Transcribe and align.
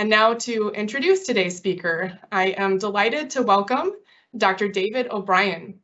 And 0.00 0.08
now 0.08 0.32
to 0.32 0.70
introduce 0.70 1.26
today's 1.26 1.58
speaker, 1.58 2.18
I 2.32 2.52
am 2.52 2.78
delighted 2.78 3.28
to 3.32 3.42
welcome 3.42 3.92
Dr. 4.34 4.66
David 4.66 5.08
O'Brien. 5.10 5.78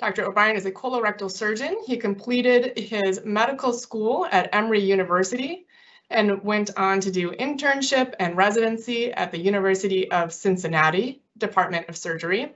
Dr. 0.00 0.24
O'Brien 0.24 0.56
is 0.56 0.66
a 0.66 0.72
colorectal 0.72 1.30
surgeon. 1.30 1.76
He 1.86 1.96
completed 1.96 2.76
his 2.76 3.24
medical 3.24 3.72
school 3.72 4.26
at 4.32 4.52
Emory 4.52 4.80
University 4.80 5.68
and 6.10 6.42
went 6.42 6.70
on 6.76 6.98
to 6.98 7.12
do 7.12 7.30
internship 7.30 8.14
and 8.18 8.36
residency 8.36 9.12
at 9.12 9.30
the 9.30 9.38
University 9.38 10.10
of 10.10 10.32
Cincinnati 10.32 11.22
Department 11.38 11.88
of 11.88 11.96
Surgery, 11.96 12.52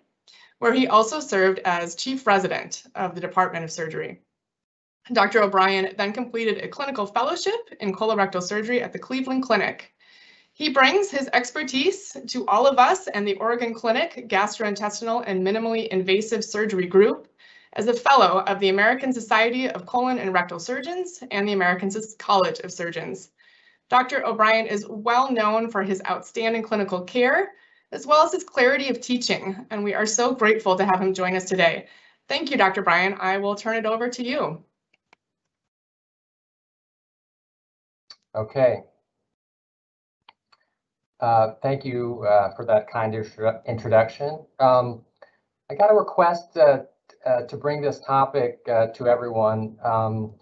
where 0.59 0.75
he 0.75 0.89
also 0.89 1.21
served 1.21 1.61
as 1.61 1.95
chief 1.95 2.27
resident 2.27 2.83
of 2.97 3.15
the 3.15 3.21
Department 3.21 3.63
of 3.63 3.71
Surgery. 3.71 4.23
Dr. 5.13 5.41
O'Brien 5.45 5.95
then 5.97 6.13
completed 6.13 6.59
a 6.59 6.69
clinical 6.69 7.07
fellowship 7.07 7.77
in 7.79 7.95
colorectal 7.95 8.43
surgery 8.43 8.83
at 8.83 8.93
the 8.93 8.99
Cleveland 8.99 9.45
Clinic. 9.45 9.95
He 10.61 10.69
brings 10.69 11.11
his 11.11 11.27
expertise 11.33 12.15
to 12.27 12.47
all 12.47 12.67
of 12.67 12.79
us 12.79 13.09
and 13.09 13.27
the 13.27 13.37
Oregon 13.37 13.73
Clinic 13.73 14.29
Gastrointestinal 14.29 15.25
and 15.27 15.43
Minimally 15.43 15.89
Invasive 15.89 16.45
Surgery 16.45 16.87
Group 16.87 17.29
as 17.73 17.87
a 17.87 17.95
fellow 17.95 18.41
of 18.41 18.61
the 18.61 18.69
American 18.69 19.11
Society 19.11 19.71
of 19.71 19.87
Colon 19.87 20.19
and 20.19 20.35
Rectal 20.35 20.61
Surgeons 20.61 21.25
and 21.31 21.49
the 21.49 21.55
American 21.55 21.91
College 22.19 22.59
of 22.59 22.71
Surgeons. 22.71 23.31
Dr. 23.89 24.27
O'Brien 24.27 24.67
is 24.67 24.87
well 24.87 25.33
known 25.33 25.71
for 25.71 25.83
his 25.83 26.03
outstanding 26.07 26.63
clinical 26.63 27.05
care, 27.05 27.53
as 27.91 28.07
well 28.07 28.23
as 28.23 28.33
his 28.33 28.45
clarity 28.45 28.91
of 28.91 29.01
teaching, 29.01 29.65
and 29.71 29.83
we 29.83 29.95
are 29.95 30.05
so 30.05 30.35
grateful 30.35 30.77
to 30.77 30.85
have 30.85 31.01
him 31.01 31.15
join 31.15 31.37
us 31.37 31.47
today. 31.47 31.87
Thank 32.29 32.51
you, 32.51 32.59
Dr. 32.59 32.83
Bryan. 32.83 33.17
I 33.19 33.39
will 33.39 33.55
turn 33.55 33.77
it 33.77 33.87
over 33.87 34.11
to 34.11 34.23
you. 34.23 34.63
Okay. 38.35 38.83
Uh, 41.21 41.53
thank 41.63 41.85
you 41.85 42.25
uh, 42.27 42.55
for 42.55 42.65
that 42.65 42.91
kind 42.91 43.15
introduction. 43.67 44.43
Um, 44.59 45.03
I 45.71 45.75
got 45.75 45.91
a 45.91 45.95
request 45.95 46.57
uh, 46.57 46.85
uh 47.27 47.43
to 47.43 47.57
bring 47.57 47.83
this 47.83 48.01
topic 48.01 48.61
uh, 48.69 48.87
to 48.89 49.07
everyone. 49.07 49.77
Um, 49.85 50.35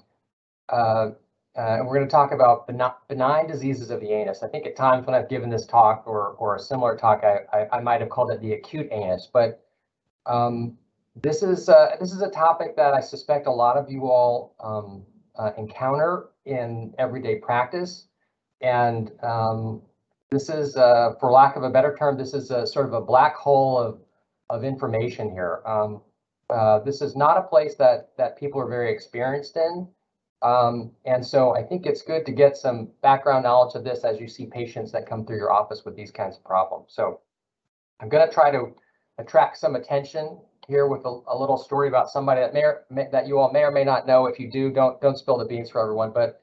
uh, 0.69 1.11
and 1.57 1.89
we're 1.89 1.97
going 1.97 2.07
to 2.07 2.11
talk 2.11 2.31
about 2.31 2.69
benign 3.09 3.49
diseases 3.49 3.91
of 3.91 4.01
the 4.01 4.13
anus. 4.13 4.45
I 4.45 4.49
think 4.49 4.65
at 4.67 4.77
times 4.77 5.05
when 5.05 5.17
I've 5.17 5.29
given 5.29 5.51
this 5.51 5.67
talk 5.67 6.05
or, 6.07 6.37
or 6.39 6.55
a 6.55 6.61
similar 6.61 6.97
talk, 6.97 7.25
I, 7.25 7.41
I, 7.53 7.79
I 7.79 7.81
might 7.81 8.01
have 8.01 8.11
called 8.11 8.31
it 8.31 8.41
the 8.41 8.53
acute 8.53 8.89
anus. 8.93 9.29
But 9.33 9.65
um, 10.27 10.79
this 11.21 11.43
is 11.43 11.67
this 11.99 12.13
is 12.13 12.23
a 12.23 12.31
topic 12.31 12.77
that 12.77 12.95
I 12.95 13.01
suspect 13.01 13.49
a 13.49 13.51
lot 13.51 13.77
of 13.77 13.91
you 13.91 14.07
all 14.07 14.55
um, 14.61 15.05
encounter 15.57 16.29
in 16.45 16.95
everyday 16.97 17.37
practice. 17.41 18.07
And 18.61 19.11
um, 19.25 19.83
this 20.31 20.49
is, 20.49 20.77
uh, 20.77 21.15
for 21.21 21.31
lack 21.31 21.57
of 21.57 21.63
a 21.63 21.71
better 21.71 21.97
term, 21.99 22.19
this 22.19 22.35
is 22.35 22.51
a 22.51 22.67
sort 22.67 22.87
of 22.87 22.93
a 22.93 23.01
black 23.01 23.35
hole 23.35 23.79
of, 23.79 24.01
of 24.51 24.65
information 24.65 25.31
here. 25.31 25.63
Um, 25.67 26.03
uh, 26.51 26.81
this 26.81 27.03
is 27.03 27.17
not 27.17 27.37
a 27.37 27.43
place 27.43 27.75
that, 27.77 28.11
that 28.17 28.39
people 28.39 28.61
are 28.61 28.69
very 28.69 28.93
experienced 28.93 29.57
in. 29.57 29.89
Um, 30.43 30.93
and 31.05 31.25
so 31.25 31.55
I 31.55 31.63
think 31.63 31.85
it's 31.85 32.03
good 32.03 32.25
to 32.27 32.33
get 32.33 32.57
some 32.57 32.91
background 33.03 33.45
knowledge 33.45 33.75
of 33.75 33.85
this 33.85 34.05
as 34.05 34.21
you 34.21 34.29
see 34.29 34.47
patients 34.47 34.93
that 34.93 35.07
come 35.07 35.27
through 35.27 35.37
your 35.37 35.53
office 35.53 35.85
with 35.85 35.97
these 35.97 36.11
kinds 36.11 36.37
of 36.37 36.45
problems. 36.45 36.93
So 36.95 37.21
I'm 38.01 38.09
going 38.09 38.27
to 38.27 38.33
try 38.33 38.51
to 38.51 38.75
attract 39.19 39.59
some 39.59 39.75
attention 39.75 40.39
here 40.69 40.87
with 40.87 41.05
a, 41.05 41.21
a, 41.29 41.37
little 41.37 41.57
story 41.57 41.89
about 41.89 42.11
somebody 42.11 42.41
that 42.41 42.55
may, 42.55 42.63
or, 42.63 42.85
may, 42.91 43.09
that 43.11 43.27
you 43.27 43.39
all 43.39 43.51
may 43.51 43.63
or 43.63 43.73
may 43.73 43.85
not 43.85 44.07
know. 44.07 44.27
If 44.27 44.39
you 44.39 44.51
do, 44.51 44.71
don't 44.71 45.01
don't 45.01 45.19
spill 45.19 45.39
the 45.39 45.47
beans 45.47 45.71
for 45.71 45.81
everyone. 45.81 46.13
But 46.13 46.41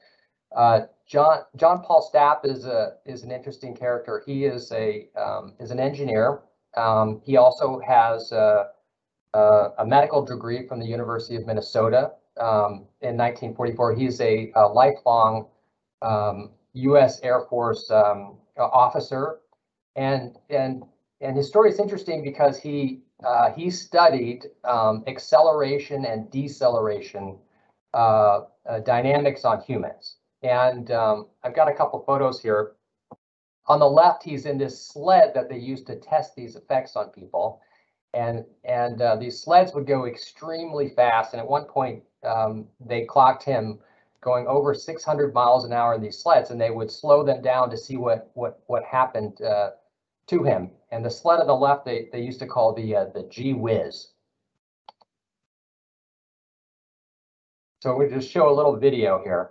uh, 0.54 0.80
John 1.06 1.44
John 1.56 1.82
Paul 1.82 2.08
Stapp 2.12 2.44
is 2.44 2.66
a 2.66 2.94
is 3.04 3.22
an 3.22 3.30
interesting 3.30 3.74
character. 3.74 4.22
He 4.26 4.44
is 4.44 4.72
a 4.72 5.08
um, 5.16 5.54
is 5.60 5.70
an 5.70 5.78
engineer. 5.78 6.40
Um, 6.76 7.20
he 7.24 7.36
also 7.36 7.80
has 7.86 8.32
a, 8.32 8.66
a, 9.32 9.68
a, 9.78 9.86
medical 9.86 10.22
degree 10.22 10.66
from 10.66 10.78
the 10.78 10.84
University 10.84 11.34
of 11.36 11.46
Minnesota 11.46 12.12
um, 12.38 12.84
in 13.00 13.16
1944. 13.16 13.94
He's 13.94 14.20
a, 14.20 14.52
a 14.56 14.66
lifelong 14.68 15.46
U.S. 16.74 17.16
Um, 17.16 17.20
Air 17.22 17.40
Force 17.48 17.90
um, 17.90 18.36
officer, 18.58 19.38
and 19.94 20.36
and 20.50 20.82
and 21.20 21.36
his 21.36 21.48
story 21.48 21.70
is 21.70 21.78
interesting 21.78 22.22
because 22.22 22.58
he 22.58 23.02
uh, 23.24 23.52
he 23.52 23.70
studied 23.70 24.46
um, 24.64 25.04
acceleration 25.06 26.04
and 26.04 26.30
deceleration 26.30 27.38
uh, 27.94 28.40
uh, 28.68 28.80
dynamics 28.80 29.44
on 29.44 29.62
humans. 29.62 30.16
And 30.46 30.92
um, 30.92 31.26
I've 31.42 31.56
got 31.56 31.68
a 31.68 31.74
couple 31.74 31.98
photos 32.06 32.40
here. 32.40 32.72
On 33.66 33.80
the 33.80 33.88
left, 33.88 34.22
he's 34.22 34.46
in 34.46 34.58
this 34.58 34.80
sled 34.80 35.32
that 35.34 35.48
they 35.48 35.58
used 35.58 35.88
to 35.88 35.96
test 35.96 36.36
these 36.36 36.54
effects 36.54 36.94
on 36.94 37.08
people. 37.08 37.60
And, 38.14 38.44
and 38.64 39.02
uh, 39.02 39.16
these 39.16 39.40
sleds 39.40 39.74
would 39.74 39.88
go 39.88 40.06
extremely 40.06 40.90
fast. 40.90 41.32
And 41.32 41.40
at 41.40 41.48
one 41.48 41.64
point, 41.64 42.04
um, 42.22 42.68
they 42.78 43.04
clocked 43.04 43.42
him 43.42 43.80
going 44.20 44.46
over 44.46 44.72
600 44.72 45.34
miles 45.34 45.64
an 45.64 45.72
hour 45.72 45.94
in 45.94 46.00
these 46.00 46.18
sleds, 46.18 46.50
and 46.50 46.60
they 46.60 46.70
would 46.70 46.92
slow 46.92 47.24
them 47.24 47.42
down 47.42 47.68
to 47.70 47.76
see 47.76 47.96
what 47.96 48.30
what 48.34 48.60
what 48.66 48.84
happened 48.84 49.40
uh, 49.42 49.70
to 50.28 50.44
him. 50.44 50.70
And 50.92 51.04
the 51.04 51.10
sled 51.10 51.40
on 51.40 51.46
the 51.48 51.54
left, 51.54 51.84
they, 51.84 52.08
they 52.12 52.20
used 52.20 52.38
to 52.38 52.46
call 52.46 52.72
the, 52.72 52.94
uh, 52.94 53.04
the 53.06 53.24
Gee 53.24 53.52
Whiz. 53.52 54.08
So 57.82 57.96
we 57.96 58.08
just 58.08 58.30
show 58.30 58.48
a 58.48 58.54
little 58.54 58.76
video 58.76 59.22
here. 59.22 59.50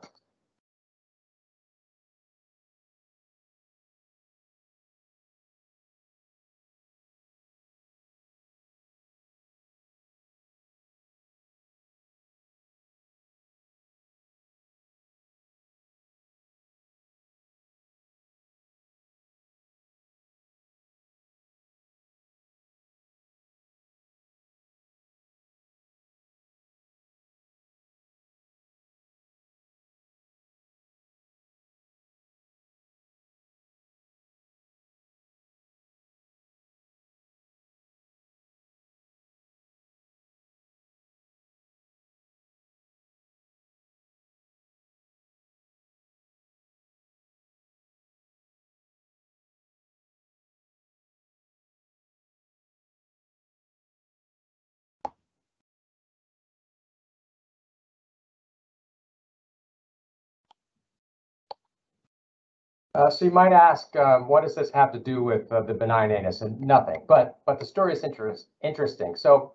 Uh, 62.96 63.10
so 63.10 63.26
you 63.26 63.32
might 63.32 63.52
ask, 63.52 63.94
um, 63.98 64.28
what 64.28 64.44
does 64.44 64.56
this 64.56 64.72
have 64.72 64.94
to 64.94 65.00
do 65.00 65.22
with 65.22 65.52
uh, 65.52 65.62
the 65.62 65.74
benign 65.74 66.12
anus? 66.12 66.42
And 66.42 66.60
nothing, 66.62 67.04
but 67.08 67.40
but 67.46 67.60
the 67.60 67.66
story 67.66 67.92
is 67.92 68.04
interest, 68.04 68.48
interesting. 68.64 69.16
So 69.16 69.54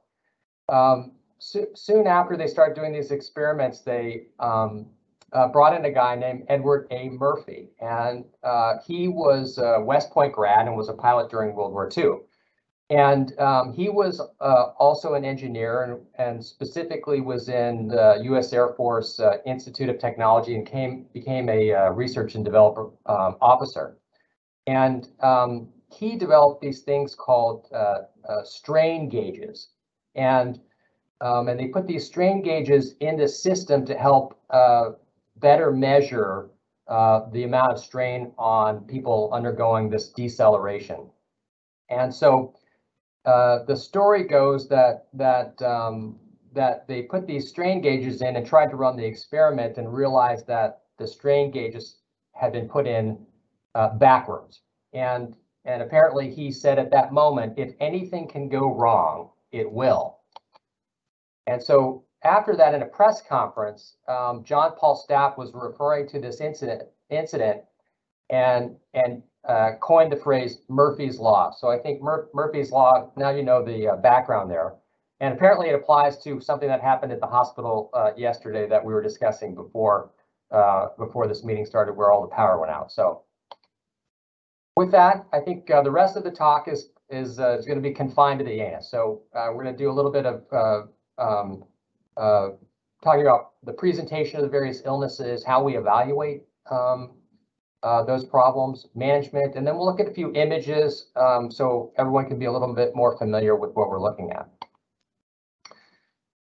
um, 0.69 1.13
so, 1.39 1.67
soon 1.75 2.07
after 2.07 2.37
they 2.37 2.47
started 2.47 2.75
doing 2.75 2.93
these 2.93 3.11
experiments, 3.11 3.81
they 3.81 4.27
um, 4.39 4.87
uh, 5.33 5.49
brought 5.49 5.75
in 5.75 5.87
a 5.87 5.91
guy 5.91 6.15
named 6.17 6.45
Edward 6.49 6.87
A. 6.91 7.09
Murphy, 7.09 7.71
and 7.81 8.27
uh, 8.45 8.75
he 8.87 9.09
was 9.09 9.57
a 9.57 9.81
West 9.81 10.11
Point 10.11 10.35
grad 10.35 10.67
and 10.67 10.77
was 10.77 10.91
a 10.91 10.95
pilot 10.95 11.31
during 11.31 11.55
World 11.55 11.73
War 11.73 11.91
II. 11.97 12.19
And 12.91 13.39
um, 13.39 13.73
he 13.73 13.89
was 13.89 14.21
uh, 14.41 14.73
also 14.77 15.15
an 15.15 15.25
engineer 15.25 15.85
and, 15.85 16.01
and, 16.19 16.45
specifically 16.45 17.21
was 17.21 17.49
in 17.49 17.87
the 17.87 18.19
U.S. 18.25 18.53
Air 18.53 18.71
Force 18.71 19.21
uh, 19.21 19.37
Institute 19.47 19.89
of 19.89 20.01
Technology 20.01 20.57
and 20.57 20.67
came 20.67 21.07
became 21.15 21.49
a 21.49 21.73
uh, 21.73 21.91
research 21.91 22.35
and 22.35 22.45
developer 22.45 22.87
um, 23.07 23.37
officer. 23.41 23.97
And 24.67 25.07
um, 25.23 25.69
he 25.93 26.17
developed 26.17 26.63
these 26.63 26.81
things 26.81 27.15
called 27.15 27.69
uh, 27.73 27.99
uh, 28.29 28.43
strain 28.43 29.09
gauges. 29.09 29.69
And, 30.17 30.59
um, 31.21 31.47
and 31.47 31.61
they 31.61 31.69
put 31.69 31.87
these 31.87 32.05
strain 32.05 32.43
gauges 32.43 32.97
in 32.99 33.17
the 33.17 33.29
system 33.29 33.87
to 33.87 33.97
help 33.97 34.37
uh, 34.51 34.91
better 35.37 35.71
measure 35.71 36.51
the 36.89 37.45
amount 37.45 37.71
of 37.73 37.79
strain 37.79 38.33
on 38.37 38.81
people 38.81 39.31
undergoing 39.33 39.91
this 39.91 40.09
deceleration. 40.09 41.09
And 41.89 42.13
so 42.13 42.55
uh, 43.25 43.65
the 43.65 43.77
story 43.77 44.25
goes 44.25 44.69
that 44.69 45.07
that 45.13 45.61
um, 45.63 46.19
that 46.53 46.87
they 46.89 47.03
put 47.03 47.27
these 47.27 47.49
strain 47.49 47.81
gauges 47.81 48.23
in 48.23 48.37
and 48.37 48.47
tried 48.47 48.71
to 48.71 48.77
run 48.77 48.97
the 48.97 49.05
experiment 49.05 49.79
and 49.79 49.93
realized 49.93 50.47
that 50.47 50.83
the 50.99 51.07
strain 51.07 51.51
gauges 51.51 51.97
had 52.35 52.53
been 52.53 52.69
put 52.69 52.87
in 52.87 53.19
uh, 53.75 53.91
backwards. 53.91 54.63
And, 54.93 55.37
and 55.65 55.83
apparently 55.83 56.31
he 56.33 56.51
said 56.51 56.79
at 56.79 56.91
that 56.91 57.13
moment, 57.13 57.55
if 57.57 57.75
anything 57.81 58.27
can 58.27 58.49
go 58.49 58.75
wrong, 58.75 59.31
it 59.53 59.71
will. 59.71 60.19
And 61.47 61.63
so 61.63 62.05
after 62.25 62.57
that, 62.57 62.75
in 62.75 62.83
a 62.83 62.87
press 62.87 63.23
conference, 63.23 63.97
um, 64.09 64.45
John 64.45 64.73
Paul 64.77 65.03
Stapp 65.09 65.39
was 65.39 65.53
referring 65.55 66.09
to 66.09 66.21
this 66.21 66.41
incident 66.41 66.83
incident 67.09 67.63
and 68.29 68.77
and 68.95 69.23
uh, 69.49 69.73
coined 69.81 70.13
the 70.13 70.17
phrase 70.17 70.59
Murphy's 70.69 71.19
Law. 71.19 71.51
So 71.51 71.69
I 71.69 71.79
think 71.79 72.03
Mur 72.03 72.29
Murphy's 72.35 72.71
Law, 72.71 73.11
now 73.17 73.31
you 73.31 73.43
know 73.43 73.65
the 73.65 73.89
uh, 73.89 73.97
background 73.97 74.51
there. 74.51 74.75
And 75.21 75.35
apparently 75.35 75.69
it 75.69 75.75
applies 75.75 76.23
to 76.25 76.41
something 76.41 76.69
that 76.69 76.81
happened 76.81 77.13
at 77.13 77.21
the 77.21 77.27
hospital 77.27 77.91
uh, 77.93 78.11
yesterday 78.17 78.67
that 78.69 78.85
we 78.85 78.93
were 78.93 79.03
discussing 79.03 79.55
before 79.55 80.11
uh, 80.51 80.89
before 80.99 81.27
this 81.27 81.45
meeting 81.45 81.65
started 81.65 81.95
where 81.95 82.11
all 82.11 82.23
the 82.23 82.35
power 82.35 82.59
went 82.59 82.73
out. 82.73 82.91
So 82.91 83.23
with 84.77 84.91
that, 84.93 85.27
I 85.33 85.41
think 85.41 85.71
uh, 85.71 85.83
the 85.83 85.91
rest 85.91 86.17
of 86.17 86.25
the 86.25 86.31
talk 86.31 86.69
is 86.69 86.91
is, 87.09 87.41
uh, 87.41 87.59
is 87.59 87.67
going 87.67 87.79
to 87.79 87.83
be 87.83 87.93
confined 87.93 88.39
to 88.39 88.45
the 88.45 88.61
anus. 88.61 88.89
So 88.89 89.23
we're 89.35 89.65
going 89.65 89.75
to 89.75 89.77
do 89.77 89.91
a 89.91 89.93
little 89.93 90.13
bit 90.13 90.27
of 90.27 90.89
um, 91.19 91.65
talking 93.03 93.23
about 93.23 93.53
the 93.65 93.73
presentation 93.73 94.37
of 94.37 94.43
the 94.43 94.49
various 94.49 94.83
illnesses, 94.85 95.45
how 95.45 95.63
we 95.63 95.77
evaluate 95.77 96.45
um, 96.71 97.15
uh, 97.83 98.03
those 98.05 98.25
problems, 98.25 98.87
management, 98.95 99.55
and 99.57 99.67
then 99.67 99.77
we'll 99.77 99.87
look 99.87 100.01
at 100.01 100.09
a 100.09 100.13
few 100.13 100.33
images 100.35 101.07
um, 101.17 101.51
so 101.51 101.93
everyone 101.97 102.27
can 102.27 102.39
be 102.39 102.45
a 102.45 102.53
little 102.53 102.73
bit 102.75 102.95
more 102.95 103.17
familiar 103.17 103.57
with 103.57 103.71
what 103.75 103.89
we're 103.89 104.01
looking 104.01 104.31
at. 104.33 104.49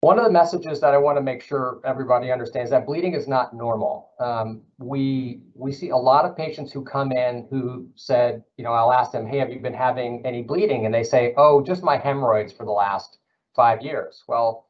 One 0.04 0.18
of 0.18 0.26
the 0.26 0.30
messages 0.30 0.80
that 0.80 0.92
I 0.92 0.98
want 0.98 1.16
to 1.16 1.22
make 1.22 1.40
sure 1.40 1.80
everybody 1.82 2.30
understands 2.30 2.70
that 2.72 2.84
bleeding 2.84 3.14
is 3.14 3.26
not 3.26 3.56
normal. 3.56 4.10
Um, 4.20 4.60
we 4.76 5.40
we 5.54 5.72
see 5.72 5.88
a 5.88 5.96
lot 5.96 6.26
of 6.26 6.36
patients 6.36 6.70
who 6.70 6.84
come 6.84 7.10
in 7.10 7.46
who 7.48 7.88
said, 7.94 8.44
you 8.58 8.64
know, 8.64 8.72
I'll 8.72 8.92
ask 8.92 9.12
them, 9.12 9.26
hey, 9.26 9.38
have 9.38 9.48
you 9.48 9.60
been 9.60 9.72
having 9.72 10.20
any 10.26 10.42
bleeding? 10.42 10.84
And 10.84 10.94
they 10.94 11.04
say, 11.04 11.32
oh, 11.38 11.62
just 11.62 11.82
my 11.82 11.96
hemorrhoids 11.96 12.52
for 12.52 12.66
the 12.66 12.70
last 12.70 13.16
five 13.56 13.80
years. 13.80 14.24
Well, 14.28 14.66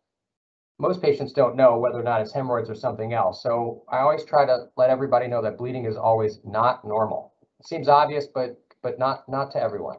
most 0.78 1.00
patients 1.00 1.32
don't 1.32 1.56
know 1.56 1.78
whether 1.78 1.98
or 1.98 2.02
not 2.02 2.20
it's 2.20 2.32
hemorrhoids 2.32 2.68
or 2.68 2.74
something 2.74 3.12
else. 3.12 3.42
So 3.42 3.84
I 3.88 3.98
always 3.98 4.24
try 4.24 4.44
to 4.44 4.66
let 4.76 4.90
everybody 4.90 5.28
know 5.28 5.40
that 5.42 5.56
bleeding 5.56 5.84
is 5.84 5.96
always 5.96 6.40
not 6.44 6.84
normal. 6.84 7.32
It 7.60 7.66
seems 7.66 7.88
obvious, 7.88 8.26
but 8.26 8.60
but 8.82 8.98
not 8.98 9.28
not 9.28 9.50
to 9.52 9.62
everyone. 9.62 9.98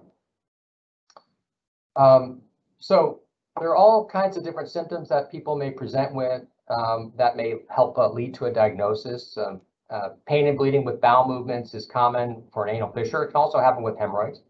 Um, 1.95 2.41
so 2.77 3.21
there 3.59 3.69
are 3.69 3.75
all 3.75 4.05
kinds 4.05 4.35
of 4.35 4.43
different 4.43 4.69
symptoms 4.69 5.07
that 5.09 5.31
people 5.31 5.55
may 5.55 5.71
present 5.71 6.13
with 6.13 6.43
um, 6.69 7.13
that 7.17 7.37
may 7.37 7.55
help 7.69 7.97
uh, 7.97 8.09
lead 8.09 8.33
to 8.35 8.45
a 8.45 8.51
diagnosis. 8.51 9.37
Um, 9.37 9.61
uh, 9.89 10.09
pain 10.27 10.47
and 10.47 10.57
bleeding 10.57 10.83
with 10.83 10.99
bowel 10.99 11.27
movements 11.27 11.73
is 11.73 11.85
common 11.85 12.43
for 12.51 12.65
an 12.65 12.75
anal 12.75 12.91
fissure. 12.91 13.23
It 13.23 13.27
can 13.27 13.35
also 13.35 13.59
happen 13.59 13.83
with 13.83 13.97
hemorrhoids. 13.97 14.41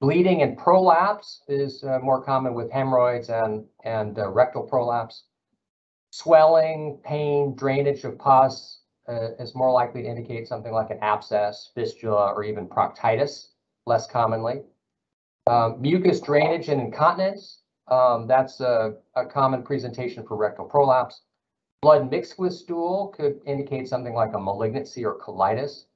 Bleeding 0.00 0.42
and 0.42 0.56
prolapse 0.56 1.42
is 1.48 1.84
uh, 1.84 1.98
more 2.00 2.22
common 2.22 2.54
with 2.54 2.70
hemorrhoids 2.70 3.28
and, 3.28 3.64
and 3.84 4.18
uh, 4.18 4.28
rectal 4.28 4.62
prolapse. 4.62 5.24
Swelling, 6.12 6.98
pain, 7.02 7.54
drainage 7.54 8.04
of 8.04 8.18
pus 8.18 8.80
uh, 9.08 9.32
is 9.38 9.54
more 9.54 9.72
likely 9.72 10.02
to 10.02 10.08
indicate 10.08 10.46
something 10.46 10.70
like 10.72 10.90
an 10.90 10.98
abscess, 11.00 11.70
fistula, 11.74 12.34
or 12.34 12.44
even 12.44 12.68
proctitis, 12.68 13.48
less 13.86 14.06
commonly. 14.06 14.62
Um, 15.46 15.80
mucus 15.80 16.20
drainage 16.20 16.68
and 16.68 16.82
incontinence, 16.82 17.62
um, 17.88 18.26
that's 18.26 18.60
a, 18.60 18.96
a, 19.16 19.24
common 19.24 19.62
presentation 19.62 20.22
for 20.26 20.36
rectal 20.36 20.66
prolapse. 20.66 21.22
Blood 21.80 22.10
mixed 22.10 22.38
with 22.38 22.52
stool 22.52 23.08
could 23.16 23.40
indicate 23.46 23.88
something 23.88 24.12
like 24.12 24.34
a 24.34 24.38
malignancy 24.38 25.06
or 25.06 25.18
colitis. 25.18 25.86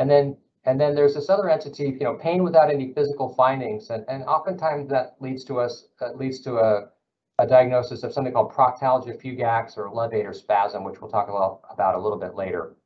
And 0.00 0.10
then 0.10 0.36
and 0.64 0.80
then 0.80 0.96
there's 0.96 1.14
this 1.14 1.30
other 1.30 1.48
entity, 1.48 1.84
you 1.84 2.00
know, 2.00 2.14
pain 2.14 2.42
without 2.42 2.70
any 2.70 2.92
physical 2.92 3.34
findings, 3.34 3.88
and, 3.88 4.04
and 4.08 4.24
oftentimes 4.24 4.88
that 4.88 5.14
leads 5.20 5.44
to 5.44 5.60
us 5.60 5.86
leads 6.16 6.40
to 6.40 6.58
a 6.58 6.88
a 7.40 7.46
diagnosis 7.46 8.02
of 8.02 8.12
something 8.12 8.34
called 8.34 8.52
proctalgia 8.52 9.20
fugax 9.20 9.78
or 9.78 9.88
levator 9.88 10.34
spasm, 10.34 10.84
which 10.84 11.00
we'll 11.00 11.10
talk 11.10 11.28
about, 11.28 11.60
about 11.72 11.94
a 11.94 11.98
little 11.98 12.18
bit 12.18 12.34
later. 12.34 12.76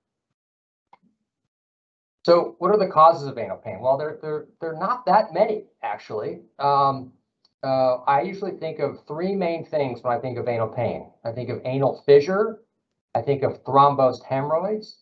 So 2.24 2.54
what 2.58 2.70
are 2.70 2.78
the 2.78 2.86
causes 2.86 3.26
of 3.26 3.36
anal 3.36 3.56
pain? 3.56 3.80
Well, 3.80 3.98
they're, 3.98 4.18
they're, 4.22 4.46
they're 4.60 4.78
not 4.78 5.04
that 5.06 5.34
many, 5.34 5.64
actually. 5.82 6.40
Um, 6.58 7.12
uh, 7.64 7.96
I 8.06 8.22
usually 8.22 8.52
think 8.52 8.78
of 8.78 9.04
three 9.08 9.34
main 9.34 9.66
things 9.66 10.02
when 10.02 10.16
I 10.16 10.20
think 10.20 10.38
of 10.38 10.46
anal 10.46 10.68
pain. 10.68 11.10
I 11.24 11.32
think 11.32 11.50
of 11.50 11.60
anal 11.64 12.02
fissure, 12.06 12.62
I 13.14 13.22
think 13.22 13.42
of 13.42 13.62
thrombosed 13.64 14.24
hemorrhoids, 14.24 15.00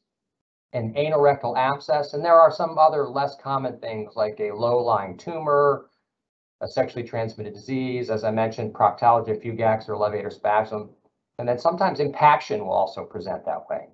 and 0.73 0.97
anal 0.97 1.21
rectal 1.21 1.57
abscess, 1.57 2.15
and 2.15 2.25
there 2.25 2.41
are 2.41 2.51
some 2.51 2.79
other 2.79 3.07
less 3.07 3.37
common 3.37 3.79
things 3.81 4.15
like 4.17 4.41
a 4.41 4.53
low-lying 4.53 5.19
tumor, 5.19 5.91
a 6.63 6.69
sexually 6.69 7.07
transmitted 7.07 7.53
disease, 7.53 8.09
as 8.09 8.25
I 8.25 8.31
mentioned, 8.31 8.73
proctalgia 8.73 9.37
fugax 9.43 9.89
or 9.89 9.97
levator 9.97 10.33
spasm, 10.33 10.91
and 11.39 11.49
then 11.49 11.59
sometimes 11.59 12.01
impaction 12.01 12.61
will 12.61 12.73
also 12.73 13.05
present 13.05 13.45
that 13.45 13.69
way. 13.69 13.89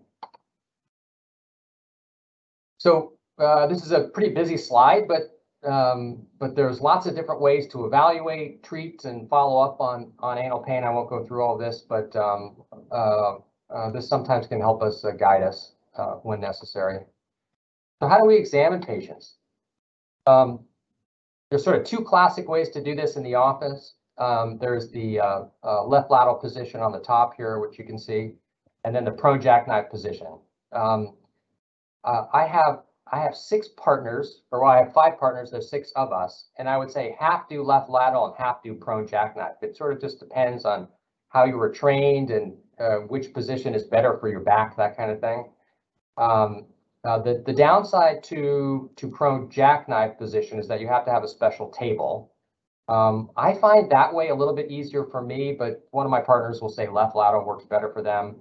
So 2.78 3.14
uh, 3.38 3.66
this 3.66 3.84
is 3.84 3.92
a 3.92 4.04
pretty 4.04 4.34
busy 4.34 4.56
slide, 4.56 5.08
but 5.08 5.34
um, 5.64 6.24
but 6.38 6.54
there's 6.54 6.80
lots 6.80 7.06
of 7.06 7.16
different 7.16 7.40
ways 7.40 7.66
to 7.68 7.84
evaluate, 7.84 8.62
treat, 8.62 9.04
and 9.04 9.28
follow 9.28 9.60
up 9.60 9.80
on 9.80 10.12
on 10.20 10.38
anal 10.38 10.60
pain. 10.60 10.84
I 10.84 10.90
won't 10.90 11.08
go 11.08 11.24
through 11.24 11.42
all 11.42 11.58
this, 11.58 11.84
but 11.88 12.14
um, 12.14 12.62
uh, 12.92 13.36
uh, 13.70 13.90
this 13.90 14.08
sometimes 14.08 14.46
can 14.46 14.60
help 14.60 14.82
us 14.82 15.04
uh, 15.04 15.12
guide 15.12 15.42
us 15.42 15.72
uh, 15.96 16.14
when 16.22 16.40
necessary. 16.40 17.00
So 18.00 18.08
how 18.08 18.18
do 18.18 18.26
we 18.26 18.36
examine 18.36 18.80
patients? 18.80 19.34
Um, 20.26 20.60
there's 21.50 21.64
sort 21.64 21.76
of 21.76 21.84
two 21.84 22.02
classic 22.02 22.48
ways 22.48 22.68
to 22.70 22.82
do 22.82 22.94
this 22.94 23.16
in 23.16 23.22
the 23.22 23.34
office. 23.34 23.94
Um, 24.18 24.58
there's 24.58 24.90
the 24.90 25.20
uh, 25.20 25.44
uh, 25.64 25.84
left 25.84 26.10
lateral 26.10 26.34
position 26.34 26.80
on 26.80 26.92
the 26.92 26.98
top 26.98 27.34
here, 27.36 27.58
which 27.60 27.78
you 27.78 27.84
can 27.84 27.98
see, 27.98 28.34
and 28.84 28.94
then 28.94 29.04
the 29.04 29.10
prone 29.10 29.40
jackknife 29.40 29.90
position. 29.90 30.38
Um, 30.72 31.14
uh, 32.04 32.24
I 32.32 32.46
have 32.46 32.82
I 33.10 33.20
have 33.20 33.34
six 33.34 33.68
partners, 33.76 34.42
or 34.50 34.62
well, 34.62 34.70
I 34.70 34.78
have 34.78 34.92
five 34.92 35.18
partners. 35.18 35.50
There's 35.50 35.70
six 35.70 35.92
of 35.96 36.12
us, 36.12 36.48
and 36.58 36.68
I 36.68 36.76
would 36.76 36.90
say 36.90 37.16
half 37.18 37.48
do 37.48 37.62
left 37.62 37.88
lateral 37.88 38.26
and 38.26 38.34
half 38.36 38.62
do 38.62 38.74
prone 38.74 39.06
jackknife. 39.06 39.54
It 39.62 39.76
sort 39.76 39.94
of 39.94 40.00
just 40.00 40.18
depends 40.18 40.64
on 40.64 40.88
how 41.28 41.44
you 41.44 41.56
were 41.56 41.70
trained 41.70 42.30
and 42.30 42.54
uh, 42.78 42.96
which 43.08 43.32
position 43.32 43.74
is 43.74 43.84
better 43.84 44.18
for 44.18 44.28
your 44.28 44.40
back, 44.40 44.76
that 44.76 44.96
kind 44.96 45.10
of 45.10 45.20
thing. 45.20 45.50
Um, 46.16 46.66
uh, 47.04 47.18
the, 47.18 47.42
the 47.46 47.52
downside 47.52 48.22
to, 48.24 48.90
to 48.96 49.08
prone 49.08 49.50
jackknife 49.50 50.18
position 50.18 50.58
is 50.58 50.66
that 50.68 50.80
you 50.80 50.88
have 50.88 51.04
to 51.04 51.10
have 51.10 51.22
a 51.22 51.28
special 51.28 51.70
table. 51.70 52.32
Um, 52.88 53.30
I 53.36 53.54
find 53.54 53.90
that 53.90 54.14
way 54.14 54.28
a 54.28 54.34
little 54.34 54.54
bit 54.54 54.70
easier 54.70 55.04
for 55.04 55.22
me, 55.22 55.52
but 55.52 55.86
one 55.90 56.06
of 56.06 56.10
my 56.10 56.20
partners 56.20 56.60
will 56.60 56.70
say 56.70 56.88
left 56.88 57.14
lateral 57.14 57.44
works 57.44 57.64
better 57.66 57.92
for 57.92 58.02
them. 58.02 58.36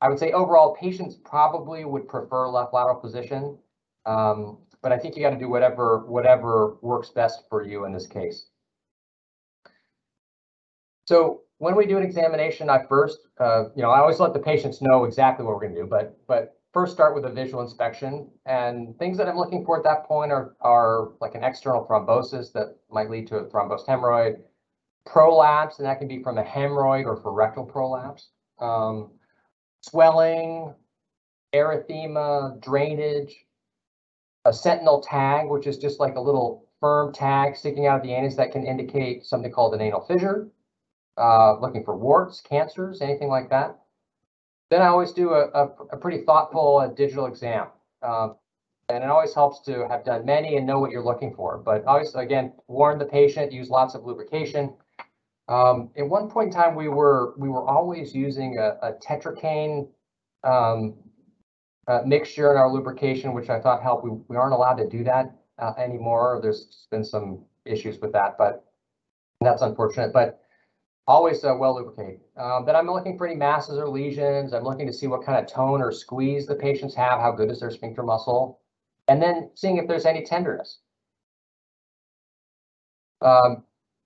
I 0.00 0.08
would 0.08 0.18
say 0.18 0.32
overall 0.32 0.74
patients 0.74 1.14
probably 1.14 1.84
would 1.84 2.08
prefer 2.08 2.48
left 2.48 2.74
lateral 2.74 2.96
position, 2.96 3.56
um, 4.04 4.58
but 4.82 4.90
I 4.90 4.98
think 4.98 5.16
you 5.16 5.22
got 5.22 5.30
to 5.30 5.38
do 5.38 5.48
whatever 5.48 6.04
whatever 6.06 6.76
works 6.82 7.10
best 7.10 7.44
for 7.48 7.62
you 7.62 7.84
in 7.84 7.92
this 7.92 8.08
case. 8.08 8.46
So 11.04 11.42
when 11.58 11.76
we 11.76 11.86
do 11.86 11.96
an 11.96 12.02
examination, 12.02 12.68
I 12.68 12.84
first, 12.88 13.18
uh, 13.38 13.66
you 13.76 13.82
know, 13.82 13.90
I 13.90 14.00
always 14.00 14.18
let 14.18 14.32
the 14.32 14.40
patients 14.40 14.82
know 14.82 15.04
exactly 15.04 15.44
what 15.46 15.54
we're 15.54 15.60
going 15.60 15.74
to 15.76 15.82
do, 15.82 15.86
but 15.86 16.16
but 16.26 16.56
first 16.72 16.92
start 16.92 17.14
with 17.14 17.24
a 17.24 17.30
visual 17.30 17.62
inspection. 17.62 18.30
And 18.46 18.98
things 18.98 19.18
that 19.18 19.28
I'm 19.28 19.36
looking 19.36 19.64
for 19.64 19.76
at 19.76 19.84
that 19.84 20.04
point 20.04 20.32
are, 20.32 20.56
are 20.60 21.12
like 21.20 21.34
an 21.34 21.44
external 21.44 21.86
thrombosis 21.86 22.52
that 22.52 22.76
might 22.90 23.10
lead 23.10 23.26
to 23.28 23.36
a 23.36 23.44
thrombosed 23.44 23.86
hemorrhoid, 23.86 24.40
prolapse, 25.04 25.78
and 25.78 25.86
that 25.86 25.98
can 25.98 26.08
be 26.08 26.22
from 26.22 26.38
a 26.38 26.44
hemorrhoid 26.44 27.04
or 27.04 27.16
for 27.16 27.32
rectal 27.32 27.64
prolapse, 27.64 28.30
um, 28.60 29.10
swelling, 29.80 30.74
erythema, 31.52 32.60
drainage, 32.60 33.34
a 34.44 34.52
sentinel 34.52 35.02
tag, 35.02 35.48
which 35.48 35.66
is 35.66 35.78
just 35.78 36.00
like 36.00 36.16
a 36.16 36.20
little 36.20 36.68
firm 36.80 37.12
tag 37.12 37.56
sticking 37.56 37.86
out 37.86 37.98
of 37.98 38.02
the 38.02 38.12
anus 38.12 38.36
that 38.36 38.50
can 38.50 38.66
indicate 38.66 39.24
something 39.24 39.52
called 39.52 39.74
an 39.74 39.80
anal 39.80 40.04
fissure, 40.06 40.48
uh, 41.18 41.58
looking 41.60 41.84
for 41.84 41.96
warts, 41.96 42.40
cancers, 42.40 43.00
anything 43.00 43.28
like 43.28 43.50
that. 43.50 43.78
Then 44.72 44.80
I 44.80 44.86
always 44.86 45.12
do 45.12 45.34
a, 45.34 45.50
a, 45.50 45.66
a 45.92 45.96
pretty 45.98 46.24
thoughtful 46.24 46.78
uh, 46.78 46.86
digital 46.86 47.26
exam. 47.26 47.66
Um, 48.02 48.36
and 48.88 49.04
it 49.04 49.10
always 49.10 49.34
helps 49.34 49.60
to 49.66 49.86
have 49.86 50.02
done 50.02 50.24
many 50.24 50.56
and 50.56 50.66
know 50.66 50.78
what 50.78 50.90
you're 50.90 51.04
looking 51.04 51.34
for. 51.34 51.58
But 51.58 51.84
always, 51.84 52.14
again, 52.14 52.54
warn 52.68 52.98
the 52.98 53.04
patient, 53.04 53.52
use 53.52 53.68
lots 53.68 53.94
of 53.94 54.06
lubrication. 54.06 54.72
Um, 55.48 55.90
at 55.98 56.08
one 56.08 56.30
point 56.30 56.46
in 56.46 56.54
time, 56.54 56.74
we 56.74 56.88
were 56.88 57.34
we 57.36 57.50
were 57.50 57.68
always 57.68 58.14
using 58.14 58.56
a, 58.56 58.78
a 58.86 58.92
tetracaine 58.94 59.88
um, 60.42 60.94
uh, 61.86 62.00
mixture 62.06 62.50
in 62.50 62.56
our 62.56 62.72
lubrication, 62.72 63.34
which 63.34 63.50
I 63.50 63.60
thought 63.60 63.82
helped. 63.82 64.04
We, 64.04 64.12
we 64.28 64.36
aren't 64.36 64.54
allowed 64.54 64.76
to 64.76 64.88
do 64.88 65.04
that 65.04 65.34
uh, 65.58 65.74
anymore. 65.76 66.40
There's 66.42 66.86
been 66.90 67.04
some 67.04 67.44
issues 67.66 68.00
with 68.00 68.12
that, 68.14 68.38
but 68.38 68.64
that's 69.42 69.60
unfortunate. 69.60 70.14
But 70.14 70.40
always 71.06 71.44
uh, 71.44 71.54
well 71.58 71.74
lubricated. 71.74 72.20
Um, 72.36 72.64
then 72.64 72.76
I'm 72.76 72.86
looking 72.86 73.18
for 73.18 73.26
any 73.26 73.36
masses 73.36 73.78
or 73.78 73.88
lesions. 73.88 74.52
I'm 74.52 74.64
looking 74.64 74.86
to 74.86 74.92
see 74.92 75.06
what 75.06 75.24
kind 75.24 75.38
of 75.38 75.50
tone 75.50 75.80
or 75.80 75.92
squeeze 75.92 76.46
the 76.46 76.54
patients 76.54 76.94
have, 76.94 77.20
how 77.20 77.32
good 77.32 77.50
is 77.50 77.60
their 77.60 77.70
sphincter 77.70 78.02
muscle, 78.02 78.60
and 79.08 79.20
then 79.20 79.50
seeing 79.54 79.78
if 79.78 79.88
there's 79.88 80.06
any 80.06 80.24
tenderness. 80.24 80.78
Um, 83.20 83.64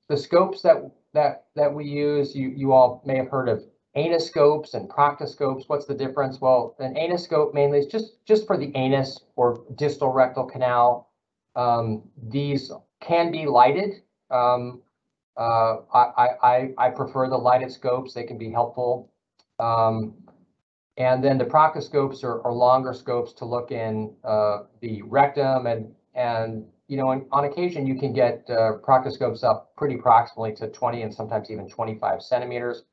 the 0.08 0.16
scopes 0.16 0.62
that 0.62 0.76
that 1.14 1.46
that 1.54 1.72
we 1.72 1.86
use, 1.86 2.34
you 2.34 2.48
you 2.48 2.72
all 2.72 3.02
may 3.04 3.16
have 3.16 3.28
heard 3.28 3.48
of 3.48 3.64
anoscopes 3.96 4.74
and 4.74 4.88
proctoscopes. 4.88 5.64
What's 5.68 5.86
the 5.86 5.94
difference? 5.94 6.40
Well, 6.40 6.76
an 6.78 6.94
anoscope 6.94 7.54
mainly 7.54 7.78
is 7.78 7.86
just 7.86 8.24
just 8.26 8.46
for 8.46 8.56
the 8.56 8.72
anus 8.74 9.20
or 9.36 9.64
distal 9.74 10.12
rectal 10.12 10.44
canal. 10.44 11.10
Um, 11.54 12.02
these 12.22 12.70
can 13.00 13.30
be 13.32 13.46
lighted. 13.46 14.02
Um, 14.30 14.82
uh, 15.36 15.76
I, 15.92 16.28
I, 16.42 16.70
I 16.78 16.90
prefer 16.90 17.28
the 17.28 17.36
lighted 17.36 17.70
scopes. 17.70 18.14
They 18.14 18.24
can 18.24 18.38
be 18.38 18.50
helpful. 18.50 19.10
Um, 19.58 20.14
and 20.96 21.22
then 21.22 21.36
the 21.36 21.44
proctoscopes 21.44 22.24
are, 22.24 22.42
are 22.42 22.52
longer 22.52 22.94
scopes 22.94 23.32
to 23.34 23.44
look 23.44 23.70
in 23.70 24.14
uh, 24.24 24.64
the 24.80 25.02
rectum 25.02 25.66
and 25.66 25.94
and 26.14 26.64
you 26.88 26.96
know 26.96 27.08
on, 27.08 27.26
on 27.32 27.44
occasion 27.44 27.86
you 27.86 27.98
can 27.98 28.14
get 28.14 28.44
uh, 28.48 28.78
proctoscopes 28.82 29.44
up 29.44 29.74
pretty 29.76 29.96
proximally 29.96 30.56
to 30.56 30.68
20 30.68 31.02
and 31.02 31.14
sometimes 31.14 31.50
even 31.50 31.68
25 31.68 32.22
centimeters. 32.22 32.84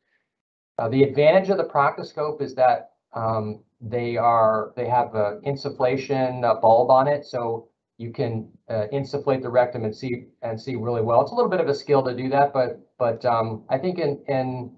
Uh, 0.79 0.89
the 0.89 1.03
advantage 1.03 1.49
of 1.49 1.57
the 1.57 1.63
proctoscope 1.63 2.41
is 2.41 2.55
that 2.55 2.91
um, 3.13 3.63
they 3.79 4.17
are 4.17 4.73
they 4.75 4.87
have 4.87 5.15
an 5.15 5.41
insufflation 5.45 6.41
bulb 6.61 6.89
on 6.89 7.07
it, 7.07 7.25
so 7.25 7.69
you 8.03 8.11
can 8.11 8.49
uh, 8.69 8.85
insufflate 8.91 9.41
the 9.41 9.49
rectum 9.49 9.85
and 9.85 9.95
see 9.95 10.25
and 10.41 10.59
see 10.59 10.75
really 10.75 11.01
well. 11.01 11.21
It's 11.21 11.31
a 11.31 11.35
little 11.35 11.49
bit 11.49 11.61
of 11.61 11.69
a 11.69 11.73
skill 11.73 12.03
to 12.03 12.15
do 12.15 12.29
that, 12.29 12.53
but 12.53 12.79
but 12.99 13.23
um, 13.25 13.63
I 13.69 13.77
think 13.77 13.97
in 13.97 14.21
in 14.27 14.75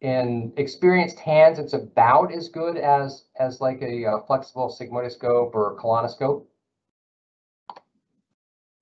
in 0.00 0.52
experienced 0.56 1.18
hands, 1.18 1.58
it's 1.58 1.74
about 1.74 2.32
as 2.32 2.48
good 2.48 2.78
as 2.78 3.24
as 3.38 3.60
like 3.60 3.82
a, 3.82 4.04
a 4.04 4.10
uh, 4.16 4.26
flexible 4.26 4.74
sigmoidoscope 4.80 5.54
or 5.54 5.76
colonoscope. 5.78 6.46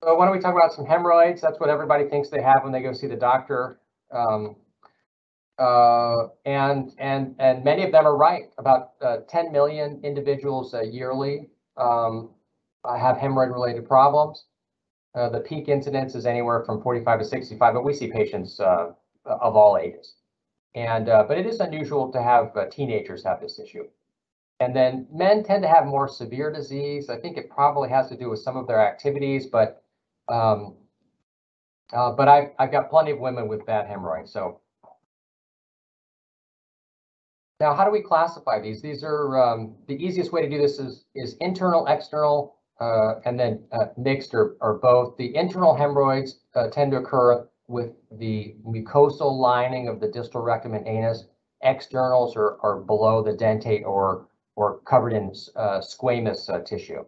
So 0.03 0.15
why 0.15 0.25
don't 0.25 0.35
we 0.35 0.41
talk 0.41 0.55
about 0.55 0.73
some 0.73 0.85
hemorrhoids? 0.85 1.41
That's 1.41 1.59
what 1.59 1.69
everybody 1.69 2.07
thinks 2.07 2.29
they 2.29 2.41
have 2.41 2.63
when 2.63 2.71
they 2.71 2.81
go 2.81 2.93
see 2.93 3.07
the 3.07 3.15
doctor. 3.15 3.79
Um, 4.11 4.55
uh, 5.57 6.27
and 6.45 6.93
and 6.97 7.35
and 7.39 7.63
many 7.63 7.83
of 7.83 7.91
them 7.91 8.05
are 8.05 8.15
right. 8.15 8.45
About 8.57 8.91
uh, 9.01 9.17
10 9.27 9.51
million 9.51 9.99
individuals 10.03 10.73
uh, 10.73 10.81
yearly 10.81 11.49
um, 11.77 12.34
have 12.97 13.17
hemorrhoid-related 13.17 13.87
problems. 13.87 14.45
Uh, 15.15 15.29
the 15.29 15.39
peak 15.39 15.69
incidence 15.69 16.13
is 16.15 16.25
anywhere 16.25 16.63
from 16.65 16.81
45 16.81 17.19
to 17.19 17.25
65, 17.25 17.73
but 17.73 17.83
we 17.83 17.93
see 17.93 18.11
patients 18.11 18.59
uh, 18.59 18.91
of 19.25 19.55
all 19.55 19.77
ages. 19.77 20.15
And, 20.75 21.07
uh, 21.07 21.23
but 21.27 21.37
it 21.37 21.45
is 21.45 21.61
unusual 21.61 22.11
to 22.11 22.21
have 22.21 22.55
uh, 22.57 22.65
teenagers 22.65 23.23
have 23.23 23.39
this 23.39 23.59
issue. 23.59 23.85
And 24.59 24.75
then 24.75 25.07
men 25.11 25.43
tend 25.43 25.63
to 25.63 25.69
have 25.69 25.85
more 25.85 26.07
severe 26.07 26.51
disease. 26.51 27.09
I 27.09 27.17
think 27.17 27.37
it 27.37 27.49
probably 27.49 27.89
has 27.89 28.09
to 28.09 28.17
do 28.17 28.29
with 28.29 28.39
some 28.39 28.57
of 28.57 28.67
their 28.67 28.85
activities, 28.85 29.47
but 29.47 29.83
um, 30.27 30.75
uh, 31.93 32.11
but 32.11 32.27
I've, 32.27 32.49
I've 32.57 32.71
got 32.71 32.89
plenty 32.89 33.11
of 33.11 33.19
women 33.19 33.47
with 33.47 33.65
bad 33.65 33.87
hemorrhoids. 33.87 34.31
So 34.31 34.59
now 37.59 37.73
how 37.73 37.85
do 37.85 37.91
we 37.91 38.01
classify 38.01 38.59
these? 38.59 38.81
These 38.81 39.03
are 39.03 39.41
um, 39.41 39.75
the 39.87 39.93
easiest 39.93 40.31
way 40.31 40.41
to 40.41 40.49
do 40.49 40.57
this 40.57 40.79
is, 40.79 41.05
is 41.13 41.35
internal, 41.41 41.85
external, 41.87 42.55
uh, 42.79 43.15
and 43.25 43.39
then 43.39 43.63
uh, 43.71 43.85
mixed 43.97 44.33
or, 44.33 44.55
or 44.61 44.75
both. 44.75 45.17
The 45.17 45.35
internal 45.35 45.75
hemorrhoids 45.75 46.39
uh, 46.55 46.69
tend 46.69 46.91
to 46.91 46.97
occur 46.97 47.47
with 47.67 47.91
the 48.11 48.55
mucosal 48.65 49.37
lining 49.37 49.87
of 49.87 49.99
the 49.99 50.07
distal 50.07 50.41
rectum 50.41 50.73
and 50.73 50.87
anus. 50.87 51.25
Externals 51.61 52.35
are, 52.35 52.57
are 52.61 52.81
below 52.81 53.23
the 53.23 53.33
dentate 53.33 53.83
or, 53.83 54.27
or 54.55 54.79
covered 54.79 55.13
in 55.13 55.31
uh, 55.55 55.79
squamous 55.79 56.49
uh, 56.49 56.61
tissue. 56.63 57.03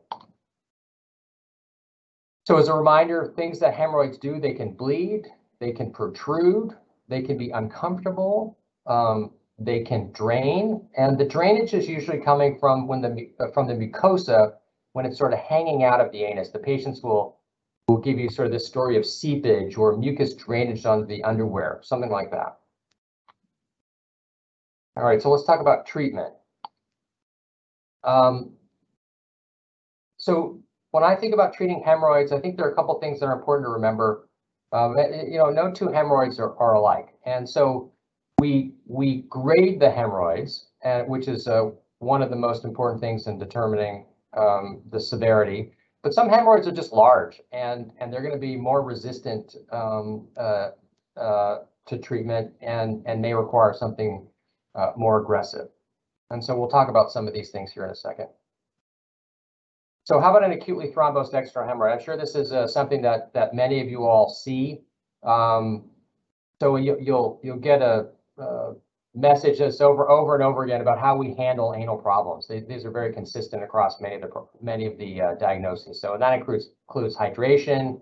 So 2.46 2.58
as 2.58 2.70
a 2.70 2.74
reminder, 2.74 3.34
things 3.36 3.60
that 3.60 3.74
hemorrhoids 3.74 4.18
do, 4.18 4.40
they 4.40 4.54
can 4.54 4.72
bleed, 4.72 5.28
they 5.60 5.74
can 5.74 5.92
protrude, 5.92 6.72
they 7.10 7.22
can 7.22 7.38
be 7.38 7.50
uncomfortable, 7.50 8.58
um, 8.86 9.32
they 9.60 9.82
can 9.84 10.12
drain, 10.14 10.88
and 10.98 11.18
the 11.18 11.26
drainage 11.26 11.74
is 11.74 11.90
usually 11.90 12.20
coming 12.20 12.58
from 12.60 12.88
when 12.88 13.02
the 13.02 13.30
from 13.54 13.68
the 13.68 13.74
mucosa 13.74 14.54
when 14.98 15.06
it's 15.06 15.20
sort 15.20 15.32
of 15.32 15.38
hanging 15.38 15.84
out 15.84 16.02
of 16.02 16.12
the 16.12 16.24
anus. 16.24 16.50
The 16.50 16.58
patients 16.58 17.04
will 17.04 17.38
will 17.88 18.00
give 18.00 18.18
you 18.18 18.30
sort 18.32 18.48
of 18.48 18.52
this 18.52 18.66
story 18.66 18.98
of 18.98 19.06
seepage 19.06 19.78
or 19.78 19.96
mucus 19.96 20.34
drainage 20.34 20.88
onto 20.88 21.06
the 21.06 21.24
underwear, 21.24 21.80
something 21.84 22.10
like 22.10 22.32
that. 22.32 22.58
All 24.96 25.06
right, 25.06 25.22
so 25.22 25.30
let's 25.30 25.46
talk 25.46 25.62
about 25.62 25.86
treatment. 25.86 26.34
Um, 28.04 28.54
so 30.18 30.60
when 30.90 31.04
I 31.04 31.16
think 31.16 31.36
about 31.36 31.54
treating 31.54 31.84
hemorrhoids, 31.86 32.32
I 32.32 32.40
think 32.40 32.58
there 32.58 32.66
are 32.66 32.72
a 32.72 32.76
couple 32.76 33.00
things 33.00 33.20
that 33.20 33.28
are 33.28 33.38
important 33.38 33.68
to 33.68 33.72
remember. 33.72 34.28
Um, 34.72 34.98
eh, 34.98 35.26
you 35.28 35.38
know, 35.38 35.52
no 35.52 35.72
two 35.72 35.90
hemorrhoids 35.90 36.40
are, 36.40 36.58
are 36.58 36.74
alike. 36.74 37.10
And 37.24 37.48
so 37.48 37.92
we 38.40 38.74
we 38.88 39.26
grade 39.30 39.80
the 39.80 39.92
hemorrhoids, 39.92 40.70
and, 40.84 41.08
which 41.08 41.28
is 41.28 41.48
uh, 41.48 41.70
one 42.00 42.24
of 42.24 42.32
the 42.32 42.36
most 42.36 42.66
important 42.66 43.00
things 43.00 43.28
in 43.28 43.38
determining 43.38 44.08
um, 44.36 44.82
the 44.90 45.00
severity. 45.00 45.72
But 46.04 46.14
some 46.14 46.30
hemorrhoids 46.30 46.68
are 46.68 46.72
just 46.72 46.94
large 46.94 47.42
and, 47.52 47.92
and 48.00 48.12
they're 48.12 48.22
going 48.22 48.34
to 48.34 48.40
be 48.40 48.56
more 48.56 48.82
resistant 48.82 49.56
um, 49.72 50.28
uh, 50.38 50.70
uh, 51.18 51.60
to 51.88 51.98
treatment 51.98 52.54
and, 52.62 53.04
and 53.06 53.22
may 53.22 53.34
require 53.34 53.74
something 53.74 54.28
uh, 54.76 54.92
more 54.96 55.22
aggressive. 55.22 55.68
And 56.30 56.44
so 56.44 56.58
we'll 56.58 56.70
talk 56.70 56.90
about 56.90 57.12
some 57.12 57.28
of 57.28 57.34
these 57.34 57.50
things 57.50 57.72
here 57.72 57.86
in 57.86 57.92
a 57.92 57.96
second. 57.96 58.28
So 60.04 60.20
how 60.20 60.30
about 60.30 60.44
an 60.44 60.52
acutely 60.52 60.92
thrombosed 60.92 61.34
external 61.34 61.68
hemorrhoid? 61.68 61.94
I'm 61.94 62.04
sure 62.04 62.16
this 62.16 62.36
is 62.36 62.54
uh, 62.54 62.68
something 62.68 63.02
that, 63.02 63.34
that 63.34 63.54
many 63.54 63.82
of 63.82 63.90
you 63.90 64.06
all 64.06 64.30
see. 64.30 64.82
Um, 65.24 65.90
so 66.62 66.78
you, 66.78 66.98
you'll, 67.02 67.40
you'll 67.44 67.58
get 67.58 67.82
a, 67.82 68.08
a 68.38 68.74
message 69.18 69.60
us 69.62 69.82
over 69.82 70.10
over 70.10 70.36
and 70.36 70.44
over 70.44 70.64
again 70.64 70.82
about 70.82 71.00
how 71.00 71.16
we 71.18 71.34
handle 71.34 71.74
anal 71.76 71.98
problems. 71.98 72.48
They, 72.48 72.60
these 72.60 72.86
are 72.86 72.92
very 72.92 73.12
consistent 73.12 73.64
across 73.64 74.00
many 74.00 74.16
of 74.16 74.22
the 74.22 74.30
many 74.62 74.86
of 74.86 74.98
the 74.98 75.22
uh, 75.22 75.36
diagnoses. 75.36 76.00
So 76.00 76.18
that 76.20 76.34
includes 76.34 76.70
includes 76.88 77.18
hydration. 77.18 78.00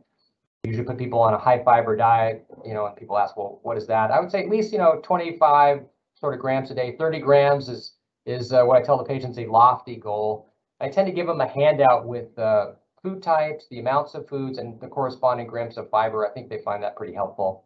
usually 0.65 0.85
put 0.85 0.97
people 0.97 1.19
on 1.19 1.33
a 1.33 1.37
high 1.37 1.63
fiber 1.63 1.95
diet. 1.95 2.45
You 2.65 2.73
know, 2.73 2.85
and 2.85 2.95
people 2.97 3.17
ask, 3.17 3.37
well, 3.37 3.59
what 3.63 3.77
is 3.77 3.87
that? 3.87 4.11
I 4.11 4.19
would 4.19 4.29
say 4.29 4.43
at 4.43 4.49
least 4.49 4.73
you 4.73 4.77
know 4.77 4.99
25 5.03 5.85
sort 6.15 6.33
of 6.33 6.39
grams 6.41 6.69
a 6.71 6.75
day. 6.75 6.95
30 6.97 7.19
grams 7.19 7.69
is 7.69 7.93
is 8.25 8.51
uh, 8.51 8.63
what 8.63 8.81
I 8.81 8.85
tell 8.85 8.97
the 8.97 9.05
patients 9.05 9.37
a 9.37 9.45
lofty 9.45 9.95
goal. 9.95 10.51
I 10.81 10.89
tend 10.89 11.07
to 11.07 11.13
give 11.13 11.27
them 11.27 11.39
a 11.39 11.47
handout 11.47 12.05
with 12.05 12.37
uh, 12.37 12.71
food 13.01 13.23
types, 13.23 13.67
the 13.69 13.79
amounts 13.79 14.15
of 14.15 14.27
foods, 14.27 14.57
and 14.57 14.81
the 14.81 14.87
corresponding 14.87 15.47
grams 15.47 15.77
of 15.77 15.89
fiber. 15.89 16.27
I 16.27 16.31
think 16.31 16.49
they 16.49 16.57
find 16.57 16.83
that 16.83 16.97
pretty 16.97 17.13
helpful. 17.13 17.63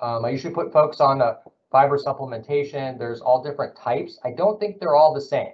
Um, 0.00 0.24
I 0.24 0.30
usually 0.30 0.54
put 0.54 0.72
folks 0.72 1.00
on 1.00 1.20
a 1.20 1.38
fiber 1.70 1.98
supplementation. 1.98 2.98
There's 2.98 3.20
all 3.20 3.42
different 3.42 3.76
types. 3.76 4.18
I 4.24 4.30
don't 4.32 4.58
think 4.58 4.80
they're 4.80 4.96
all 4.96 5.14
the 5.14 5.20
same. 5.20 5.52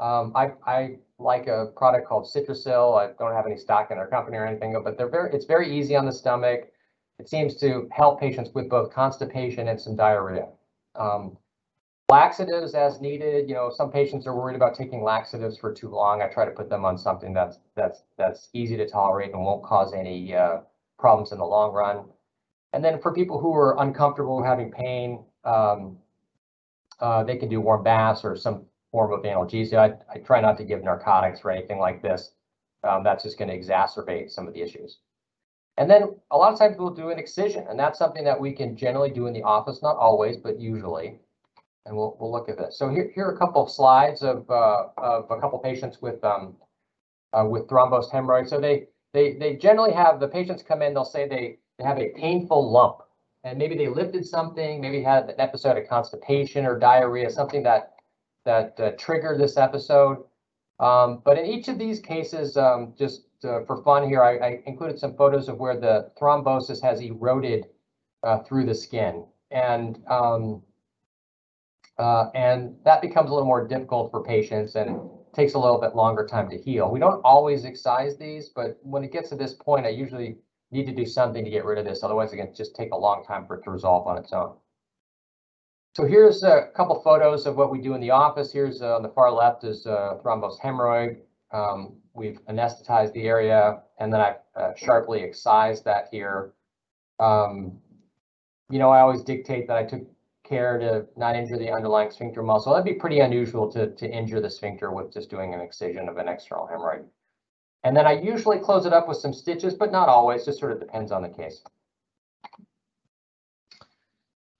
Um, 0.00 0.32
I, 0.34 0.52
I 0.66 0.96
like 1.18 1.46
a 1.46 1.66
product 1.76 2.08
called 2.08 2.26
Citrucel. 2.26 2.98
I 2.98 3.12
don't 3.18 3.34
have 3.34 3.46
any 3.46 3.56
stock 3.56 3.90
in 3.90 3.98
their 3.98 4.08
company 4.08 4.36
or 4.36 4.46
anything, 4.46 4.74
but 4.82 4.98
they're 4.98 5.08
very, 5.08 5.32
it's 5.32 5.44
very 5.44 5.72
easy 5.72 5.94
on 5.94 6.06
the 6.06 6.12
stomach. 6.12 6.72
It 7.18 7.28
seems 7.28 7.56
to 7.56 7.88
help 7.92 8.18
patients 8.18 8.50
with 8.54 8.68
both 8.68 8.92
constipation 8.92 9.68
and 9.68 9.80
some 9.80 9.94
diarrhea. 9.94 10.48
Um, 10.96 11.36
laxatives 12.10 12.74
as 12.74 13.00
needed. 13.00 13.48
You 13.48 13.54
know, 13.54 13.70
some 13.74 13.90
patients 13.90 14.26
are 14.26 14.36
worried 14.36 14.56
about 14.56 14.74
taking 14.74 15.02
laxatives 15.02 15.56
for 15.56 15.72
too 15.72 15.88
long. 15.88 16.20
I 16.20 16.28
try 16.28 16.44
to 16.44 16.50
put 16.50 16.68
them 16.68 16.84
on 16.84 16.98
something 16.98 17.32
that's 17.32 17.58
that's 17.76 18.02
that's 18.18 18.48
easy 18.52 18.76
to 18.76 18.88
tolerate 18.88 19.32
and 19.32 19.42
won't 19.42 19.64
cause 19.64 19.94
any 19.94 20.34
uh, 20.34 20.58
problems 20.98 21.32
in 21.32 21.38
the 21.38 21.44
long 21.44 21.72
run. 21.72 22.04
And 22.72 22.84
then 22.84 23.00
for 23.00 23.12
people 23.12 23.38
who 23.38 23.54
are 23.54 23.80
uncomfortable 23.80 24.42
having 24.42 24.70
pain, 24.70 25.24
um, 25.44 25.98
uh, 27.00 27.24
they 27.24 27.36
can 27.36 27.48
do 27.48 27.60
warm 27.60 27.82
baths 27.82 28.24
or 28.24 28.36
some 28.36 28.64
form 28.90 29.12
of 29.12 29.22
analgesia. 29.22 29.78
I, 29.78 30.12
I 30.12 30.18
try 30.18 30.40
not 30.40 30.56
to 30.58 30.64
give 30.64 30.82
narcotics 30.82 31.40
or 31.44 31.50
anything 31.50 31.78
like 31.78 32.02
this. 32.02 32.32
Um, 32.84 33.04
that's 33.04 33.22
just 33.22 33.38
going 33.38 33.48
to 33.48 33.58
exacerbate 33.58 34.30
some 34.30 34.48
of 34.48 34.54
the 34.54 34.62
issues. 34.62 34.98
And 35.78 35.90
then 35.90 36.16
a 36.30 36.36
lot 36.36 36.52
of 36.52 36.58
times 36.58 36.76
we'll 36.78 36.90
do 36.90 37.10
an 37.10 37.18
excision, 37.18 37.66
and 37.68 37.78
that's 37.78 37.98
something 37.98 38.24
that 38.24 38.38
we 38.38 38.52
can 38.52 38.76
generally 38.76 39.10
do 39.10 39.26
in 39.26 39.32
the 39.32 39.42
office, 39.42 39.82
not 39.82 39.96
always, 39.96 40.36
but 40.36 40.60
usually. 40.60 41.18
And 41.86 41.96
we'll, 41.96 42.16
we'll 42.20 42.30
look 42.30 42.48
at 42.48 42.58
this. 42.58 42.78
So 42.78 42.90
here, 42.90 43.10
here 43.14 43.26
are 43.26 43.34
a 43.34 43.38
couple 43.38 43.62
of 43.62 43.70
slides 43.70 44.22
of, 44.22 44.48
uh, 44.50 44.88
of 44.98 45.30
a 45.30 45.40
couple 45.40 45.58
of 45.58 45.64
patients 45.64 46.02
with 46.02 46.22
um, 46.22 46.56
uh, 47.32 47.46
with 47.48 47.66
thrombosed 47.66 48.12
hemorrhoids. 48.12 48.50
So 48.50 48.60
they, 48.60 48.88
they, 49.12 49.34
they 49.34 49.56
generally 49.56 49.92
have, 49.92 50.20
the 50.20 50.28
patients 50.28 50.62
come 50.62 50.82
in, 50.82 50.94
they'll 50.94 51.04
say 51.04 51.26
they, 51.26 51.58
they 51.78 51.84
have 51.84 51.98
a 51.98 52.10
painful 52.10 52.70
lump 52.70 52.98
and 53.44 53.58
maybe 53.58 53.76
they 53.76 53.88
lifted 53.88 54.24
something, 54.26 54.80
maybe 54.80 55.02
had 55.02 55.30
an 55.30 55.40
episode 55.40 55.76
of 55.76 55.88
constipation 55.88 56.64
or 56.64 56.78
diarrhea, 56.78 57.30
something 57.30 57.62
that 57.64 57.94
that 58.44 58.78
uh, 58.80 58.90
triggered 58.98 59.38
this 59.38 59.56
episode. 59.56 60.24
Um, 60.80 61.22
but 61.24 61.38
in 61.38 61.46
each 61.46 61.68
of 61.68 61.78
these 61.78 62.00
cases, 62.00 62.56
um, 62.56 62.94
just 62.98 63.26
uh, 63.44 63.64
for 63.66 63.82
fun 63.84 64.08
here, 64.08 64.22
I, 64.22 64.36
I, 64.38 64.62
included 64.66 64.98
some 64.98 65.14
photos 65.14 65.48
of 65.48 65.58
where 65.58 65.78
the 65.78 66.10
thrombosis 66.20 66.82
has 66.82 67.00
eroded 67.00 67.66
uh, 68.24 68.40
through 68.40 68.66
the 68.66 68.74
skin, 68.74 69.24
and 69.50 70.00
um, 70.08 70.62
uh, 71.98 72.30
and 72.34 72.74
that 72.84 73.00
becomes 73.00 73.30
a 73.30 73.32
little 73.32 73.46
more 73.46 73.66
difficult 73.66 74.10
for 74.10 74.22
patients 74.22 74.74
and 74.74 74.98
takes 75.34 75.54
a 75.54 75.58
little 75.58 75.80
bit 75.80 75.94
longer 75.94 76.26
time 76.26 76.48
to 76.50 76.58
heal. 76.58 76.90
We 76.90 77.00
don't 77.00 77.20
always 77.24 77.64
excise 77.64 78.16
these, 78.16 78.48
but 78.48 78.78
when 78.82 79.04
it 79.04 79.12
gets 79.12 79.28
to 79.30 79.36
this 79.36 79.54
point, 79.54 79.86
I 79.86 79.90
usually 79.90 80.36
need 80.72 80.86
to 80.86 80.94
do 80.94 81.06
something 81.06 81.44
to 81.44 81.50
get 81.50 81.64
rid 81.64 81.78
of 81.78 81.84
this. 81.84 82.02
Otherwise, 82.02 82.32
going 82.32 82.48
to 82.48 82.54
just 82.54 82.74
take 82.74 82.92
a 82.92 82.96
long 82.96 83.24
time 83.24 83.46
for 83.46 83.56
it 83.56 83.64
to 83.64 83.70
resolve 83.70 84.06
on 84.06 84.18
its 84.18 84.32
own. 84.32 84.56
So 85.94 86.06
here's 86.06 86.42
a 86.42 86.68
couple 86.74 87.00
photos 87.02 87.44
of 87.46 87.56
what 87.56 87.70
we 87.70 87.78
do 87.80 87.94
in 87.94 88.00
the 88.00 88.10
office. 88.10 88.50
Here's 88.50 88.80
uh, 88.80 88.96
on 88.96 89.02
the 89.02 89.10
far 89.10 89.30
left 89.30 89.62
is 89.62 89.86
uh, 89.86 90.18
thrombosed 90.24 90.58
hemorrhoid. 90.60 91.18
Um, 91.52 91.96
we've 92.14 92.40
anesthetized 92.48 93.12
the 93.12 93.24
area, 93.24 93.82
and 93.98 94.10
then 94.10 94.22
I've 94.22 94.36
uh, 94.56 94.72
sharply 94.74 95.22
excised 95.22 95.84
that 95.84 96.08
here. 96.10 96.54
Um, 97.20 97.78
you 98.70 98.78
know, 98.78 98.88
I 98.88 99.00
always 99.00 99.22
dictate 99.22 99.68
that 99.68 99.76
I 99.76 99.84
took 99.84 100.02
care 100.44 100.78
to 100.78 101.06
not 101.16 101.36
injure 101.36 101.58
the 101.58 101.70
underlying 101.70 102.10
sphincter 102.10 102.42
muscle. 102.42 102.72
That'd 102.72 102.86
be 102.86 102.98
pretty 102.98 103.20
unusual 103.20 103.70
to, 103.72 103.90
to 103.94 104.10
injure 104.10 104.40
the 104.40 104.50
sphincter 104.50 104.92
with 104.92 105.12
just 105.12 105.28
doing 105.28 105.52
an 105.52 105.60
excision 105.60 106.08
of 106.08 106.16
an 106.16 106.26
external 106.26 106.66
hemorrhoid. 106.66 107.04
And 107.84 107.96
then 107.96 108.06
I 108.06 108.12
usually 108.12 108.58
close 108.58 108.86
it 108.86 108.92
up 108.92 109.08
with 109.08 109.18
some 109.18 109.32
stitches, 109.32 109.74
but 109.74 109.90
not 109.90 110.08
always, 110.08 110.44
just 110.44 110.60
sort 110.60 110.72
of 110.72 110.80
depends 110.80 111.10
on 111.10 111.22
the 111.22 111.28
case. 111.28 111.62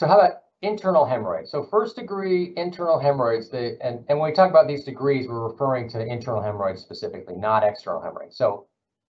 So 0.01 0.09
how 0.09 0.19
about 0.19 0.43
internal 0.63 1.05
hemorrhoids. 1.05 1.51
So 1.51 1.65
first 1.65 1.97
degree 1.97 2.53
internal 2.57 2.99
hemorrhoids, 2.99 3.51
they, 3.51 3.77
and, 3.81 4.05
and 4.09 4.19
when 4.19 4.31
we 4.31 4.35
talk 4.35 4.49
about 4.51 4.69
these 4.69 4.85
degrees, 4.85 5.29
we're 5.29 5.49
referring 5.49 5.89
to 5.91 6.01
internal 6.01 6.41
hemorrhoids 6.41 6.81
specifically, 6.81 7.37
not 7.37 7.65
external 7.65 8.01
hemorrhoids. 8.01 8.37
So 8.37 8.67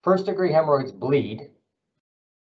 first 0.02 0.26
degree 0.26 0.52
hemorrhoids 0.52 0.92
bleed. 0.92 1.50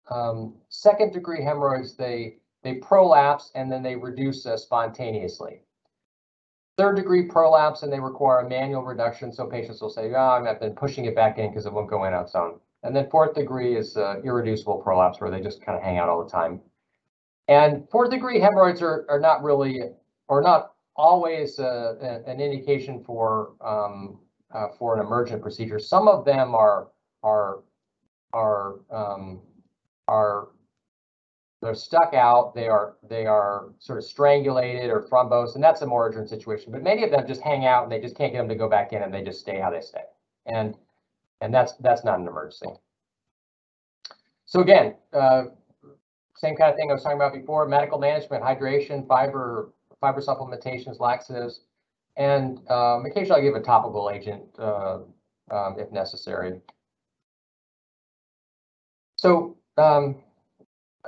Um, 0.09 0.55
second 0.67 1.13
degree 1.13 1.43
hemorrhoids, 1.43 1.95
they, 1.95 2.37
they 2.63 2.75
prolapse 2.75 3.51
and 3.55 3.71
then 3.71 3.83
they 3.83 3.95
reduce 3.95 4.45
uh, 4.45 4.57
spontaneously. 4.57 5.61
Third 6.79 6.95
degree 6.95 7.23
prolapse 7.23 7.83
and 7.83 7.91
they 7.91 7.99
require 7.99 8.39
a 8.39 8.49
manual 8.49 8.83
reduction. 8.83 9.33
So 9.33 9.45
patients 9.45 9.81
will 9.81 9.89
say, 9.89 10.13
oh, 10.13 10.45
I've 10.47 10.61
been 10.61 10.75
pushing 10.75 11.03
it 11.03 11.13
back 11.13 11.37
in 11.37 11.49
because 11.49 11.65
it 11.65 11.73
won't 11.73 11.89
go 11.89 12.05
in 12.05 12.13
on 12.13 12.23
its 12.23 12.35
own. 12.35 12.57
And 12.83 12.95
then 12.95 13.09
fourth 13.09 13.35
degree 13.35 13.75
is 13.75 13.97
uh, 13.97 14.21
irreducible 14.23 14.77
prolapse 14.77 15.19
where 15.19 15.29
they 15.29 15.41
just 15.41 15.61
kind 15.61 15.77
of 15.77 15.83
hang 15.83 15.97
out 15.97 16.07
all 16.07 16.23
the 16.23 16.31
time. 16.31 16.61
And 17.49 17.85
fourth 17.91 18.11
degree 18.11 18.39
hemorrhoids 18.39 18.81
are, 18.81 19.05
are 19.09 19.19
not 19.19 19.43
really, 19.43 19.81
or 20.29 20.41
not 20.41 20.71
always 20.95 21.59
uh, 21.59 22.21
an 22.25 22.39
indication 22.39 23.03
for 23.03 23.55
um, 23.59 24.19
uh, 24.53 24.67
for 24.77 24.97
an 24.97 25.05
emergent 25.05 25.41
procedure. 25.41 25.79
Some 25.79 26.07
of 26.07 26.23
them 26.23 26.55
are 26.55 26.87
are 27.23 27.59
are 28.31 28.75
um, 28.89 29.41
are 30.07 30.47
they're 31.61 31.75
stuck 31.75 32.13
out. 32.13 32.55
They 32.55 32.67
are 32.67 32.95
they 33.07 33.25
are 33.25 33.69
sort 33.79 33.97
of 33.97 34.05
strangulated 34.05 34.89
or 34.89 35.01
thrombosed, 35.01 35.55
and 35.55 35.63
that's 35.63 35.81
a 35.81 35.85
more 35.85 36.07
urgent 36.07 36.29
situation. 36.29 36.71
But 36.71 36.83
many 36.83 37.03
of 37.03 37.11
them 37.11 37.27
just 37.27 37.41
hang 37.41 37.65
out 37.65 37.83
and 37.83 37.91
they 37.91 37.99
just 37.99 38.15
can't 38.15 38.31
get 38.31 38.39
them 38.39 38.49
to 38.49 38.55
go 38.55 38.69
back 38.69 38.93
in, 38.93 39.01
and 39.01 39.13
they 39.13 39.23
just 39.23 39.41
stay 39.41 39.59
how 39.59 39.69
they 39.69 39.81
stay. 39.81 40.03
And 40.45 40.77
and 41.41 41.53
that's 41.53 41.73
that's 41.77 42.03
not 42.03 42.19
an 42.19 42.27
emergency. 42.27 42.69
So 44.45 44.61
again, 44.61 44.95
uh, 45.13 45.45
same 46.35 46.55
kind 46.55 46.71
of 46.71 46.77
thing 46.77 46.89
I 46.89 46.93
was 46.93 47.03
talking 47.03 47.17
about 47.17 47.33
before, 47.33 47.67
medical 47.67 47.99
management, 47.99 48.41
hydration, 48.41 49.07
fiber, 49.07 49.73
fiber 49.99 50.21
supplementations, 50.21 50.99
laxatives, 50.99 51.61
and 52.15 52.59
um, 52.69 53.05
occasionally 53.05 53.41
I 53.41 53.43
give 53.43 53.55
a 53.55 53.61
topical 53.61 54.09
agent 54.09 54.43
uh, 54.57 54.99
um, 55.51 55.75
if 55.77 55.91
necessary. 55.91 56.61
So 59.17 59.57
um, 59.77 60.15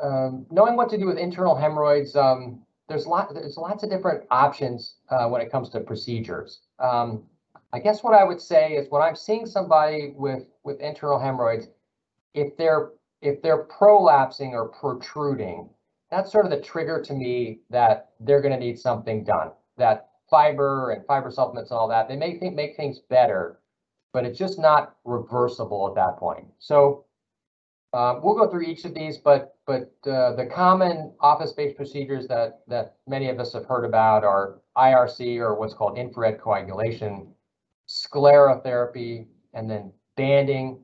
um, 0.01 0.45
knowing 0.51 0.75
what 0.75 0.89
to 0.89 0.97
do 0.97 1.05
with 1.05 1.17
internal 1.17 1.55
hemorrhoids, 1.55 2.15
um, 2.15 2.61
there's, 2.87 3.07
lot, 3.07 3.33
there's 3.33 3.57
lots 3.57 3.83
of 3.83 3.89
different 3.89 4.25
options 4.31 4.95
uh, 5.09 5.27
when 5.27 5.41
it 5.41 5.51
comes 5.51 5.69
to 5.69 5.79
procedures. 5.79 6.61
Um, 6.79 7.23
I 7.73 7.79
guess 7.79 8.03
what 8.03 8.13
I 8.13 8.23
would 8.23 8.41
say 8.41 8.73
is 8.73 8.87
when 8.89 9.01
I'm 9.01 9.15
seeing 9.15 9.45
somebody 9.45 10.13
with, 10.15 10.43
with 10.63 10.79
internal 10.81 11.19
hemorrhoids, 11.19 11.67
if 12.33 12.55
they're 12.57 12.91
if 13.21 13.41
they're 13.41 13.65
prolapsing 13.65 14.51
or 14.51 14.69
protruding, 14.69 15.69
that's 16.09 16.31
sort 16.31 16.45
of 16.45 16.51
the 16.51 16.59
trigger 16.59 17.01
to 17.01 17.13
me 17.13 17.59
that 17.69 18.09
they're 18.19 18.41
going 18.41 18.53
to 18.53 18.59
need 18.59 18.79
something 18.79 19.23
done. 19.23 19.51
That 19.77 20.09
fiber 20.29 20.91
and 20.91 21.05
fiber 21.05 21.29
supplements 21.29 21.71
and 21.71 21.79
all 21.79 21.87
that, 21.89 22.07
they 22.07 22.15
may 22.15 22.39
think, 22.39 22.55
make 22.55 22.75
things 22.75 22.99
better, 22.99 23.59
but 24.11 24.25
it's 24.25 24.39
just 24.39 24.57
not 24.57 24.95
reversible 25.05 25.87
at 25.87 25.95
that 25.95 26.17
point. 26.17 26.47
So 26.57 27.05
um, 27.93 28.21
we'll 28.23 28.35
go 28.35 28.49
through 28.49 28.63
each 28.63 28.85
of 28.85 28.93
these, 28.93 29.17
but 29.17 29.55
but 29.67 29.93
uh, 30.07 30.33
the 30.35 30.49
common 30.53 31.13
office-based 31.19 31.75
procedures 31.75 32.27
that 32.27 32.61
that 32.67 32.95
many 33.07 33.29
of 33.29 33.39
us 33.39 33.51
have 33.53 33.65
heard 33.65 33.83
about 33.83 34.23
are 34.23 34.61
IRC 34.77 35.37
or 35.39 35.55
what's 35.55 35.73
called 35.73 35.97
infrared 35.97 36.39
coagulation, 36.39 37.33
sclerotherapy, 37.89 39.27
and 39.53 39.69
then 39.69 39.91
banding, 40.15 40.79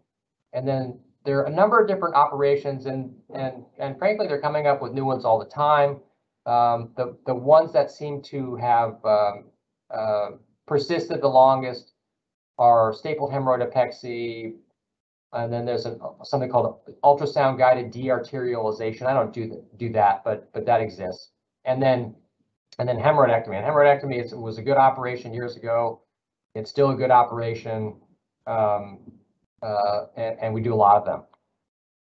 and 0.52 0.68
then 0.68 1.00
there 1.24 1.40
are 1.40 1.46
a 1.46 1.50
number 1.54 1.80
of 1.80 1.88
different 1.88 2.16
operations 2.16 2.88
and 2.88 3.16
and 3.34 3.64
and 3.80 3.98
frankly 3.98 4.28
they're 4.28 4.42
coming 4.42 4.68
up 4.68 4.82
with 4.82 4.92
new 4.92 5.06
ones 5.06 5.24
all 5.24 5.40
the 5.40 5.46
time. 5.46 6.02
Um, 6.46 6.92
the 6.98 7.18
the 7.26 7.36
ones 7.36 7.72
that 7.72 7.90
seem 7.90 8.22
to 8.24 8.58
have 8.58 9.04
um, 9.06 9.46
uh, 9.90 10.32
persisted 10.66 11.22
the 11.22 11.28
longest 11.28 11.94
are 12.58 12.92
stapled 12.94 13.32
hemorrhoidopexy 13.32 14.56
and 15.34 15.52
then 15.52 15.66
there's 15.66 15.86
something 16.24 16.50
called 16.50 16.80
ultrasound 17.04 17.58
guided 17.58 17.92
dearterialization 17.92 19.04
i 19.04 19.14
don't 19.14 19.34
do 19.34 19.64
do 19.78 19.90
that 19.90 20.24
but 20.24 20.52
but 20.54 20.66
that 20.66 20.82
exists 20.82 21.32
and 21.66 21.82
then 21.82 22.16
and 22.80 22.88
then 22.88 22.98
hemorrhoidectomy 22.98 23.56
and 23.56 23.66
hemorrhoidectomy 23.66 24.34
was 24.40 24.58
a 24.58 24.62
good 24.62 24.78
operation 24.78 25.34
years 25.34 25.56
ago 25.56 26.02
it's 26.56 26.70
still 26.70 26.92
a 26.92 26.96
good 26.96 27.12
operation 27.12 27.96
um, 28.48 29.00
uh, 29.62 30.06
and, 30.16 30.38
and, 30.42 30.54
we 30.54 30.62
do 30.62 30.74
a 30.74 30.76
lot 30.76 30.98
of 30.98 31.06
them. 31.06 31.24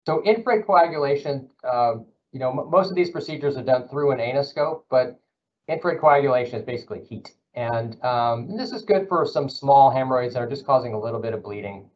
So 0.06 0.22
infrared 0.24 0.65
coagulation, 0.65 1.50
uh, 1.63 1.95
you 2.32 2.39
know, 2.39 2.52
most 2.52 2.89
of 2.89 2.95
these 2.95 3.10
procedures 3.10 3.58
are 3.58 3.63
done 3.63 3.88
through 3.88 4.12
an 4.12 4.19
anoscope, 4.19 4.84
but 4.89 5.19
infrared 5.67 6.00
coagulation 6.00 6.60
is 6.60 6.65
basically 6.65 7.02
heat. 7.02 7.32
And, 7.56 8.02
um, 8.04 8.50
and 8.50 8.60
this 8.60 8.72
is 8.72 8.84
good 8.84 9.08
for 9.08 9.26
some 9.26 9.50
small 9.50 9.89
hemorrhoids 9.89 10.36
that 10.36 10.41
are 10.41 10.50
just 10.50 10.65
causing 10.65 10.93
a 10.93 11.00
little 11.00 11.19
bit 11.19 11.34
of 11.34 11.43
bleeding. 11.43 11.89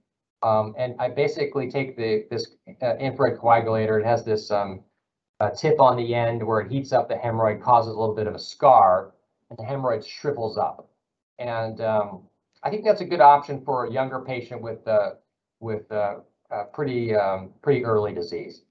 Um, 0.44 0.76
and 0.78 0.96
I 1.00 1.08
basically 1.10 1.72
take 1.72 1.96
the 1.96 2.26
this 2.30 2.56
uh, 2.82 2.98
infrared 2.98 3.40
coagulator. 3.40 4.00
It 4.00 4.06
has 4.06 4.24
this 4.26 4.52
um, 4.52 4.84
tip 5.58 5.80
on 5.80 5.96
the 5.96 6.14
end 6.14 6.46
where 6.46 6.60
it 6.60 6.72
heats 6.72 6.92
up 6.92 7.08
the 7.08 7.16
hemorrhoid, 7.16 7.62
causes 7.62 7.96
a 7.96 8.00
little 8.00 8.16
bit 8.16 8.28
of 8.28 8.36
a 8.36 8.40
scar, 8.40 9.14
and 9.50 9.58
the 9.58 9.64
hemorrhoid 9.64 10.06
shrivels 10.06 10.58
up. 10.58 10.90
And 11.40 11.82
um, 11.82 12.24
I 12.62 12.70
think 12.70 12.84
that's 12.84 13.02
a 13.02 13.06
good 13.06 13.22
option 13.22 13.64
for 13.64 13.86
a 13.86 13.92
younger 13.92 14.20
patient 14.20 14.62
with 14.62 14.86
uh, 14.88 15.12
with 15.60 15.90
uh, 15.92 16.16
pretty 16.74 17.16
um, 17.16 17.52
pretty 17.62 17.86
early 17.86 18.14
disease. 18.14 18.64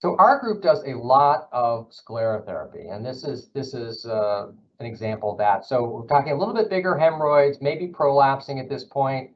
So 0.00 0.16
our 0.18 0.38
group 0.40 0.62
does 0.62 0.82
a 0.86 0.94
lot 0.94 1.48
of 1.52 1.90
sclerotherapy, 1.90 2.94
and 2.94 3.04
this 3.04 3.24
is 3.24 3.48
this 3.54 3.74
is 3.74 4.06
uh, 4.06 4.48
an 4.78 4.86
example 4.86 5.32
of 5.32 5.38
that. 5.38 5.66
So 5.66 5.84
we're 5.84 6.06
talking 6.06 6.32
a 6.32 6.38
little 6.38 6.54
bit 6.54 6.70
bigger 6.70 6.96
hemorrhoids, 6.96 7.58
maybe 7.60 7.88
prolapsing 7.88 8.58
at 8.58 8.68
this 8.68 8.84
point, 8.84 9.30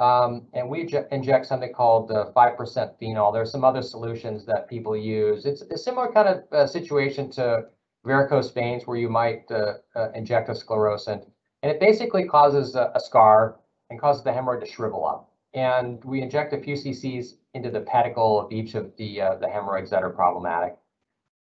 um, 0.00 0.46
and 0.54 0.68
we 0.68 0.88
inject 1.12 1.46
something 1.46 1.72
called 1.72 2.10
5% 2.10 2.98
phenol. 2.98 3.32
There's 3.32 3.52
some 3.52 3.64
other 3.64 3.82
solutions 3.82 4.46
that 4.46 4.68
people 4.68 4.96
use. 4.96 5.44
It's 5.44 5.60
a 5.60 5.76
similar 5.76 6.10
kind 6.10 6.26
of 6.26 6.42
uh, 6.52 6.66
situation 6.66 7.30
to 7.32 7.66
varicose 8.04 8.50
veins 8.50 8.86
where 8.86 8.96
you 8.96 9.10
might 9.10 9.44
uh, 9.50 9.74
uh, 9.94 10.08
inject 10.14 10.48
a 10.48 10.52
sclerosant, 10.52 11.26
and 11.62 11.70
it 11.70 11.78
basically 11.78 12.24
causes 12.24 12.74
a, 12.74 12.90
a 12.94 13.00
scar 13.00 13.60
and 13.90 14.00
causes 14.00 14.24
the 14.24 14.30
hemorrhoid 14.30 14.60
to 14.60 14.66
shrivel 14.66 15.06
up. 15.06 15.30
And 15.52 16.02
we 16.04 16.22
inject 16.22 16.54
a 16.54 16.58
few 16.58 16.76
cc's 16.76 17.36
into 17.52 17.70
the 17.70 17.80
pedicle 17.80 18.40
of 18.40 18.52
each 18.52 18.74
of 18.74 18.96
the 18.96 19.20
uh, 19.20 19.34
the 19.34 19.48
hemorrhoids 19.48 19.90
that 19.90 20.02
are 20.02 20.10
problematic. 20.10 20.76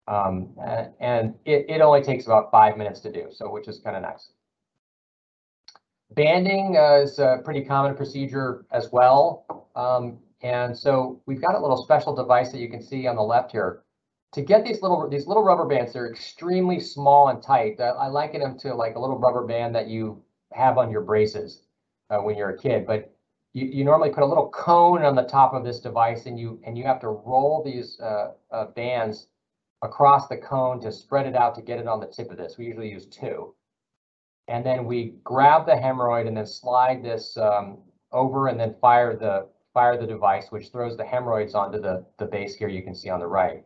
Um, 0.08 0.56
and 1.00 1.36
it, 1.46 1.66
it 1.70 1.82
only 1.82 2.02
takes 2.02 2.26
about 2.26 2.50
five 2.50 2.78
minutes 2.78 3.02
to 3.02 3.12
do, 3.12 3.28
so 3.32 3.52
which 3.52 3.68
is 3.68 3.80
kind 3.80 3.98
of 3.98 4.02
nice. 4.02 4.30
Banding 6.12 6.78
uh, 6.78 7.02
is 7.04 7.20
a 7.20 7.42
pretty 7.44 7.64
common 7.64 7.96
procedure 7.96 8.66
as 8.72 8.92
well. 8.92 9.46
Um, 9.76 10.20
and 10.42 10.78
so 10.78 11.22
we've 11.26 11.42
got 11.42 11.56
a 11.56 11.60
little 11.60 11.78
special 11.78 12.16
device 12.16 12.52
that 12.52 12.60
you 12.60 12.70
can 12.70 12.82
see 12.82 13.08
on 13.08 13.16
the 13.16 13.22
left 13.24 13.52
here. 13.52 13.84
To 14.34 14.42
get 14.42 14.64
these 14.66 14.82
little 14.82 15.08
these 15.10 15.26
little 15.26 15.44
rubber 15.44 15.66
bands, 15.66 15.94
they're 15.94 16.10
extremely 16.10 16.80
small 16.80 17.30
and 17.30 17.42
tight. 17.42 17.80
I 17.80 18.08
liken 18.08 18.42
them 18.42 18.58
to 18.60 18.74
like 18.74 18.96
a 18.96 19.00
little 19.00 19.18
rubber 19.18 19.46
band 19.46 19.74
that 19.76 19.88
you 19.88 20.22
have 20.54 20.78
on 20.78 20.92
your 20.92 21.02
braces 21.02 21.64
uh, 22.10 22.18
when 22.20 22.38
you're 22.38 22.50
a 22.50 22.58
kid, 22.58 22.86
but 22.86 23.14
you, 23.54 23.66
you 23.66 23.84
normally 23.84 24.10
put 24.10 24.24
a 24.24 24.26
little 24.26 24.50
cone 24.50 25.04
on 25.04 25.16
the 25.16 25.24
top 25.24 25.54
of 25.54 25.64
this 25.64 25.80
device 25.80 26.26
and 26.26 26.40
you 26.40 26.60
and 26.66 26.78
you 26.78 26.84
have 26.84 27.00
to 27.02 27.10
roll 27.10 27.64
these 27.64 28.00
uh, 28.00 28.32
uh, 28.52 28.66
bands 28.68 29.28
across 29.82 30.28
the 30.28 30.38
cone 30.38 30.82
to 30.82 30.92
spread 30.92 31.26
it 31.26 31.36
out 31.36 31.56
to 31.56 31.62
get 31.62 31.80
it 31.80 31.88
on 31.88 32.00
the 32.00 32.08
tip 32.08 32.32
of 32.32 32.38
this. 32.38 32.58
We 32.58 32.66
usually 32.66 32.90
use 32.90 33.08
two. 33.08 33.54
And 34.48 34.66
then 34.66 34.86
we 34.86 35.16
grab 35.24 35.66
the 35.66 35.74
hemorrhoid 35.74 36.28
and 36.28 36.38
then 36.38 36.46
slide 36.46 37.04
this 37.04 37.38
um, 37.38 37.80
over 38.12 38.48
and 38.48 38.60
then 38.60 38.76
fire 38.80 39.16
the 39.16 39.48
fire 39.74 39.98
the 39.98 40.08
device, 40.08 40.48
which 40.50 40.70
throws 40.70 40.98
the 40.98 41.06
hemorrhoids 41.06 41.54
onto 41.54 41.80
the, 41.80 42.04
the 42.18 42.26
base 42.26 42.56
here 42.56 42.68
you 42.68 42.82
can 42.82 42.96
see 42.96 43.10
on 43.10 43.20
the 43.20 43.28
right. 43.28 43.64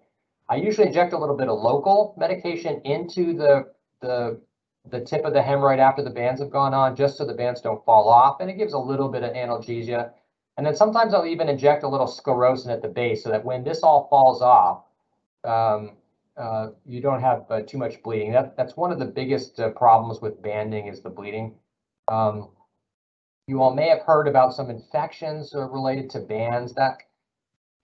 I 0.50 0.56
usually 0.56 0.88
inject 0.88 1.14
a 1.14 1.18
little 1.18 1.38
bit 1.38 1.48
of 1.48 1.58
local 1.58 2.14
medication 2.18 2.82
into 2.84 3.34
the, 3.34 3.72
the 4.02 4.42
the 4.90 5.00
tip 5.00 5.24
of 5.26 5.34
the 5.34 5.40
hemorrhoid 5.40 5.80
after 5.80 6.04
the 6.04 6.10
bands 6.10 6.42
have 6.42 6.50
gone 6.50 6.74
on, 6.74 6.96
just 6.96 7.18
so 7.18 7.26
the 7.26 7.34
bands 7.34 7.62
don't 7.62 7.86
fall 7.86 8.10
off. 8.10 8.42
And 8.42 8.50
it 8.50 8.58
gives 8.58 8.74
a 8.74 8.80
little 8.80 9.10
bit 9.10 9.24
of 9.24 9.32
analgesia. 9.34 10.12
And 10.58 10.66
then 10.66 10.76
sometimes 10.76 11.14
I'll 11.14 11.26
even 11.26 11.50
inject 11.50 11.84
a 11.84 11.88
little 11.88 12.08
sclerosant 12.08 12.72
at 12.72 12.82
the 12.82 12.88
base 12.88 13.24
so 13.24 13.30
that 13.30 13.46
when 13.46 13.64
this 13.64 13.84
all 13.84 14.08
falls 14.10 14.42
off, 14.42 14.84
um, 15.44 15.98
uh, 16.38 16.70
you 16.86 17.02
don't 17.02 17.22
have 17.22 17.46
uh, 17.50 17.62
too 17.62 17.78
much 17.78 18.02
bleeding. 18.04 18.32
That, 18.32 18.56
that's 18.56 18.78
one 18.78 18.92
of 18.92 19.00
the 19.00 19.06
biggest 19.06 19.60
uh, 19.60 19.70
problems 19.70 20.22
with 20.22 20.42
banding 20.42 20.88
is 20.88 21.02
the 21.02 21.10
bleeding. 21.10 21.56
Um, 22.08 22.50
you 23.48 23.62
all 23.62 23.74
may 23.74 23.90
have 23.90 24.02
heard 24.02 24.28
about 24.28 24.54
some 24.54 24.70
infections 24.70 25.54
uh, 25.54 25.68
related 25.70 26.10
to 26.12 26.20
bands 26.20 26.74
that 26.76 26.98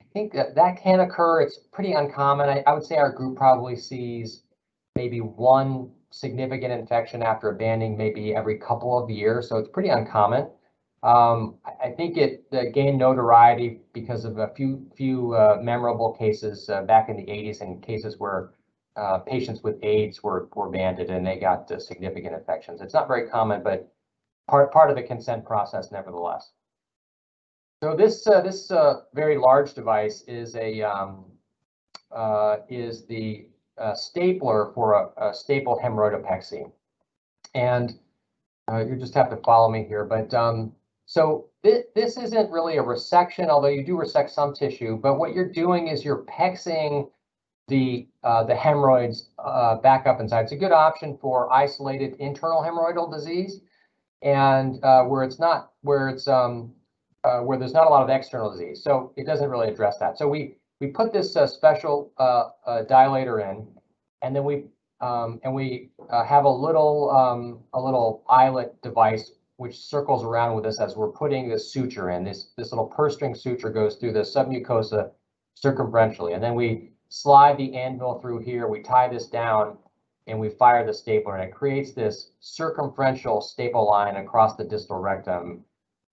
I 0.01 0.05
think 0.13 0.33
that 0.33 0.55
that 0.55 0.81
can 0.81 1.01
occur. 1.01 1.41
It's 1.41 1.59
pretty 1.71 1.93
uncommon. 1.93 2.49
I, 2.49 2.63
I 2.65 2.73
would 2.73 2.85
say 2.85 2.95
our 2.95 3.11
group 3.11 3.37
probably 3.37 3.75
sees 3.75 4.43
maybe 4.95 5.19
one 5.19 5.91
significant 6.09 6.71
infection 6.71 7.21
after 7.21 7.49
a 7.49 7.55
banding 7.55 7.97
maybe 7.97 8.33
every 8.33 8.57
couple 8.57 8.97
of 8.97 9.09
years. 9.09 9.49
So 9.49 9.57
it's 9.57 9.69
pretty 9.69 9.89
uncommon. 9.89 10.47
Um, 11.03 11.55
I, 11.81 11.91
think 11.91 12.17
it 12.17 12.45
uh, 12.51 12.63
gained 12.73 12.97
notoriety 12.97 13.81
because 13.93 14.25
of 14.25 14.39
a 14.39 14.47
few 14.55 14.89
few 14.95 15.35
uh, 15.35 15.59
memorable 15.61 16.13
cases 16.13 16.69
uh, 16.69 16.81
back 16.81 17.07
in 17.09 17.17
the 17.17 17.25
80s 17.25 17.61
and 17.61 17.83
cases 17.83 18.15
where 18.17 18.53
uh, 18.95 19.19
patients 19.19 19.61
with 19.61 19.77
AIDS 19.83 20.23
were 20.23 20.49
were 20.55 20.69
banded 20.69 21.11
and 21.11 21.25
they 21.25 21.37
got 21.37 21.71
uh, 21.71 21.79
significant 21.79 22.33
infections. 22.33 22.81
It's 22.81 22.95
not 22.95 23.07
very 23.07 23.29
common, 23.29 23.61
but 23.61 23.93
part 24.47 24.71
part 24.73 24.89
of 24.89 24.95
the 24.95 25.03
consent 25.03 25.45
process 25.45 25.91
nevertheless. 25.91 26.51
So 27.83 27.95
this 27.95 28.25
uh, 28.25 28.41
this 28.41 28.71
very 29.13 29.37
large 29.37 29.75
device 29.75 30.23
is 30.23 30.55
a 30.55 30.81
um, 30.81 31.25
is 32.69 33.05
the 33.05 33.45
stapler 33.93 34.71
for 34.73 34.93
a, 34.93 35.29
a 35.29 35.33
stapled 35.33 35.79
hemorrhoidopexy, 35.79 36.71
and 37.53 37.99
you 38.71 38.95
just 38.95 39.13
have 39.13 39.29
to 39.29 39.37
follow 39.37 39.69
me 39.69 39.85
here, 39.87 40.03
but 40.03 40.33
um, 40.33 40.73
so 41.07 41.47
this, 41.63 41.85
this 41.95 42.17
isn't 42.17 42.51
really 42.51 42.77
a 42.77 42.83
resection, 42.83 43.47
although 43.47 43.69
you 43.69 43.85
do 43.85 43.97
resect 43.97 44.29
some 44.29 44.53
tissue, 44.53 44.97
but 44.97 45.17
what 45.17 45.33
you're 45.33 45.49
doing 45.49 45.87
is 45.87 46.03
you're 46.03 46.25
pexing 46.25 47.09
the 47.69 48.07
uh, 48.23 48.43
the 48.43 48.53
hemorrhoids 48.53 49.29
uh, 49.39 49.75
back 49.75 50.05
up 50.05 50.19
inside. 50.19 50.41
It's 50.41 50.51
a 50.51 50.57
good 50.57 50.73
option 50.73 51.17
for 51.21 51.51
isolated 51.51 52.15
internal 52.19 52.61
hemorrhoidal 52.61 53.11
disease, 53.11 53.61
and 54.21 54.83
uh, 54.83 55.03
where 55.03 55.23
it's 55.23 55.39
not 55.39 55.71
where 55.81 56.09
it's 56.09 56.27
um, 56.27 56.73
uh, 57.23 57.39
where 57.39 57.57
there's 57.57 57.73
not 57.73 57.87
a 57.87 57.89
lot 57.89 58.03
of 58.03 58.09
external 58.09 58.51
disease. 58.51 58.83
So 58.83 59.13
it 59.15 59.25
doesn't 59.25 59.49
really 59.49 59.69
address 59.69 59.97
that. 59.99 60.17
So 60.17 60.27
we 60.27 60.57
we 60.81 60.87
put 60.87 61.13
this 61.13 61.37
uh, 61.37 61.47
special 61.47 62.11
uh, 62.17 62.49
dilator 62.83 63.49
in, 63.49 63.65
and 64.21 64.35
then 64.35 64.43
we 64.43 64.65
um, 64.99 65.39
and 65.45 65.53
we 65.53 65.89
have 66.11 66.43
a 66.43 66.49
little 66.49 67.11
um, 67.11 67.59
a 67.73 67.81
little 67.81 68.23
eyelet 68.29 68.81
device 68.81 69.31
which 69.57 69.77
circles 69.77 70.23
around 70.23 70.55
with 70.55 70.65
us 70.65 70.79
as 70.79 70.95
we're 70.95 71.11
putting 71.11 71.49
this 71.49 71.71
suture 71.71 72.11
in. 72.11 72.23
This, 72.23 72.51
this 72.57 72.71
little 72.71 72.85
purse 72.87 73.15
string 73.15 73.35
suture 73.35 73.69
goes 73.69 73.95
through 73.95 74.13
the 74.13 74.21
submucosa 74.21 75.11
circumferentially. 75.61 76.33
And 76.33 76.43
then 76.43 76.55
we 76.55 76.91
slide 77.09 77.57
the 77.57 77.75
anvil 77.75 78.19
through 78.19 78.39
here, 78.39 78.67
we 78.67 78.81
tie 78.81 79.07
this 79.07 79.27
down, 79.27 79.77
and 80.27 80.39
we 80.39 80.49
fire 80.49 80.85
the 80.85 80.93
stapler. 80.93 81.35
And 81.35 81.49
it 81.49 81.53
creates 81.53 81.93
this 81.93 82.31
circumferential 82.39 83.41
staple 83.41 83.87
line 83.87 84.17
across 84.17 84.55
the 84.55 84.63
distal 84.63 84.99
rectum. 84.99 85.63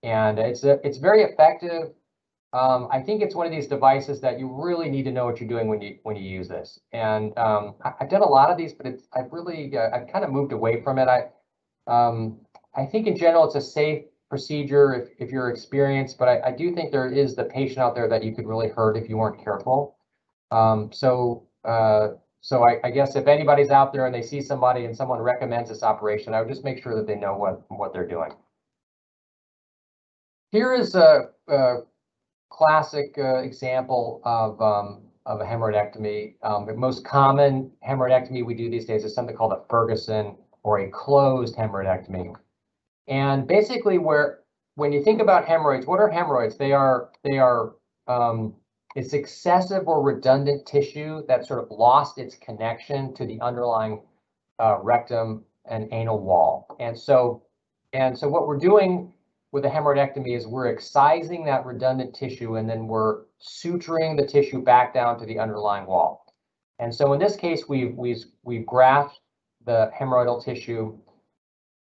And 0.03 0.39
it's, 0.39 0.65
a, 0.65 0.81
it's 0.87 0.99
very 0.99 1.23
effective. 1.23 1.93
Um, 2.55 2.89
I 2.93 3.01
think 3.01 3.21
it's 3.21 3.35
one 3.35 3.47
of 3.47 3.53
these 3.53 3.67
devices 3.67 4.21
that 4.21 4.39
you 4.39 4.49
really 4.49 4.89
need 4.89 5.03
to 5.05 5.11
know 5.11 5.25
what 5.27 5.41
you're 5.41 5.49
doing 5.49 5.67
when 5.67 5.83
you 5.83 5.99
when 6.05 6.15
you 6.15 6.23
use 6.23 6.47
this. 6.47 6.79
And 6.93 7.37
um, 7.37 7.75
I, 7.85 7.93
have 7.99 8.09
done 8.09 8.23
a 8.23 8.29
lot 8.29 8.49
of 8.49 8.57
these, 8.57 8.73
but 8.73 8.87
it's 8.87 9.09
I've 9.13 9.33
really 9.33 9.77
uh, 9.77 9.91
I've 9.93 10.07
kind 10.07 10.25
of 10.25 10.31
moved 10.31 10.53
away 10.53 10.81
from 10.81 11.01
it. 11.01 11.09
I 11.09 11.31
um, 11.89 12.39
I 12.77 12.87
think 12.87 13.07
in 13.07 13.17
general, 13.17 13.45
it's 13.45 13.55
a 13.55 13.61
safe 13.61 14.05
procedure 14.29 14.95
if, 14.95 15.09
if 15.19 15.31
you're 15.31 15.49
experienced, 15.49 16.19
but 16.19 16.29
I, 16.29 16.49
I 16.49 16.51
do 16.51 16.75
think 16.75 16.91
there 16.91 17.09
is 17.09 17.37
the 17.37 17.45
patient 17.45 17.79
out 17.79 17.95
there 17.95 18.09
that 18.09 18.25
you 18.25 18.35
could 18.35 18.47
really 18.47 18.69
hurt 18.69 18.97
if 18.97 19.09
you 19.09 19.17
weren't 19.17 19.43
careful. 19.43 19.97
Um, 20.51 20.91
so, 20.93 21.47
uh, 21.65 22.09
so 22.41 22.65
I, 22.65 22.79
I, 22.85 22.91
guess 22.91 23.17
if 23.17 23.27
anybody's 23.27 23.71
out 23.71 23.93
there 23.93 24.07
and 24.07 24.15
they 24.15 24.23
see 24.23 24.41
somebody 24.41 24.85
and 24.85 24.97
someone 24.97 25.21
recommends 25.21 25.71
this 25.71 25.83
operation, 25.83 26.35
I 26.35 26.41
would 26.41 26.49
just 26.49 26.65
make 26.65 26.83
sure 26.83 26.95
that 26.97 27.07
they 27.07 27.15
know 27.15 27.37
what, 27.37 27.63
what 27.69 27.93
they're 27.93 28.07
doing. 28.07 28.33
Here 30.51 30.75
is 30.75 30.95
a, 30.95 31.31
a 31.49 31.77
classic 32.51 33.17
uh, 33.19 33.39
example 33.39 34.21
of, 34.25 34.61
um, 34.61 35.03
of 35.27 35.41
a 35.41 35.45
hemorrhoidectomy. 35.45 36.35
Um, 36.43 36.67
the 36.67 36.75
most 36.75 37.05
common 37.05 37.71
hemorrhoidectomy 37.89 38.45
we 38.45 38.55
do 38.55 38.71
these 38.71 38.85
days 38.85 39.05
is 39.05 39.15
something 39.15 39.37
called 39.37 39.53
a 39.53 39.63
Ferguson 39.71 40.37
or 40.63 40.81
a 40.81 40.91
closed 40.91 41.57
hemorrhoidectomy. 41.57 42.35
And 43.09 43.47
basically 43.47 43.99
where 43.99 44.41
when 44.77 44.93
you 44.93 45.03
think 45.03 45.21
about 45.21 45.45
hemorrhoids, 45.45 45.87
what 45.87 46.01
are 46.01 46.09
hemorrhoids? 46.09 46.57
They 46.57 46.73
are 46.73 47.11
they 47.23 47.39
are 47.39 47.75
um, 48.09 48.55
it's 48.97 49.13
excessive 49.13 49.89
or 49.89 50.03
redundant 50.03 50.67
tissue 50.67 51.23
that 51.27 51.47
sort 51.47 51.63
of 51.63 51.71
lost 51.71 52.19
its 52.19 52.37
connection 52.37 53.15
to 53.15 53.27
the 53.27 53.41
underlying 53.41 54.03
uh, 54.61 54.79
rectum 54.81 55.45
and 55.67 55.93
anal 55.93 56.21
wall. 56.21 56.77
And 56.81 56.99
so 56.99 57.43
and 57.93 58.19
so 58.19 58.29
what 58.29 58.47
we're 58.47 58.59
doing 58.59 59.13
with 59.53 59.65
a 59.65 59.69
hemorrhoidectomy 59.69 60.37
is 60.37 60.47
we're 60.47 60.67
excising 60.67 61.45
that 61.45 61.65
redundant 61.65 62.15
tissue 62.15 62.57
and 62.57 62.69
then 62.69 62.89
we're 62.89 63.23
suturing 63.41 64.17
the 64.17 64.27
tissue 64.27 64.61
back 64.61 64.93
down 64.93 65.19
to 65.21 65.27
the 65.27 65.39
underlying 65.39 65.87
wall. 65.87 66.27
And 66.81 66.93
so 66.93 67.13
in 67.13 67.21
this 67.21 67.37
case, 67.37 67.69
we've 67.69 67.95
we've 67.97 68.25
we've 68.43 68.67
grafted 68.67 69.21
the 69.65 69.91
hemorrhoidal 69.99 70.45
tissue 70.45 70.99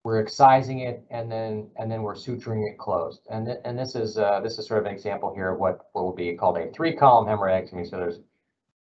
we're 0.02 0.20
excising 0.20 0.80
it 0.80 1.04
and 1.10 1.30
then 1.30 1.68
and 1.76 1.90
then 1.90 2.02
we're 2.02 2.14
suturing 2.14 2.68
it 2.70 2.78
closed. 2.78 3.20
And 3.30 3.46
th 3.46 3.58
and 3.64 3.78
this 3.78 3.94
is 3.94 4.16
uh, 4.16 4.40
this 4.40 4.58
is 4.58 4.66
sort 4.66 4.80
of 4.80 4.86
an 4.86 4.92
example 4.92 5.32
here 5.34 5.50
of 5.52 5.60
what, 5.60 5.88
what 5.92 6.04
will 6.04 6.14
be 6.14 6.34
called 6.34 6.56
a 6.56 6.70
three 6.72 6.94
column 6.96 7.26
hemorrhoidectomy. 7.26 7.88
So 7.88 7.96
there's 7.96 8.20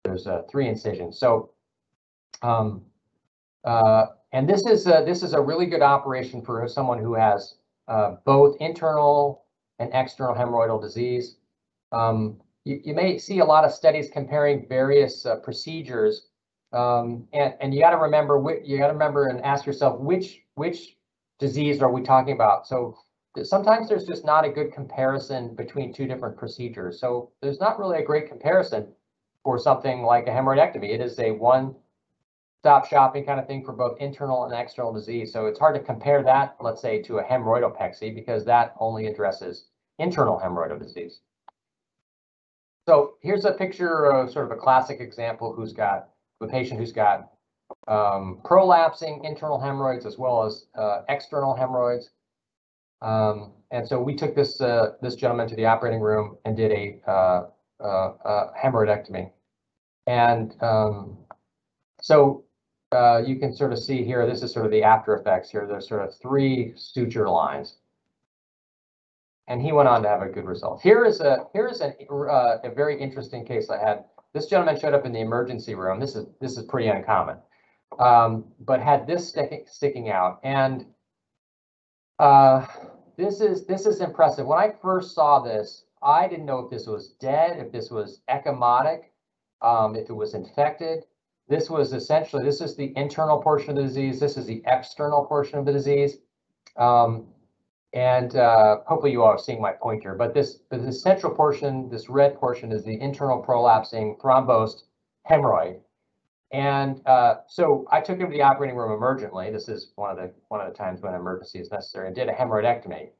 there's 0.05 0.27
uh, 0.27 0.43
three 0.51 0.69
incisions. 0.69 1.19
So 1.19 1.51
um, 2.43 2.83
uh, 3.65 4.07
and 4.33 4.49
this 4.49 4.65
is 4.67 4.87
a, 4.87 5.03
this 5.05 5.23
is 5.23 5.33
a 5.33 5.41
really 5.41 5.67
good 5.67 5.83
operation 5.83 6.43
for 6.43 6.67
someone 6.69 6.99
who 6.99 7.15
has 7.15 7.55
uh, 7.89 8.17
both 8.25 8.57
internal 8.61 9.45
and 9.79 9.91
external 9.93 10.35
hemorrhoidal 10.35 10.81
disease. 10.81 11.37
Um, 11.93 12.41
you, 12.65 12.81
you, 12.85 12.95
may 12.95 13.19
see 13.19 13.39
a 13.39 13.45
lot 13.45 13.65
of 13.65 13.73
studies 13.73 14.11
comparing 14.13 14.69
various 14.69 15.25
uh, 15.25 15.37
procedures, 15.37 16.27
um, 16.73 17.27
and 17.33 17.55
and 17.61 17.75
you 17.75 17.81
got 17.81 17.91
to 17.91 17.97
remember 17.97 18.35
you 18.63 18.79
got 18.79 18.89
to 18.89 18.93
remember 18.93 19.29
and 19.29 19.43
ask 19.43 19.65
yourself 19.65 19.99
which 19.99 20.43
which 20.55 20.98
disease 21.39 21.81
are 21.83 21.93
we 21.93 22.03
talking 22.03 22.35
about? 22.35 22.67
So 22.67 22.99
sometimes 23.43 23.89
there's 23.89 24.07
just 24.07 24.25
not 24.25 24.45
a 24.45 24.49
good 24.49 24.73
comparison 24.73 25.55
between 25.55 25.93
two 25.93 26.07
different 26.07 26.37
procedures. 26.37 27.01
So 27.01 27.31
there's 27.41 27.61
not 27.61 27.79
really 27.79 27.99
a 27.99 28.05
great 28.05 28.29
comparison 28.29 28.89
for 29.45 29.59
something 29.59 30.03
like 30.03 30.27
a 30.27 30.31
hemorrhoidectomy. 30.31 30.91
It 30.91 31.01
is 31.01 31.19
a 31.19 31.31
one 31.31 31.75
stop 32.61 32.87
shopping 32.89 33.25
kind 33.25 33.39
of 33.39 33.47
thing 33.47 33.65
for 33.65 33.73
both 33.73 34.01
internal 34.01 34.45
and 34.45 34.53
external 34.53 34.93
disease. 34.93 35.33
So 35.33 35.47
it's 35.47 35.59
hard 35.59 35.77
to 35.77 35.81
compare 35.81 36.23
that, 36.25 36.57
let's 36.61 36.83
say, 36.83 37.01
to 37.03 37.19
a 37.19 37.25
hemorrhoidopexy 37.25 38.15
because 38.15 38.45
that 38.47 38.75
only 38.81 39.07
addresses 39.07 39.67
internal 39.99 40.41
hemorrhoidal 40.41 40.81
disease. 40.81 41.21
So 42.87 43.15
here's 43.23 43.45
a 43.45 43.53
picture 43.53 44.07
of 44.07 44.31
sort 44.31 44.47
of 44.47 44.51
a 44.51 44.61
classic 44.61 45.01
example 45.01 45.53
who's 45.53 45.73
got 45.73 46.09
a 46.41 46.47
patient 46.47 46.81
who's 46.81 46.93
got 46.93 47.31
um, 47.87 48.41
prolapsing 48.45 49.25
internal 49.25 49.59
hemorrhoids 49.61 50.07
as 50.07 50.19
well 50.19 50.45
as 50.45 50.67
uh, 50.77 51.03
external 51.09 51.55
hemorrhoids. 51.55 52.11
Um, 53.01 53.53
and 53.71 53.87
so 53.87 54.01
we 54.01 54.17
took 54.17 54.35
this 54.35 54.61
uh, 54.61 54.93
this 55.03 55.15
gentleman 55.15 55.49
to 55.49 55.57
the 55.57 55.67
operating 55.67 56.01
room 56.01 56.37
and 56.45 56.57
did 56.57 56.73
a 56.73 57.01
uh, 57.07 57.47
uh 57.81 58.53
hemorrhoidectomy. 58.61 59.31
And 60.07 60.55
um, 60.63 61.19
so 62.01 62.45
uh, 62.93 63.23
you 63.25 63.37
can 63.37 63.55
sort 63.55 63.73
of 63.73 63.79
see 63.79 64.05
here, 64.05 64.27
this 64.27 64.43
is 64.43 64.53
sort 64.53 64.65
of 64.65 64.73
the 64.73 64.83
after 64.83 65.15
effects 65.15 65.51
here. 65.51 65.67
There's 65.67 65.87
sort 65.87 66.03
of 66.03 66.15
three 66.21 66.73
suture 66.77 67.29
lines. 67.29 67.77
And 69.49 69.63
he 69.63 69.73
went 69.73 69.89
on 69.89 70.03
to 70.03 70.09
have 70.09 70.23
a 70.23 70.29
good 70.29 70.45
result. 70.45 70.81
Here 70.83 71.05
is 71.05 71.21
a 71.21 71.47
here 71.55 71.69
is 71.69 71.81
a, 71.81 71.95
uh, 72.11 72.59
a 72.65 72.71
very 72.71 73.01
interesting 73.01 73.47
case 73.47 73.71
I 73.71 73.79
had. 73.79 74.05
This 74.35 74.47
gentleman 74.47 74.79
showed 74.79 74.93
up 74.93 75.07
in 75.07 75.13
the 75.13 75.21
emergency 75.21 75.75
room. 75.75 76.01
This 76.01 76.17
is 76.17 76.27
this 76.39 76.59
is 76.59 76.65
pretty 76.65 76.89
uncommon 76.89 77.39
um, 77.99 78.45
but 78.61 78.81
had 78.81 79.07
this 79.07 79.29
sticking 79.29 79.65
sticking 79.67 80.11
out. 80.11 80.41
And 80.45 80.87
uh, 82.19 82.67
this 83.17 83.41
is 83.41 83.67
this 83.67 83.87
is 83.87 84.01
impressive. 84.01 84.47
When 84.47 84.59
I 84.59 84.73
first 84.83 85.15
saw 85.15 85.41
this, 85.41 85.85
I 86.03 86.29
didn't 86.29 86.47
know 86.47 86.61
if 86.61 86.71
this 86.71 86.87
was 86.87 87.15
dead, 87.21 87.59
if 87.59 87.73
this 87.73 87.91
was 87.91 88.21
ecchymotic, 88.31 89.05
um, 89.63 89.97
if 89.97 90.09
it 90.09 90.15
was 90.15 90.35
infected. 90.35 91.05
This 91.49 91.71
was 91.71 91.95
essentially, 91.95 92.45
this 92.45 92.61
is 92.61 92.77
the 92.77 92.93
internal 92.95 93.41
portion 93.41 93.71
of 93.71 93.77
the 93.77 93.83
disease. 93.83 94.21
This 94.21 94.37
is 94.37 94.47
the 94.47 94.63
external 94.67 95.25
portion 95.25 95.59
of 95.59 95.65
the 95.65 95.73
disease. 95.73 96.19
Um, 96.77 97.27
and 97.95 98.37
uh, 98.37 98.81
hopefully 98.87 99.13
you 99.13 99.23
all 99.23 99.31
are 99.31 99.39
seeing 99.39 99.61
my 99.61 99.73
pointer, 99.73 100.15
but 100.15 100.35
this, 100.35 100.59
but 100.71 100.85
the 100.85 100.93
central 100.93 101.35
portion, 101.35 101.89
this 101.89 102.11
red 102.11 102.35
portion 102.37 102.71
is 102.71 102.85
the 102.85 103.01
internal 103.01 103.43
prolapsing 103.43 104.21
thrombosed 104.21 104.83
hemorrhoid. 105.29 105.81
And 106.51 107.07
uh, 107.07 107.37
so 107.47 107.87
I 107.91 108.01
took 108.01 108.19
him 108.19 108.31
to 108.31 108.33
the 108.33 108.43
operating 108.43 108.77
room 108.77 108.99
emergently. 108.99 109.53
This 109.53 109.69
is 109.69 109.93
one 109.97 110.11
of 110.11 110.17
the 110.17 110.33
one 110.49 110.61
of 110.61 110.73
the 110.73 110.77
times 110.77 111.03
when 111.03 111.15
emergency 111.15 111.59
is 111.59 111.71
necessary, 111.71 112.07
and 112.07 112.17
did 112.17 112.29
a 112.29 112.33
hemorrhoidectomy. 112.33 113.11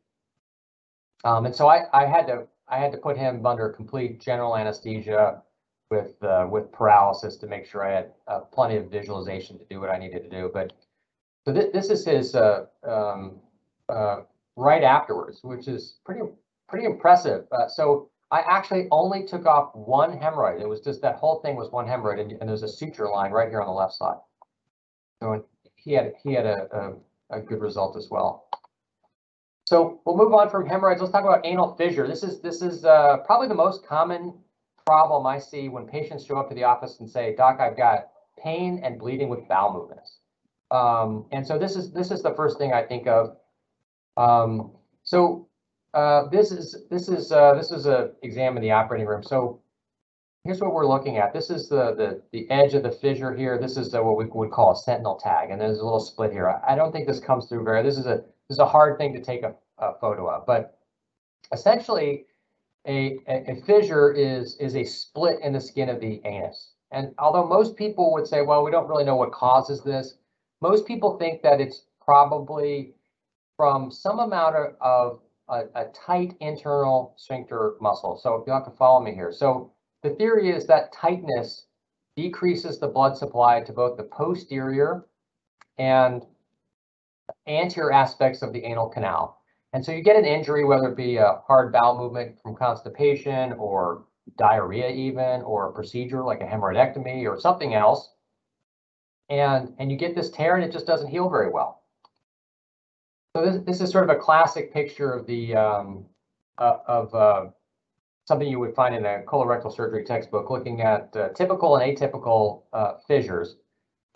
Um, 1.25 1.47
and 1.47 1.55
so 1.55 1.69
I, 1.69 1.85
I 1.93 2.07
had 2.07 2.27
to 2.29 2.47
I 2.69 2.79
had 2.79 2.93
to 2.93 2.99
put 2.99 3.19
him 3.19 3.45
under 3.45 3.69
complete 3.69 4.21
general 4.21 4.57
anesthesia 4.57 5.43
with 5.91 6.23
uh, 6.23 6.47
with 6.51 6.73
paralysis 6.73 7.37
to 7.39 7.47
make 7.47 7.67
sure 7.67 7.85
I 7.85 7.93
had 7.93 8.13
uh, 8.27 8.41
plenty 8.41 8.77
of 8.77 8.91
visualization 8.91 9.59
to 9.59 9.65
do 9.67 9.81
what 9.81 9.91
I 9.91 9.99
needed 9.99 10.23
to 10.23 10.31
do. 10.31 10.51
But 10.53 10.73
so 11.45 11.53
th 11.53 11.73
this 11.73 11.91
is 11.91 12.05
his 12.05 12.35
uh, 12.35 12.67
um, 12.83 13.41
uh, 13.89 14.21
right 14.57 14.83
afterwards, 14.83 15.41
which 15.43 15.69
is 15.69 15.99
pretty 16.05 16.23
pretty 16.69 16.87
impressive. 16.87 17.47
Uh, 17.53 17.69
so 17.69 18.11
I 18.31 18.41
actually 18.41 18.89
only 18.91 19.25
took 19.25 19.47
off 19.47 19.75
one 19.75 20.19
hemorrhoid. 20.19 20.61
It 20.61 20.69
was 20.69 20.81
just 20.81 21.01
that 21.03 21.17
whole 21.17 21.41
thing 21.41 21.57
was 21.57 21.71
one 21.71 21.87
hemorrhoid, 21.87 22.21
and, 22.21 22.33
and 22.33 22.49
there's 22.49 22.63
a 22.63 22.69
suture 22.69 23.09
line 23.09 23.31
right 23.31 23.49
here 23.49 23.61
on 23.61 23.67
the 23.67 23.73
left 23.73 23.95
side. 23.95 24.19
So 25.23 25.45
he 25.77 25.93
had 25.93 26.13
he 26.23 26.35
had 26.35 26.47
a, 26.47 26.97
a, 27.31 27.39
a 27.39 27.41
good 27.41 27.61
result 27.61 27.97
as 27.97 28.09
well. 28.11 28.49
So 29.67 30.01
we'll 30.05 30.17
move 30.17 30.33
on 30.33 30.51
from 30.51 30.67
hemorrhoids. 30.67 31.01
Let's 31.01 31.13
talk 31.13 31.25
about 31.25 31.45
anal 31.45 31.75
fissure. 31.77 32.07
This 32.07 32.23
is 32.23 32.41
this 32.41 32.63
is 32.63 32.85
uh, 32.85 33.19
probably 33.25 33.49
the 33.49 33.55
most 33.55 33.87
common 33.87 34.35
problem 34.87 35.27
I 35.27 35.39
see 35.39 35.69
when 35.69 35.87
patients 35.87 36.25
show 36.25 36.37
up 36.37 36.49
to 36.51 36.55
the 36.55 36.65
office 36.65 37.01
and 37.01 37.09
say, 37.09 37.35
"Doc, 37.35 37.61
I've 37.61 37.77
got 37.77 38.09
pain 38.43 38.81
and 38.85 38.99
bleeding 38.99 39.29
with 39.29 39.49
bowel 39.49 39.73
movements." 39.73 40.19
Um, 40.71 41.27
and 41.33 41.47
so 41.47 41.59
this 41.59 41.77
is 41.77 41.93
this 41.93 42.11
is 42.11 42.23
the 42.23 42.35
first 42.35 42.59
thing 42.59 42.73
I 42.73 42.83
think 42.83 43.07
of. 43.07 43.37
Um, 44.19 44.73
so 45.03 45.48
uh, 45.95 46.29
this 46.29 46.53
is 46.53 46.85
this 46.91 47.09
is 47.09 47.33
uh, 47.33 47.55
this 47.55 47.71
is 47.71 47.87
a 47.87 48.13
exam 48.23 48.57
in 48.57 48.63
the 48.63 48.71
operating 48.71 49.07
room. 49.07 49.23
So 49.23 49.61
here's 50.45 50.61
what 50.61 50.73
we're 50.73 50.87
looking 50.87 51.19
at. 51.19 51.33
This 51.33 51.51
is 51.51 51.69
the 51.69 51.95
the 51.95 52.23
the 52.33 52.51
edge 52.51 52.75
of 52.75 52.83
the 52.83 52.93
fissure 52.93 53.35
here. 53.35 53.59
This 53.59 53.77
is 53.77 53.91
the, 53.91 54.03
what 54.03 54.17
we 54.17 54.27
would 54.27 54.51
call 54.51 54.73
a 54.73 54.77
sentinel 54.77 55.17
tag, 55.17 55.51
and 55.51 55.61
there's 55.61 55.79
a 55.79 55.85
little 55.85 56.01
split 56.01 56.33
here. 56.33 56.49
I, 56.49 56.73
I 56.73 56.77
don't 56.77 56.93
think 56.93 57.07
this 57.07 57.21
comes 57.21 57.47
through 57.47 57.65
very. 57.65 57.83
This 57.83 57.99
is 57.99 58.07
a 58.07 58.17
this 58.49 58.57
is 58.57 58.59
a 58.59 58.67
hard 58.67 58.99
thing 58.99 59.13
to 59.15 59.21
take 59.21 59.43
a, 59.43 59.55
a 59.79 59.95
photo 60.01 60.29
of, 60.29 60.47
but 60.47 60.79
essentially 61.53 62.27
a, 62.87 63.19
a, 63.29 63.53
a 63.53 63.63
fissure 63.67 64.13
is, 64.13 64.57
is 64.57 64.77
a 64.77 64.85
split 64.85 65.41
in 65.43 65.53
the 65.53 65.61
skin 65.61 65.89
of 65.89 66.01
the 66.01 66.21
anus. 66.25 66.73
And 66.91 67.15
although 67.19 67.47
most 67.47 67.77
people 67.77 68.13
would 68.13 68.27
say, 68.27 68.43
well, 68.43 68.65
we 68.65 68.71
don't 68.71 68.89
really 68.89 69.05
know 69.05 69.17
what 69.17 69.33
causes 69.33 69.83
this, 69.83 70.15
most 70.63 70.87
people 70.87 71.19
think 71.19 71.43
that 71.43 71.61
it's 71.61 71.85
probably 72.03 72.95
from 73.57 73.91
some 73.91 74.19
amount 74.21 74.57
of, 74.57 74.75
of 74.81 75.21
a, 75.49 75.63
a, 75.75 75.87
tight 75.95 76.35
internal 76.41 77.15
sphincter 77.17 77.75
muscle. 77.81 78.19
So 78.23 78.35
if 78.35 78.47
you'll 78.47 78.57
have 78.57 78.65
to 78.67 78.77
follow 78.77 79.01
me 79.01 79.15
here. 79.15 79.33
So 79.33 79.73
the 80.03 80.11
theory 80.11 80.51
is 80.51 80.67
that 80.67 80.93
tightness 80.93 81.67
decreases 82.17 82.79
the 82.79 82.89
blood 82.89 83.17
supply 83.17 83.61
to 83.61 83.73
both 83.73 83.97
the 83.97 84.03
posterior 84.03 85.07
and 85.79 86.27
anterior 87.47 87.93
aspects 87.93 88.43
of 88.43 88.53
the 88.53 88.65
anal 88.65 88.89
canal. 88.89 89.41
And 89.73 89.85
so 89.85 89.93
you 89.93 90.03
get 90.03 90.17
an 90.17 90.25
injury, 90.25 90.65
whether 90.65 90.89
it 90.89 90.97
be 90.97 91.17
a 91.17 91.41
hard 91.47 91.73
bowel 91.73 91.99
movement 91.99 92.39
from 92.43 92.57
constipation 92.57 93.53
or 93.53 94.05
diarrhea 94.37 94.91
even, 94.91 95.43
or 95.43 95.69
a 95.69 95.73
procedure 95.73 96.23
like 96.23 96.41
a 96.41 96.45
hemorrhoidectomy 96.45 97.29
or 97.29 97.39
something 97.39 97.75
else. 97.75 98.11
And, 99.29 99.75
and 99.79 99.91
you 99.91 99.99
get 99.99 100.15
this 100.15 100.31
tear 100.31 100.57
and 100.57 100.65
it 100.65 100.73
just 100.73 100.87
doesn't 100.87 101.09
heal 101.09 101.29
very 101.29 101.51
well. 101.51 101.78
So 103.39 103.45
this, 103.49 103.63
this 103.65 103.81
is 103.81 103.93
sort 103.93 104.03
of 104.03 104.11
a 104.11 104.19
classic 104.19 104.73
picture 104.73 105.13
of 105.13 105.25
the 105.25 105.55
um, 105.55 106.07
uh, 106.59 106.79
of 106.89 107.15
uh, 107.15 107.47
something 108.25 108.49
you 108.49 108.59
would 108.59 108.75
find 108.75 108.97
in 108.97 109.07
a 109.07 109.23
colorectal 109.29 109.73
surgery 109.73 110.03
textbook, 110.05 110.51
looking 110.51 110.81
at 110.81 111.15
uh, 111.15 111.29
typical 111.29 111.77
and 111.77 111.97
atypical 111.97 112.63
uh, 112.73 112.95
fissures. 113.07 113.55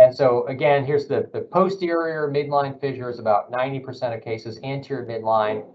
And 0.01 0.13
so 0.13 0.45
again, 0.49 0.85
here's 0.85 1.07
the, 1.07 1.31
the 1.33 1.43
posterior 1.43 2.33
midline 2.35 2.81
fissure 2.81 3.11
is 3.11 3.21
about 3.21 3.53
90% 3.53 4.13
of 4.13 4.25
cases. 4.25 4.59
Anterior 4.65 5.07
midline 5.07 5.67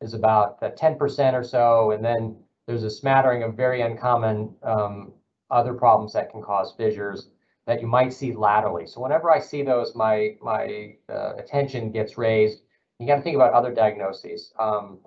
is 0.00 0.14
about 0.14 0.62
10% 0.62 1.34
or 1.34 1.44
so. 1.44 1.90
And 1.90 2.02
then 2.02 2.34
there's 2.66 2.82
a 2.82 2.88
smattering 2.90 3.42
of 3.42 3.54
very 3.54 3.82
uncommon 3.82 4.54
um, 4.62 5.12
other 5.50 5.74
problems 5.74 6.14
that 6.14 6.30
can 6.30 6.40
cause 6.40 6.72
fissures 6.78 7.28
that 7.66 7.82
you 7.82 7.88
might 7.88 8.14
see 8.14 8.32
laterally. 8.32 8.86
So 8.86 9.02
whenever 9.02 9.30
I 9.30 9.38
see 9.38 9.62
those, 9.62 9.94
my, 9.94 10.36
my 10.40 10.94
uh, 11.10 11.34
attention 11.36 11.92
gets 11.92 12.16
raised. 12.16 12.62
You 12.98 13.06
got 13.06 13.16
to 13.16 13.22
think 13.22 13.36
about 13.36 13.52
other 13.52 13.74
diagnoses. 13.74 14.52
Um, 14.58 14.98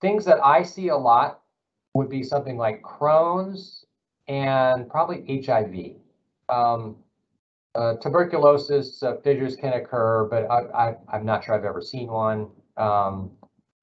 things 0.00 0.24
that 0.24 0.42
I 0.44 0.62
see 0.62 0.88
a 0.88 0.96
lot 0.96 1.40
would 1.94 2.08
be 2.08 2.22
something 2.22 2.56
like 2.56 2.82
Crohn's 2.82 3.84
and 4.26 4.88
probably 4.88 5.42
HIV. 5.44 5.96
Um, 6.48 6.96
uh, 7.74 7.94
tuberculosis 7.96 9.02
uh, 9.02 9.16
fissures 9.22 9.56
can 9.56 9.72
occur, 9.72 10.26
but 10.26 10.48
I, 10.50 10.94
am 11.12 11.24
not 11.24 11.44
sure 11.44 11.54
I've 11.54 11.64
ever 11.64 11.82
seen 11.82 12.08
one. 12.08 12.48
Um, 12.76 13.32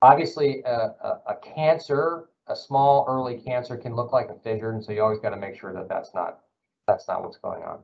obviously, 0.02 0.62
a, 0.66 0.94
a, 1.04 1.22
a, 1.28 1.36
cancer, 1.44 2.30
a 2.48 2.56
small 2.56 3.06
early 3.08 3.38
cancer 3.38 3.76
can 3.78 3.96
look 3.96 4.14
like 4.14 4.30
a 4.30 4.36
fissure, 4.36 4.72
and 4.72 4.84
so 4.84 4.94
you 4.94 5.02
always 5.02 5.20
got 5.20 5.32
to 5.32 5.38
make 5.38 5.60
sure 5.60 5.74
that 5.74 5.90
that's 5.90 6.14
not 6.14 6.40
that's 6.88 7.08
not 7.08 7.24
what's 7.24 7.38
going 7.38 7.64
on. 7.64 7.80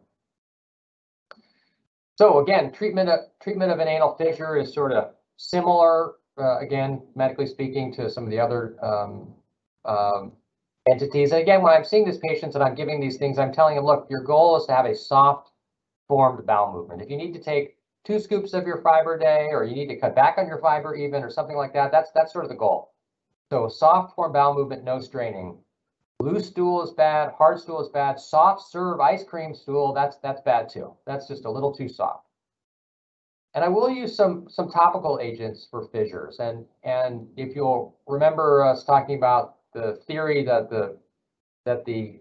So 2.18 2.40
again, 2.40 2.72
treatment 2.72 3.10
of 3.10 3.20
treatment 3.42 3.72
of 3.72 3.80
an 3.80 3.88
anal 3.88 4.16
fissure 4.16 4.58
is 4.58 4.74
sort 4.74 4.92
of 4.92 5.12
similar, 5.38 6.16
uh, 6.38 6.60
again, 6.60 7.02
medically 7.16 7.48
speaking, 7.48 7.94
to 7.94 8.10
some 8.10 8.26
of 8.26 8.30
the 8.30 8.40
other 8.40 8.78
um, 8.84 9.34
um, 9.86 10.34
entities. 10.90 11.32
And 11.32 11.42
again, 11.42 11.62
when 11.62 11.74
I'm 11.74 11.86
seeing 11.86 12.06
these 12.06 12.20
patients 12.20 12.56
and 12.56 12.64
I'm 12.64 12.76
giving 12.76 13.00
these 13.00 13.18
things, 13.18 13.40
I'm 13.40 13.54
telling 13.54 13.76
them, 13.76 13.86
look, 13.86 14.08
your 14.10 14.24
goal 14.24 14.58
is 14.58 14.66
to 14.66 14.74
have 14.74 14.86
a 14.86 14.96
soft 14.96 15.52
formed 16.08 16.46
bowel 16.46 16.74
movement. 16.74 17.02
If 17.02 17.10
you 17.10 17.18
need 17.18 17.34
to 17.34 17.42
take 17.42 17.78
two 18.06 18.20
scoops 18.20 18.54
of 18.54 18.66
your 18.66 18.82
fiber 18.82 19.16
a 19.16 19.20
day, 19.20 19.48
or 19.52 19.64
you 19.64 19.76
need 19.76 19.88
to 19.88 20.00
cut 20.00 20.16
back 20.16 20.38
on 20.38 20.48
your 20.48 20.60
fiber 20.60 20.96
even, 20.96 21.24
or 21.24 21.30
something 21.30 21.58
like 21.58 21.74
that, 21.74 21.92
that's 21.92 22.12
that's 22.14 22.34
sort 22.34 22.46
of 22.46 22.50
the 22.50 22.56
goal. 22.56 22.94
So 23.50 23.68
soft 23.68 24.16
form 24.16 24.34
bowel 24.34 24.54
movement, 24.54 24.84
no 24.84 25.00
straining. 25.00 25.58
Loose 26.20 26.48
stool 26.48 26.84
is 26.84 26.92
bad, 26.92 27.34
hard 27.38 27.60
stool 27.60 27.82
is 27.82 27.90
bad, 27.90 28.20
soft 28.20 28.68
serve 28.68 29.00
ice 29.00 29.24
cream 29.24 29.54
stool, 29.54 29.94
that's 29.94 30.18
that's 30.18 30.42
bad 30.42 30.70
too. 30.70 30.94
That's 31.06 31.28
just 31.28 31.46
a 31.46 31.52
little 31.52 31.74
too 31.74 31.88
soft. 31.88 32.27
And 33.54 33.64
I 33.64 33.68
will 33.68 33.90
use 33.90 34.16
some 34.16 34.48
some 34.50 34.70
topical 34.70 35.20
agents 35.22 35.68
for 35.70 35.88
fissures. 35.88 36.38
And 36.40 36.66
and 36.84 37.28
if 37.38 37.56
you'll 37.56 37.98
remember 38.08 38.64
us 38.64 38.84
talking 38.84 39.18
about 39.18 39.56
the 39.74 40.00
theory 40.08 40.44
that 40.46 40.70
the 40.70 40.98
that 41.66 41.86
the 41.86 42.20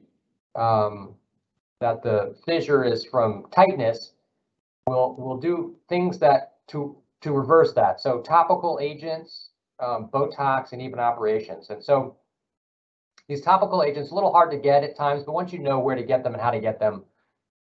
um, 0.54 1.14
that 1.80 2.02
the 2.02 2.34
fissure 2.46 2.84
is 2.84 3.04
from 3.04 3.46
tightness, 3.54 4.12
we'll, 4.86 5.14
we'll 5.18 5.36
do 5.36 5.76
things 5.88 6.18
that 6.18 6.54
to, 6.68 6.96
to 7.20 7.32
reverse 7.32 7.72
that. 7.74 8.00
So 8.00 8.20
topical 8.20 8.78
agents, 8.80 9.50
um, 9.80 10.08
Botox, 10.12 10.72
and 10.72 10.80
even 10.80 10.98
operations. 10.98 11.70
And 11.70 11.82
so 11.82 12.16
these 13.28 13.42
topical 13.42 13.82
agents, 13.82 14.10
a 14.10 14.14
little 14.14 14.32
hard 14.32 14.50
to 14.52 14.56
get 14.56 14.84
at 14.84 14.96
times, 14.96 15.24
but 15.24 15.32
once 15.32 15.52
you 15.52 15.58
know 15.58 15.78
where 15.78 15.96
to 15.96 16.02
get 16.02 16.22
them 16.22 16.32
and 16.32 16.42
how 16.42 16.50
to 16.50 16.60
get 16.60 16.78
them, 16.78 17.04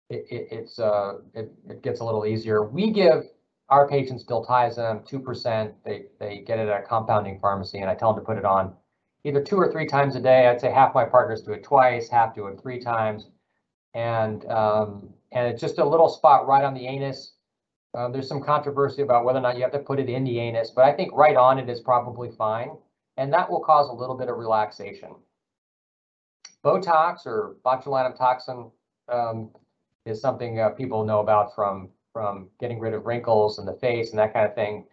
it, 0.10 0.26
it, 0.30 0.48
it's, 0.52 0.80
uh, 0.80 1.16
it, 1.34 1.52
it 1.70 1.82
gets 1.82 2.00
a 2.00 2.06
little 2.06 2.26
easier. 2.26 2.64
We 2.64 2.92
give 2.92 3.26
our 3.70 3.88
patients 3.88 4.24
them 4.26 5.00
2%. 5.00 5.74
They, 5.84 6.06
they 6.20 6.44
get 6.46 6.60
it 6.60 6.70
at 6.70 6.82
a 6.82 6.84
compounding 6.84 7.40
pharmacy, 7.40 7.80
and 7.80 7.90
I 7.90 7.96
tell 7.96 8.14
them 8.14 8.24
to 8.24 8.26
put 8.26 8.38
it 8.38 8.46
on 8.46 8.74
either 9.24 9.44
two 9.44 9.58
or 9.58 9.72
three 9.72 9.88
times 9.88 10.16
a 10.16 10.20
day. 10.20 10.48
I'd 10.48 10.62
say 10.62 10.72
half 10.72 10.94
my 10.94 11.06
partners 11.06 11.42
do 11.42 11.54
it 11.54 11.64
twice, 11.64 12.10
half 12.10 12.36
do 12.36 12.48
it 12.48 12.62
three 12.62 12.80
times 12.80 13.28
and 13.96 14.46
um, 14.52 15.10
and 15.32 15.48
it's 15.48 15.62
just 15.62 15.80
a 15.80 15.86
little 15.86 16.10
spot 16.10 16.48
right 16.48 16.64
on 16.64 16.74
the 16.76 16.86
anus. 16.86 17.32
Um, 17.98 18.12
there's 18.12 18.28
some 18.28 18.44
controversy 18.44 19.02
about 19.02 19.24
whether 19.24 19.40
or 19.40 19.42
not 19.42 19.56
you 19.56 19.64
have 19.64 19.72
to 19.72 19.80
put 19.80 20.00
it 20.00 20.10
in 20.10 20.26
the 20.26 20.38
anus, 20.38 20.70
but 20.70 20.84
I 20.84 20.92
think 20.92 21.14
right 21.14 21.36
on 21.36 21.58
it 21.58 21.70
is 21.70 21.80
probably 21.80 22.30
fine, 22.38 22.72
and 23.18 23.32
that 23.34 23.50
will 23.50 23.62
cause 23.62 23.90
a 23.90 23.94
little 23.94 24.18
bit 24.18 24.28
of 24.28 24.38
relaxation. 24.38 25.16
Botox 26.64 27.26
or 27.26 27.56
botulinum 27.66 28.18
toxin 28.18 28.70
um, 29.08 29.50
is 30.06 30.20
something 30.20 30.60
uh, 30.60 30.70
people 30.70 31.06
know 31.06 31.22
about 31.22 31.56
from 31.56 31.90
from 32.16 32.48
getting 32.62 32.80
rid 32.80 32.94
of 32.94 33.06
wrinkles 33.06 33.60
in 33.60 33.66
the 33.66 33.74
face 33.74 34.12
and 34.12 34.20
that 34.20 34.34
kind 34.34 34.48
of 34.48 34.56
thing. 34.56 34.86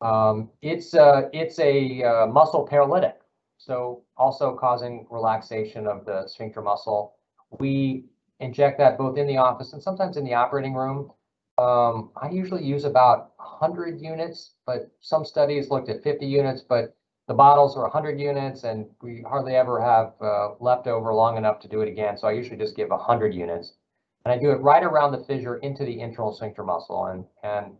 Um, 0.00 0.48
it's 0.62 0.94
uh, 0.94 1.22
it's 1.32 1.58
a 1.58 2.04
uh, 2.04 2.26
muscle 2.28 2.64
paralytic, 2.64 3.16
so 3.58 4.04
also 4.16 4.54
causing 4.54 5.08
relaxation 5.10 5.88
of 5.88 6.04
the 6.06 6.28
sphincter 6.28 6.62
muscle. 6.62 7.16
We 7.58 8.04
inject 8.38 8.78
that 8.78 8.96
both 8.96 9.18
in 9.18 9.26
the 9.26 9.38
office 9.38 9.72
and 9.72 9.82
sometimes 9.82 10.16
in 10.16 10.24
the 10.24 10.34
operating 10.34 10.74
room. 10.74 11.10
Um, 11.58 12.10
I 12.16 12.30
usually 12.30 12.64
use 12.64 12.84
about 12.84 13.32
100 13.38 14.00
units, 14.00 14.52
but 14.64 14.90
some 15.00 15.24
studies 15.24 15.68
looked 15.68 15.88
at 15.88 16.02
50 16.04 16.26
units, 16.26 16.62
but 16.62 16.94
the 17.26 17.34
bottles 17.34 17.76
are 17.76 17.82
100 17.82 18.20
units 18.20 18.64
and 18.64 18.86
we 19.02 19.22
hardly 19.28 19.56
ever 19.56 19.80
have 19.80 20.14
uh, 20.20 20.54
left 20.60 20.86
over 20.86 21.12
long 21.12 21.36
enough 21.36 21.58
to 21.60 21.68
do 21.68 21.80
it 21.80 21.88
again. 21.88 22.16
So 22.16 22.28
I 22.28 22.32
usually 22.32 22.56
just 22.56 22.76
give 22.76 22.90
100 22.90 23.34
units. 23.34 23.74
And 24.24 24.32
I 24.32 24.38
do 24.38 24.50
it 24.50 24.60
right 24.60 24.82
around 24.82 25.12
the 25.12 25.24
fissure 25.24 25.56
into 25.58 25.84
the 25.84 26.00
internal 26.00 26.32
sphincter 26.32 26.62
muscle. 26.62 27.06
And, 27.06 27.24
and 27.42 27.74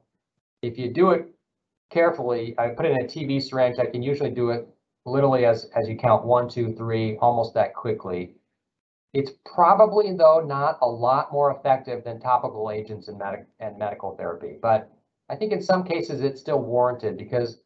if 0.62 0.78
you 0.78 0.92
do 0.92 1.11
it 1.11 1.28
carefully, 1.90 2.55
I 2.59 2.68
put 2.68 2.87
it 2.87 2.92
in 2.92 3.02
a 3.02 3.05
TB 3.05 3.42
syringe. 3.42 3.78
I 3.78 3.87
can 3.87 4.02
usually 4.02 4.31
do 4.31 4.50
it 4.50 4.68
literally 5.05 5.44
as, 5.44 5.68
as 5.76 5.88
you 5.88 5.96
count 5.96 6.24
one, 6.24 6.48
two, 6.48 6.74
three, 6.74 7.16
almost 7.18 7.55
that 7.55 7.74
quickly. 7.74 8.35
It's 9.12 9.33
probably, 9.44 10.14
though, 10.16 10.40
not 10.40 10.78
a 10.81 10.88
lot 10.88 11.33
more 11.33 11.55
effective 11.55 12.02
than 12.02 12.18
topical 12.18 12.70
agents 12.70 13.09
and, 13.09 13.18
medic 13.18 13.46
and 13.61 13.78
medical 13.78 14.16
therapy. 14.16 14.57
But 14.61 14.90
I 15.28 15.37
think 15.37 15.52
in 15.52 15.62
some 15.62 15.85
cases 15.85 16.22
it's 16.22 16.40
still 16.40 16.61
warranted 16.61 17.18
because 17.18 17.59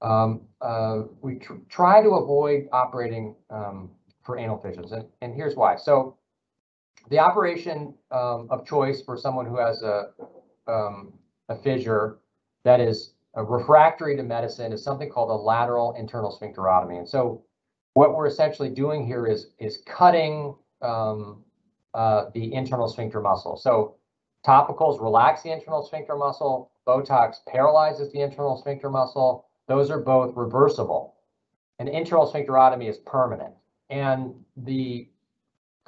um, 0.00 0.42
uh, 0.60 1.02
we 1.20 1.36
tr- 1.36 1.54
try 1.68 2.02
to 2.02 2.10
avoid 2.10 2.68
operating 2.72 3.34
um, 3.50 3.90
for 4.24 4.38
anal 4.38 4.58
fissures, 4.58 4.92
and, 4.92 5.04
and 5.20 5.34
here's 5.34 5.56
why. 5.56 5.76
So 5.76 6.16
the 7.10 7.18
operation 7.18 7.94
um, 8.10 8.48
of 8.50 8.66
choice 8.66 9.02
for 9.02 9.16
someone 9.16 9.46
who 9.46 9.58
has 9.58 9.82
a, 9.82 10.10
um, 10.66 11.12
a 11.48 11.56
fissure 11.56 12.18
that 12.64 12.80
is 12.80 13.14
refractory 13.34 14.16
to 14.16 14.22
medicine 14.22 14.72
is 14.72 14.82
something 14.82 15.10
called 15.10 15.30
a 15.30 15.34
lateral 15.34 15.94
internal 15.98 16.36
sphincterotomy. 16.36 16.98
And 16.98 17.08
so 17.08 17.42
what 17.94 18.14
we're 18.14 18.26
essentially 18.26 18.68
doing 18.68 19.06
here 19.06 19.26
is, 19.26 19.50
is 19.58 19.82
cutting 19.86 20.54
um, 20.80 21.42
uh, 21.94 22.26
the 22.34 22.52
internal 22.52 22.88
sphincter 22.88 23.20
muscle. 23.20 23.56
So 23.56 23.96
topicals 24.46 25.00
relax 25.00 25.42
the 25.42 25.52
internal 25.52 25.84
sphincter 25.84 26.16
muscle, 26.16 26.70
Botox 26.86 27.36
paralyzes 27.46 28.12
the 28.12 28.20
internal 28.20 28.56
sphincter 28.56 28.90
muscle. 28.90 29.46
Those 29.68 29.90
are 29.90 30.00
both 30.00 30.34
reversible. 30.36 31.14
An 31.78 31.88
internal 31.88 32.30
sphincterotomy 32.30 32.88
is 32.88 32.98
permanent. 32.98 33.54
And 33.88 34.34
the 34.56 35.08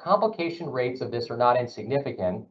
complication 0.05 0.69
rates 0.69 1.01
of 1.01 1.09
this 1.11 1.29
are 1.31 1.37
not 1.37 1.59
insignificant. 1.59 2.45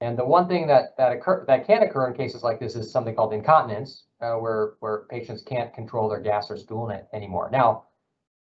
And 0.00 0.18
the 0.18 0.24
one 0.24 0.48
thing 0.48 0.66
that 0.66 0.96
that 0.98 1.12
occur 1.12 1.44
that 1.46 1.66
can 1.66 1.82
occur 1.82 2.08
in 2.08 2.14
cases 2.14 2.42
like 2.42 2.60
this 2.60 2.76
is 2.76 2.90
something 2.90 3.14
called 3.14 3.32
incontinence, 3.32 4.04
uh, 4.20 4.34
where 4.34 4.74
where 4.80 5.06
patients 5.08 5.42
can't 5.42 5.72
control 5.72 6.08
their 6.08 6.20
gas 6.20 6.50
or 6.50 6.56
stool 6.56 6.90
anymore. 7.12 7.48
Now, 7.50 7.84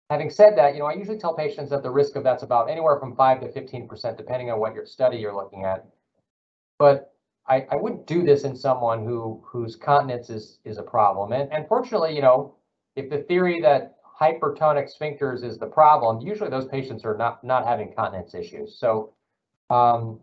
having 0.09 0.29
said 0.29 0.57
that, 0.57 0.73
you 0.73 0.79
know, 0.79 0.87
I 0.87 0.93
usually 0.93 1.19
tell 1.19 1.35
patients 1.35 1.69
that 1.69 1.83
the 1.83 1.91
risk 1.91 2.15
of 2.15 2.23
that's 2.23 2.43
about 2.43 2.69
anywhere 2.69 2.99
from 2.99 3.15
five 3.15 3.39
to 3.41 3.51
fifteen 3.51 3.87
percent, 3.87 4.17
depending 4.17 4.49
on 4.51 4.59
what 4.59 4.73
your 4.73 4.85
study 4.85 5.17
you're 5.17 5.35
looking 5.35 5.63
at. 5.63 5.85
But 6.79 7.13
I, 7.47 7.65
I 7.71 7.75
wouldn't 7.77 8.07
do 8.07 8.23
this 8.23 8.43
in 8.43 8.55
someone 8.55 9.05
who 9.05 9.41
whose 9.45 9.75
continence 9.77 10.29
is 10.29 10.59
is 10.65 10.77
a 10.77 10.83
problem. 10.83 11.31
And 11.31 11.51
and 11.53 11.67
fortunately, 11.67 12.13
you 12.13 12.21
know, 12.21 12.55
if 12.97 13.09
the 13.09 13.19
theory 13.19 13.61
that 13.61 13.96
hypertonic 14.19 14.89
sphincters 14.89 15.43
is 15.43 15.57
the 15.57 15.67
problem, 15.67 16.25
usually 16.25 16.49
those 16.49 16.67
patients 16.67 17.05
are 17.05 17.15
not 17.15 17.43
not 17.43 17.65
having 17.65 17.93
continence 17.93 18.33
issues. 18.33 18.79
So, 18.79 19.13
um, 19.69 20.19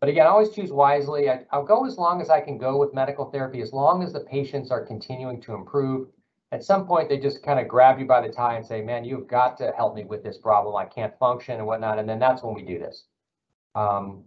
but 0.00 0.08
again, 0.08 0.26
I 0.26 0.30
always 0.30 0.50
choose 0.50 0.70
wisely. 0.70 1.28
I, 1.28 1.44
I'll 1.50 1.64
go 1.64 1.86
as 1.86 1.98
long 1.98 2.20
as 2.20 2.30
I 2.30 2.40
can 2.40 2.58
go 2.58 2.78
with 2.78 2.94
medical 2.94 3.30
therapy, 3.30 3.60
as 3.60 3.72
long 3.72 4.02
as 4.02 4.12
the 4.12 4.20
patients 4.20 4.70
are 4.70 4.84
continuing 4.84 5.40
to 5.42 5.54
improve. 5.54 6.08
At 6.52 6.62
some 6.62 6.86
point, 6.86 7.08
they 7.08 7.18
just 7.18 7.42
kind 7.42 7.58
of 7.58 7.66
grab 7.68 7.98
you 7.98 8.06
by 8.06 8.26
the 8.26 8.32
tie 8.32 8.56
and 8.56 8.64
say, 8.64 8.80
"Man, 8.80 9.04
you've 9.04 9.26
got 9.26 9.56
to 9.58 9.72
help 9.76 9.94
me 9.94 10.04
with 10.04 10.22
this 10.22 10.38
problem. 10.38 10.76
I 10.76 10.84
can't 10.84 11.18
function 11.18 11.56
and 11.58 11.66
whatnot." 11.66 11.98
And 11.98 12.08
then 12.08 12.18
that's 12.18 12.42
when 12.42 12.54
we 12.54 12.62
do 12.62 12.78
this. 12.78 13.04
Um, 13.74 14.24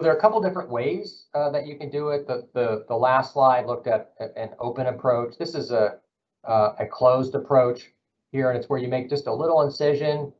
there 0.00 0.12
are 0.12 0.16
a 0.16 0.20
couple 0.20 0.40
different 0.40 0.70
ways 0.70 1.26
uh, 1.34 1.50
that 1.50 1.66
you 1.66 1.76
can 1.76 1.90
do 1.90 2.08
it. 2.08 2.26
The, 2.26 2.48
the, 2.54 2.84
the 2.88 2.96
last 2.96 3.34
slide 3.34 3.66
looked 3.66 3.86
at 3.86 4.12
an 4.18 4.50
open 4.58 4.86
approach. 4.86 5.36
This 5.38 5.54
is 5.54 5.70
a, 5.70 5.98
uh, 6.44 6.72
a 6.78 6.86
closed 6.86 7.34
approach 7.34 7.90
here, 8.32 8.50
and 8.50 8.58
it's 8.58 8.68
where 8.68 8.78
you 8.78 8.88
make 8.88 9.08
just 9.08 9.26
a 9.26 9.32
little 9.32 9.62
incision 9.62 10.32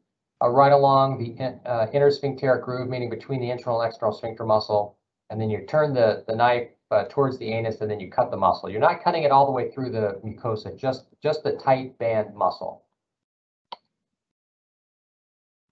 uh, 0.42 0.48
right 0.48 0.72
along 0.72 1.18
the 1.18 1.44
uh, 1.68 1.86
intersphincteric 1.88 2.64
groove, 2.64 2.88
meaning 2.88 3.10
between 3.10 3.40
the 3.40 3.50
internal 3.50 3.80
and 3.80 3.88
external 3.88 4.14
sphincter 4.14 4.44
muscle, 4.44 4.96
and 5.28 5.40
then 5.40 5.50
you 5.50 5.66
turn 5.66 5.92
the, 5.92 6.24
the 6.26 6.34
knife 6.34 6.68
uh, 6.90 7.04
towards 7.10 7.38
the 7.38 7.52
anus, 7.52 7.80
and 7.80 7.90
then 7.90 8.00
you 8.00 8.10
cut 8.10 8.30
the 8.30 8.36
muscle. 8.36 8.70
You're 8.70 8.80
not 8.80 9.02
cutting 9.02 9.22
it 9.22 9.30
all 9.30 9.46
the 9.46 9.52
way 9.52 9.70
through 9.70 9.90
the 9.90 10.20
mucosa, 10.24 10.76
just, 10.76 11.06
just 11.22 11.42
the 11.42 11.52
tight 11.52 11.98
band 11.98 12.34
muscle. 12.34 12.84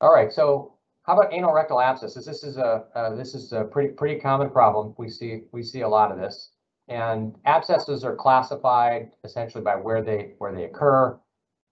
All 0.00 0.14
right, 0.14 0.32
so 0.32 0.74
how 1.02 1.18
about 1.18 1.32
anorectal 1.32 1.82
abscesses? 1.82 2.26
This 2.26 2.44
is 2.44 2.56
a 2.58 2.84
uh, 2.94 3.14
this 3.16 3.34
is 3.34 3.52
a 3.52 3.64
pretty 3.64 3.94
pretty 3.94 4.20
common 4.20 4.50
problem. 4.50 4.94
We 4.98 5.08
see 5.08 5.40
we 5.52 5.62
see 5.62 5.80
a 5.80 5.88
lot 5.88 6.12
of 6.12 6.18
this, 6.18 6.50
and 6.88 7.34
abscesses 7.44 8.04
are 8.04 8.16
classified 8.16 9.12
essentially 9.24 9.62
by 9.62 9.76
where 9.76 10.02
they 10.02 10.34
where 10.38 10.54
they 10.54 10.64
occur. 10.64 11.18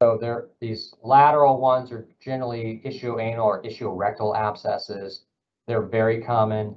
So 0.03 0.19
there 0.21 0.49
these 0.61 0.95
lateral 1.03 1.59
ones 1.59 1.91
are 1.91 2.07
generally 2.21 2.83
ischioanal 2.85 3.45
or 3.45 3.63
ischiorectal 3.63 4.37
abscesses. 4.37 5.23
They're 5.67 5.87
very 5.87 6.23
common. 6.23 6.77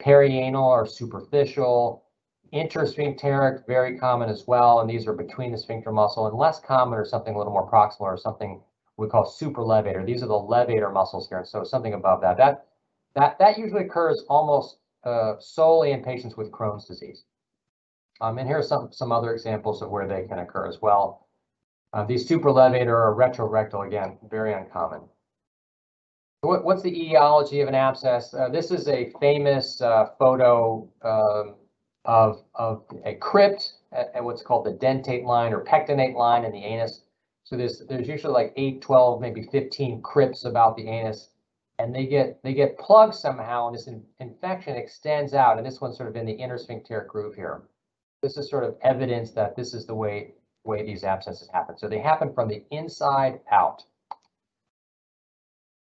Perianal 0.00 0.62
or 0.62 0.86
superficial. 0.86 2.04
Intersphincteric, 2.52 3.64
very 3.68 3.96
common 3.96 4.28
as 4.28 4.48
well, 4.48 4.80
and 4.80 4.90
these 4.90 5.06
are 5.06 5.12
between 5.12 5.52
the 5.52 5.58
sphincter 5.58 5.92
muscle, 5.92 6.26
and 6.26 6.36
less 6.36 6.58
common 6.58 6.98
or 6.98 7.04
something 7.04 7.36
a 7.36 7.38
little 7.38 7.52
more 7.52 7.70
proximal 7.70 8.00
or 8.00 8.16
something 8.16 8.60
we 8.96 9.08
call 9.08 9.24
supralevator. 9.24 10.04
These 10.04 10.22
are 10.24 10.26
the 10.26 10.34
levator 10.34 10.92
muscles 10.92 11.28
here, 11.28 11.44
so 11.44 11.62
something 11.62 11.94
above 11.94 12.20
that. 12.22 12.36
That 12.36 12.66
that 13.14 13.38
that 13.38 13.56
usually 13.56 13.84
occurs 13.84 14.24
almost 14.28 14.78
uh, 15.04 15.34
solely 15.38 15.92
in 15.92 16.02
patients 16.02 16.36
with 16.36 16.50
Crohn's 16.50 16.86
disease. 16.86 17.22
Um, 18.20 18.38
and 18.38 18.46
here 18.46 18.58
are 18.58 18.62
some 18.62 18.92
some 18.92 19.12
other 19.12 19.32
examples 19.32 19.82
of 19.82 19.90
where 19.90 20.06
they 20.06 20.26
can 20.26 20.38
occur 20.38 20.66
as 20.66 20.80
well. 20.82 21.26
Uh, 21.92 22.04
these 22.04 22.28
supralevator 22.28 22.88
or 22.88 23.16
retrorectal, 23.16 23.86
again, 23.86 24.18
very 24.30 24.52
uncommon. 24.52 25.00
What, 26.42 26.64
what's 26.64 26.82
the 26.82 27.02
etiology 27.02 27.60
of 27.60 27.68
an 27.68 27.74
abscess? 27.74 28.32
Uh, 28.32 28.48
this 28.48 28.70
is 28.70 28.88
a 28.88 29.12
famous 29.20 29.80
uh, 29.82 30.06
photo 30.18 30.88
um, 31.02 31.56
of, 32.04 32.42
of 32.54 32.84
a 33.04 33.14
crypt 33.16 33.74
at, 33.92 34.10
at 34.14 34.24
what's 34.24 34.42
called 34.42 34.64
the 34.64 34.72
dentate 34.72 35.24
line 35.24 35.52
or 35.52 35.60
pectinate 35.60 36.16
line 36.16 36.44
in 36.44 36.52
the 36.52 36.64
anus. 36.64 37.02
So 37.44 37.56
there's 37.56 37.82
there's 37.88 38.06
usually 38.08 38.32
like 38.32 38.52
8, 38.56 38.80
12, 38.80 39.20
maybe 39.20 39.42
15 39.50 40.00
crypts 40.02 40.44
about 40.44 40.76
the 40.76 40.86
anus, 40.86 41.30
and 41.78 41.94
they 41.94 42.06
get 42.06 42.40
they 42.44 42.54
get 42.54 42.78
plugged 42.78 43.14
somehow, 43.14 43.66
and 43.66 43.76
this 43.76 43.88
in, 43.88 44.02
infection 44.20 44.76
extends 44.76 45.34
out, 45.34 45.58
and 45.58 45.66
this 45.66 45.80
one's 45.80 45.96
sort 45.96 46.08
of 46.08 46.16
in 46.16 46.26
the 46.26 46.36
intersphincteric 46.38 47.08
groove 47.08 47.34
here. 47.34 47.62
This 48.22 48.36
is 48.36 48.50
sort 48.50 48.64
of 48.64 48.76
evidence 48.82 49.30
that 49.32 49.56
this 49.56 49.74
is 49.74 49.86
the 49.86 49.94
way 49.94 50.34
way 50.64 50.84
these 50.84 51.04
abscesses 51.04 51.48
happen. 51.52 51.78
So 51.78 51.88
they 51.88 51.98
happen 51.98 52.32
from 52.34 52.48
the 52.48 52.62
inside 52.70 53.40
out. 53.50 53.82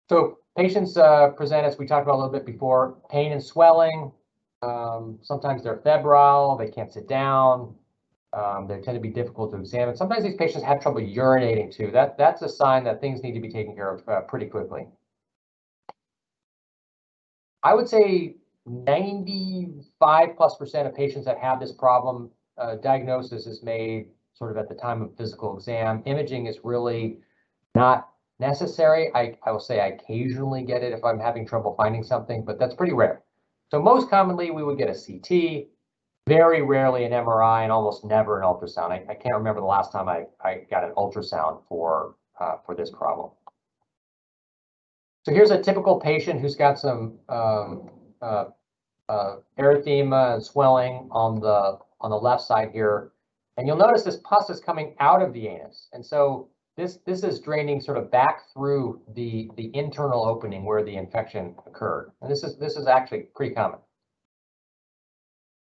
So 0.08 0.38
patients 0.56 0.96
uh, 0.96 1.30
present, 1.30 1.64
as 1.64 1.78
we 1.78 1.86
talked 1.86 2.04
about 2.04 2.14
a 2.14 2.20
little 2.20 2.32
bit 2.32 2.46
before, 2.46 2.96
pain 3.10 3.32
and 3.32 3.42
swelling. 3.42 4.12
Um, 4.62 5.18
sometimes 5.22 5.62
they're 5.62 5.78
febrile, 5.78 6.56
they 6.56 6.68
can't 6.68 6.92
sit 6.92 7.08
down, 7.08 7.74
um, 8.32 8.66
they 8.68 8.80
tend 8.80 8.96
to 8.96 9.00
be 9.00 9.08
difficult 9.08 9.52
to 9.52 9.58
examine. 9.58 9.96
Sometimes 9.96 10.22
these 10.22 10.36
patients 10.36 10.64
have 10.64 10.80
trouble 10.80 11.00
urinating 11.00 11.74
too. 11.74 11.90
That, 11.92 12.18
that's 12.18 12.42
a 12.42 12.48
sign 12.48 12.84
that 12.84 13.00
things 13.00 13.22
need 13.22 13.32
to 13.32 13.40
be 13.40 13.50
taken 13.50 13.74
care 13.74 13.94
of 13.94 14.08
uh, 14.08 14.20
pretty 14.22 14.46
quickly. 14.46 14.86
I 17.62 17.74
would 17.74 17.88
say 17.88 18.36
95 18.66 20.36
plus 20.36 20.56
percent 20.56 20.86
of 20.86 20.94
patients 20.94 21.24
that 21.24 21.38
have 21.38 21.60
this 21.60 21.72
problem, 21.72 22.30
uh, 22.58 22.76
diagnosis 22.76 23.46
is 23.46 23.62
made 23.62 24.08
sort 24.34 24.50
of 24.50 24.56
at 24.56 24.68
the 24.68 24.74
time 24.74 25.02
of 25.02 25.16
physical 25.16 25.56
exam. 25.56 26.02
Imaging 26.06 26.46
is 26.46 26.58
really 26.62 27.18
not 27.74 28.08
necessary. 28.38 29.10
I, 29.14 29.36
I 29.44 29.52
will 29.52 29.60
say 29.60 29.80
I 29.80 29.88
occasionally 29.88 30.62
get 30.62 30.82
it 30.82 30.92
if 30.92 31.04
I'm 31.04 31.18
having 31.18 31.46
trouble 31.46 31.74
finding 31.76 32.02
something, 32.02 32.44
but 32.44 32.58
that's 32.58 32.74
pretty 32.74 32.92
rare. 32.92 33.22
So 33.70 33.80
most 33.80 34.10
commonly 34.10 34.50
we 34.50 34.64
would 34.64 34.78
get 34.78 34.88
a 34.88 34.94
CT, 34.94 35.68
very 36.26 36.62
rarely 36.62 37.04
an 37.04 37.12
MRI 37.12 37.62
and 37.62 37.72
almost 37.72 38.04
never 38.04 38.40
an 38.40 38.44
ultrasound. 38.44 38.90
I, 38.90 39.04
I 39.08 39.14
can't 39.14 39.34
remember 39.34 39.60
the 39.60 39.66
last 39.66 39.92
time 39.92 40.08
I, 40.08 40.24
I 40.42 40.66
got 40.70 40.84
an 40.84 40.92
ultrasound 40.96 41.62
for, 41.68 42.16
uh, 42.40 42.56
for 42.64 42.74
this 42.74 42.90
problem. 42.90 43.30
So 45.24 45.32
here's 45.32 45.50
a 45.50 45.60
typical 45.60 46.00
patient 46.00 46.40
who's 46.40 46.56
got 46.56 46.78
some 46.78 47.18
um, 47.28 47.90
uh, 48.22 48.44
uh, 49.08 49.36
erythema 49.58 50.34
and 50.34 50.44
swelling 50.44 51.08
on 51.10 51.40
the 51.40 51.78
on 52.00 52.10
the 52.10 52.16
left 52.16 52.42
side 52.42 52.70
here. 52.72 53.12
And 53.56 53.66
you'll 53.66 53.76
notice 53.76 54.02
this 54.02 54.20
pus 54.24 54.48
is 54.48 54.60
coming 54.60 54.94
out 55.00 55.20
of 55.20 55.32
the 55.32 55.46
anus. 55.48 55.88
And 55.92 56.04
so 56.04 56.48
this 56.76 56.98
this 57.04 57.22
is 57.22 57.40
draining 57.40 57.80
sort 57.80 57.98
of 57.98 58.10
back 58.10 58.42
through 58.52 59.00
the 59.14 59.50
the 59.56 59.70
internal 59.74 60.24
opening 60.24 60.64
where 60.64 60.84
the 60.84 60.96
infection 60.96 61.54
occurred. 61.66 62.12
And 62.22 62.30
this 62.30 62.42
is 62.42 62.56
this 62.56 62.76
is 62.76 62.86
actually 62.86 63.26
pretty 63.34 63.54
common. 63.54 63.80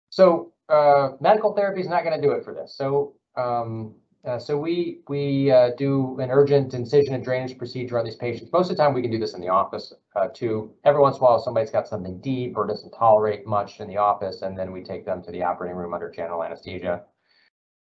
So 0.10 0.54
uh, 0.70 1.12
medical 1.20 1.54
therapy 1.54 1.82
is 1.82 1.88
not 1.88 2.04
going 2.04 2.20
to 2.20 2.26
do 2.26 2.34
it 2.34 2.44
for 2.44 2.54
this. 2.54 2.76
So 2.76 3.14
um, 3.36 3.96
uh, 4.26 4.40
so 4.40 4.58
we 4.58 5.00
we 5.08 5.52
uh, 5.52 5.72
do 5.78 6.20
an 6.20 6.30
urgent 6.32 6.74
incision 6.74 7.14
and 7.14 7.24
drainage 7.24 7.58
procedure 7.58 7.98
on 8.00 8.06
these 8.06 8.16
patients. 8.16 8.52
Most 8.52 8.70
of 8.70 8.78
the 8.78 8.84
time, 8.84 8.94
we 8.94 9.02
can 9.02 9.12
do 9.12 9.20
this 9.20 9.34
in 9.34 9.42
the 9.42 9.50
office 9.50 9.94
uh, 10.16 10.28
too. 10.34 10.74
Every 10.84 11.02
once 11.02 11.18
in 11.18 11.22
a 11.22 11.26
while, 11.26 11.40
somebody's 11.40 11.72
got 11.72 11.88
something 11.88 12.20
deep 12.20 12.58
or 12.58 12.68
doesn't 12.68 12.92
tolerate 12.92 13.46
much 13.46 13.80
in 13.80 13.88
the 13.88 13.98
office, 13.98 14.42
and 14.42 14.58
then 14.58 14.72
we 14.72 14.84
take 14.84 15.06
them 15.06 15.22
to 15.24 15.32
the 15.32 15.44
operating 15.44 15.78
room 15.78 15.94
under 15.94 16.10
general 16.10 16.44
anesthesia. 16.44 17.04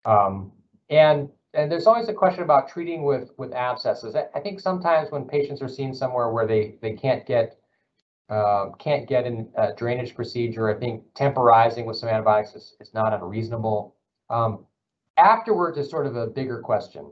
Um, 0.04 0.52
and 0.90 1.28
and 1.54 1.70
there's 1.70 1.86
always 1.86 2.08
a 2.08 2.14
question 2.14 2.42
about 2.42 2.68
treating 2.68 3.04
with 3.04 3.30
with 3.36 3.52
abscesses. 3.52 4.16
I, 4.16 4.26
I 4.34 4.40
think 4.40 4.60
sometimes 4.60 5.10
when 5.10 5.26
patients 5.26 5.62
are 5.62 5.68
seen 5.68 5.94
somewhere 5.94 6.30
where 6.30 6.46
they 6.46 6.76
they 6.80 6.94
can't 6.94 7.26
get 7.26 7.58
uh, 8.30 8.70
can't 8.78 9.06
get 9.06 9.26
in 9.26 9.48
a 9.56 9.74
drainage 9.74 10.14
procedure. 10.14 10.74
I 10.74 10.78
think 10.78 11.04
temporizing 11.14 11.84
with 11.84 11.98
some 11.98 12.08
antibiotics 12.08 12.54
is, 12.54 12.74
is 12.80 12.94
not 12.94 13.12
unreasonable. 13.12 13.96
Um, 14.30 14.64
afterwards 15.16 15.78
is 15.78 15.90
sort 15.90 16.06
of 16.06 16.16
a 16.16 16.26
bigger 16.26 16.60
question. 16.60 17.10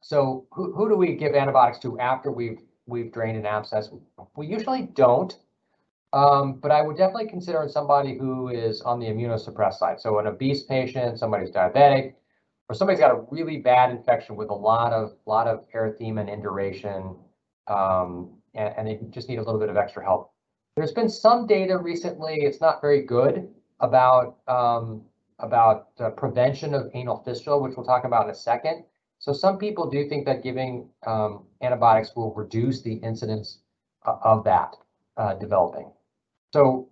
So 0.00 0.46
who, 0.52 0.72
who 0.72 0.88
do 0.88 0.96
we 0.96 1.14
give 1.14 1.34
antibiotics 1.34 1.78
to 1.80 1.98
after 1.98 2.30
we've 2.30 2.60
we've 2.86 3.12
drained 3.12 3.36
an 3.36 3.46
abscess? 3.46 3.90
We 4.36 4.46
usually 4.46 4.82
don't, 4.94 5.36
um, 6.12 6.60
but 6.60 6.70
I 6.70 6.82
would 6.82 6.96
definitely 6.96 7.28
consider 7.28 7.68
somebody 7.68 8.16
who 8.16 8.48
is 8.48 8.80
on 8.82 9.00
the 9.00 9.06
immunosuppressed 9.06 9.78
side. 9.78 10.00
So 10.00 10.18
an 10.18 10.26
obese 10.26 10.62
patient, 10.62 11.18
somebody 11.18 11.44
who's 11.44 11.54
diabetic, 11.54 12.14
or 12.68 12.74
somebody's 12.74 13.00
got 13.00 13.10
a 13.10 13.24
really 13.30 13.58
bad 13.58 13.90
infection 13.90 14.36
with 14.36 14.50
a 14.50 14.54
lot 14.54 14.92
of 14.92 15.16
lot 15.26 15.46
of 15.48 15.64
erythema 15.74 16.20
and 16.20 16.30
induration, 16.30 17.16
um, 17.66 18.30
and, 18.54 18.74
and 18.76 18.86
they 18.86 19.00
just 19.10 19.28
need 19.28 19.38
a 19.38 19.42
little 19.42 19.60
bit 19.60 19.68
of 19.68 19.76
extra 19.76 20.04
help. 20.04 20.32
There's 20.76 20.92
been 20.92 21.08
some 21.08 21.46
data 21.46 21.78
recently, 21.78 22.42
it's 22.42 22.60
not 22.60 22.80
very 22.80 23.02
good, 23.02 23.48
about 23.80 24.36
um, 24.46 25.02
about 25.38 25.88
uh, 26.00 26.10
prevention 26.10 26.74
of 26.74 26.90
anal 26.94 27.22
fistula, 27.24 27.58
which 27.58 27.76
we'll 27.76 27.86
talk 27.86 28.04
about 28.04 28.24
in 28.24 28.30
a 28.30 28.34
second. 28.34 28.84
So 29.18 29.32
some 29.32 29.58
people 29.58 29.88
do 29.88 30.08
think 30.08 30.26
that 30.26 30.42
giving 30.42 30.88
um, 31.06 31.44
antibiotics 31.62 32.14
will 32.14 32.34
reduce 32.34 32.82
the 32.82 32.94
incidence 32.94 33.58
uh, 34.06 34.16
of 34.22 34.44
that 34.44 34.76
uh, 35.16 35.34
developing. 35.34 35.90
So 36.52 36.88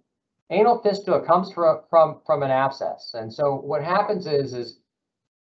anal 0.51 0.81
fistula 0.83 1.25
comes 1.25 1.53
from, 1.53 1.81
from, 1.89 2.21
from 2.27 2.43
an 2.43 2.51
abscess. 2.51 3.13
And 3.15 3.33
so 3.33 3.55
what 3.55 3.83
happens 3.83 4.27
is, 4.27 4.55
is 4.55 4.79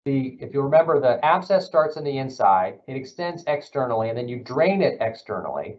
the, 0.05 0.37
if 0.39 0.53
you 0.53 0.61
remember, 0.61 0.99
the 0.99 1.23
abscess 1.25 1.65
starts 1.65 1.97
on 1.97 2.03
the 2.03 2.17
inside, 2.17 2.79
it 2.87 2.95
extends 2.95 3.43
externally, 3.47 4.09
and 4.09 4.17
then 4.17 4.27
you 4.27 4.43
drain 4.43 4.81
it 4.81 4.97
externally. 5.01 5.77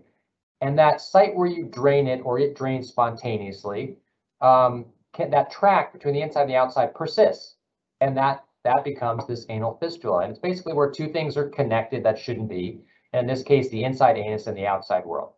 And 0.60 0.78
that 0.78 1.00
site 1.00 1.34
where 1.36 1.46
you 1.46 1.66
drain 1.66 2.06
it 2.06 2.22
or 2.24 2.38
it 2.38 2.56
drains 2.56 2.88
spontaneously, 2.88 3.98
um, 4.40 4.86
can, 5.16 5.30
that 5.30 5.50
track 5.50 5.92
between 5.92 6.14
the 6.14 6.22
inside 6.22 6.42
and 6.42 6.50
the 6.50 6.56
outside 6.56 6.94
persists. 6.94 7.56
And 8.00 8.16
that, 8.16 8.44
that 8.64 8.84
becomes 8.84 9.26
this 9.26 9.46
anal 9.48 9.78
fistula. 9.78 10.18
And 10.20 10.30
it's 10.30 10.40
basically 10.40 10.74
where 10.74 10.90
two 10.90 11.08
things 11.08 11.36
are 11.36 11.48
connected 11.48 12.04
that 12.04 12.18
shouldn't 12.18 12.48
be. 12.48 12.80
And 13.12 13.20
in 13.20 13.26
this 13.26 13.42
case, 13.42 13.68
the 13.70 13.84
inside 13.84 14.18
anus 14.18 14.46
and 14.46 14.56
the 14.56 14.66
outside 14.66 15.04
world. 15.04 15.32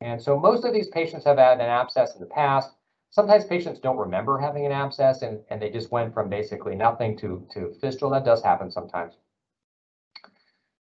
And 0.00 0.20
so 0.20 0.38
most 0.38 0.64
of 0.64 0.74
these 0.74 0.88
patients 0.88 1.24
have 1.24 1.38
had 1.38 1.60
an 1.60 1.68
abscess 1.68 2.14
in 2.14 2.20
the 2.20 2.26
past. 2.26 2.70
Sometimes 3.10 3.44
patients 3.44 3.78
don't 3.78 3.98
remember 3.98 4.38
having 4.38 4.66
an 4.66 4.72
abscess 4.72 5.22
and, 5.22 5.40
and 5.50 5.62
they 5.62 5.70
just 5.70 5.92
went 5.92 6.12
from 6.12 6.28
basically 6.28 6.74
nothing 6.74 7.16
to, 7.18 7.46
to 7.52 7.74
fistula. 7.80 8.18
That 8.18 8.24
does 8.24 8.42
happen 8.42 8.70
sometimes. 8.70 9.14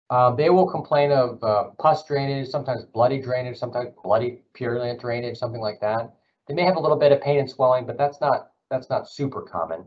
Uh, 0.09 0.35
they 0.35 0.49
will 0.49 0.69
complain 0.69 1.11
of 1.11 1.43
uh, 1.43 1.65
pus 1.79 2.05
drainage, 2.05 2.47
sometimes 2.47 2.85
bloody 2.85 3.19
drainage, 3.19 3.57
sometimes 3.57 3.89
bloody 4.03 4.41
purulent 4.53 5.01
drainage, 5.01 5.37
something 5.37 5.61
like 5.61 5.79
that. 5.81 6.16
They 6.47 6.53
may 6.53 6.63
have 6.63 6.77
a 6.77 6.79
little 6.79 6.97
bit 6.97 7.11
of 7.11 7.21
pain 7.21 7.39
and 7.39 7.49
swelling, 7.49 7.85
but 7.85 7.97
that's 7.97 8.21
not 8.21 8.51
that's 8.69 8.89
not 8.89 9.09
super 9.09 9.41
common. 9.41 9.85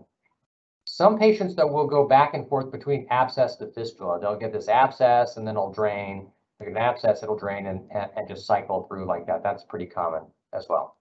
Some 0.85 1.19
patients 1.19 1.55
though 1.55 1.67
will 1.67 1.87
go 1.87 2.07
back 2.07 2.35
and 2.35 2.49
forth 2.49 2.73
between 2.73 3.07
abscess 3.11 3.57
to 3.57 3.67
fistula. 3.69 4.19
They'll 4.21 4.39
get 4.39 4.53
this 4.53 4.69
abscess 4.69 5.37
and 5.37 5.47
then 5.47 5.57
it'll 5.57 5.73
drain. 5.73 6.31
They 6.59 6.67
get 6.67 6.73
an 6.73 6.79
abscess, 6.79 7.23
it'll 7.23 7.39
drain 7.39 7.67
and, 7.67 7.89
and, 7.91 8.11
and 8.17 8.29
just 8.29 8.47
cycle 8.47 8.87
through 8.89 9.07
like 9.07 9.27
that. 9.27 9.43
That's 9.43 9.65
pretty 9.65 9.87
common 9.87 10.23
as 10.53 10.67
well. 10.69 10.97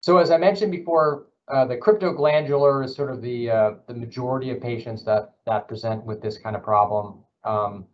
So 0.00 0.18
as 0.18 0.30
I 0.30 0.38
mentioned 0.38 0.72
before, 0.72 1.26
uh, 1.48 1.64
the 1.64 1.76
cryptoglandular 1.76 2.84
is 2.84 2.94
sort 2.94 3.10
of 3.10 3.20
the 3.20 3.50
uh, 3.50 3.70
the 3.86 3.94
majority 3.94 4.50
of 4.50 4.60
patients 4.60 5.04
that 5.04 5.34
that 5.46 5.68
present 5.68 6.04
with 6.04 6.22
this 6.22 6.38
kind 6.38 6.56
of 6.56 6.62
problem. 6.62 7.24
Um, 7.44 7.86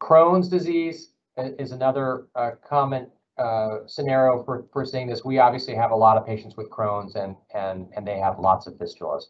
Crohn's 0.00 0.48
disease 0.48 1.12
is 1.36 1.72
another 1.72 2.26
uh, 2.34 2.52
common 2.66 3.10
uh, 3.38 3.86
scenario 3.86 4.42
for, 4.44 4.66
for 4.72 4.84
seeing 4.84 5.08
this. 5.08 5.24
We 5.24 5.38
obviously 5.38 5.74
have 5.74 5.90
a 5.90 5.96
lot 5.96 6.16
of 6.16 6.26
patients 6.26 6.56
with 6.56 6.70
Crohn's 6.70 7.14
and, 7.14 7.36
and, 7.54 7.88
and 7.96 8.06
they 8.06 8.18
have 8.18 8.38
lots 8.38 8.66
of 8.66 8.74
fistulas. 8.74 9.24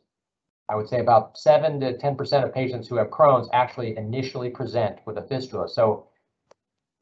I 0.68 0.74
would 0.74 0.88
say 0.88 1.00
about 1.00 1.38
7 1.38 1.80
to 1.80 1.94
10% 1.94 2.44
of 2.44 2.52
patients 2.52 2.88
who 2.88 2.96
have 2.96 3.08
Crohn's 3.08 3.48
actually 3.52 3.96
initially 3.96 4.50
present 4.50 4.98
with 5.06 5.16
a 5.18 5.22
fistula. 5.22 5.68
So 5.68 6.08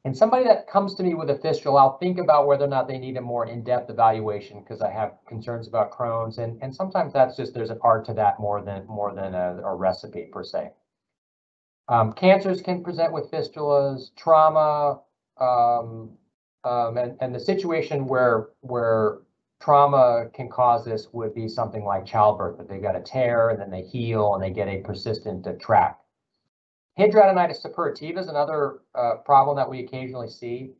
in 0.03 0.13
somebody 0.13 0.43
that 0.45 0.67
comes 0.67 0.93
to 0.95 1.03
me 1.03 1.15
with 1.15 1.31
a 1.31 1.37
fistula, 1.37 1.81
I'll 1.81 1.97
think 1.97 2.19
about 2.19 2.45
whether 2.45 2.65
or 2.65 2.69
not 2.69 2.87
they 2.87 2.99
need 2.99 3.17
a 3.17 3.21
more 3.21 3.47
in-depth 3.47 3.89
evaluation 3.89 4.59
because 4.59 4.81
I 4.81 4.91
have 4.91 5.13
concerns 5.27 5.67
about 5.67 5.91
Crohn's. 5.91 6.37
And, 6.37 6.61
and 6.61 6.75
sometimes 6.75 7.11
that's 7.11 7.35
just, 7.35 7.55
there's 7.55 7.71
an 7.71 7.79
art 7.81 8.05
to 8.05 8.13
that 8.13 8.39
more 8.39 8.61
than, 8.61 8.85
more 8.85 9.15
than 9.15 9.33
a, 9.33 9.57
a 9.63 9.75
recipe 9.75 10.29
per 10.31 10.43
se. 10.43 10.69
Um, 11.87 12.13
cancers 12.13 12.61
can 12.61 12.83
present 12.83 13.13
with 13.13 13.31
fistulas, 13.31 14.09
trauma, 14.15 15.01
um, 15.39 16.11
um, 16.65 16.97
and, 16.97 17.15
and 17.21 17.33
the 17.33 17.39
situation 17.39 18.07
where 18.07 18.49
where 18.61 19.19
trauma 19.61 20.25
can 20.33 20.49
cause 20.49 20.83
this 20.83 21.07
would 21.13 21.33
be 21.33 21.47
something 21.47 21.85
like 21.85 22.05
childbirth, 22.05 22.57
that 22.57 22.67
they've 22.67 22.81
got 22.81 22.95
a 22.95 22.99
tear 22.99 23.49
and 23.49 23.59
then 23.59 23.71
they 23.71 23.81
heal 23.81 24.33
and 24.33 24.43
they 24.43 24.49
get 24.49 24.67
a 24.67 24.81
persistent 24.81 25.47
uh, 25.47 25.53
tract. 25.59 26.03
Hidradenitis 26.99 27.61
suppurativa 27.65 28.19
is 28.19 28.27
another 28.27 28.79
uh, 28.93 29.15
problem 29.25 29.55
that 29.57 29.69
we 29.69 29.79
occasionally 29.79 30.29
see 30.29 30.71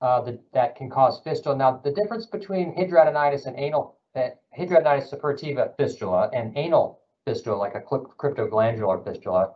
uh, 0.00 0.20
that, 0.22 0.40
that 0.52 0.76
can 0.76 0.90
cause 0.90 1.20
fistula. 1.22 1.56
Now, 1.56 1.80
the 1.82 1.92
difference 1.92 2.26
between 2.26 2.74
hidradenitis 2.74 3.46
and 3.46 3.58
anal, 3.58 3.98
uh, 4.14 4.30
hidradenitis 4.58 5.12
suppurativa 5.12 5.76
fistula 5.76 6.30
and 6.32 6.56
anal 6.56 7.00
fistula, 7.26 7.56
like 7.56 7.74
a 7.74 7.80
cryptoglandular 7.80 9.04
fistula, 9.04 9.52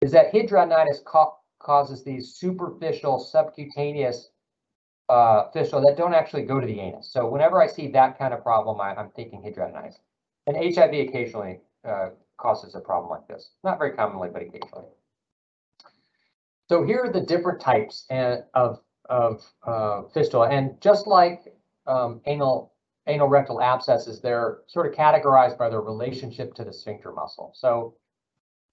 is 0.00 0.12
that 0.12 0.32
hidradenitis 0.32 1.04
causes 1.60 2.04
these 2.04 2.34
superficial 2.34 3.18
subcutaneous 3.18 4.30
uh, 5.08 5.50
fistula 5.52 5.82
that 5.82 5.96
don't 5.96 6.14
actually 6.14 6.42
go 6.42 6.60
to 6.60 6.66
the 6.66 6.80
anus. 6.80 7.10
So 7.10 7.28
whenever 7.28 7.62
I 7.62 7.66
see 7.66 7.88
that 7.88 8.18
kind 8.18 8.32
of 8.32 8.42
problem, 8.42 8.80
I, 8.80 8.98
am 8.98 9.10
thinking 9.14 9.42
hidradenitis. 9.42 9.98
And 10.46 10.56
HIV 10.56 11.08
occasionally 11.08 11.60
uh, 11.84 12.10
causes 12.38 12.74
a 12.74 12.80
problem 12.80 13.10
like 13.10 13.26
this. 13.28 13.50
Not 13.62 13.78
very 13.78 13.92
commonly, 13.92 14.28
but 14.32 14.42
occasionally. 14.42 14.86
So 16.68 16.84
here 16.84 17.04
are 17.04 17.12
the 17.12 17.20
different 17.20 17.60
types 17.60 18.06
uh, 18.10 18.38
of, 18.54 18.80
of 19.08 19.44
uh, 19.66 20.02
fistula. 20.14 20.48
And 20.48 20.80
just 20.80 21.06
like 21.06 21.54
um, 21.86 22.20
anal, 22.26 22.72
anorectal 23.06 23.62
abscesses, 23.62 24.20
they're 24.20 24.60
sort 24.66 24.86
of 24.86 24.94
categorized 24.94 25.58
by 25.58 25.68
their 25.68 25.82
relationship 25.82 26.54
to 26.54 26.64
the 26.64 26.72
sphincter 26.72 27.12
muscle. 27.12 27.52
So 27.54 27.94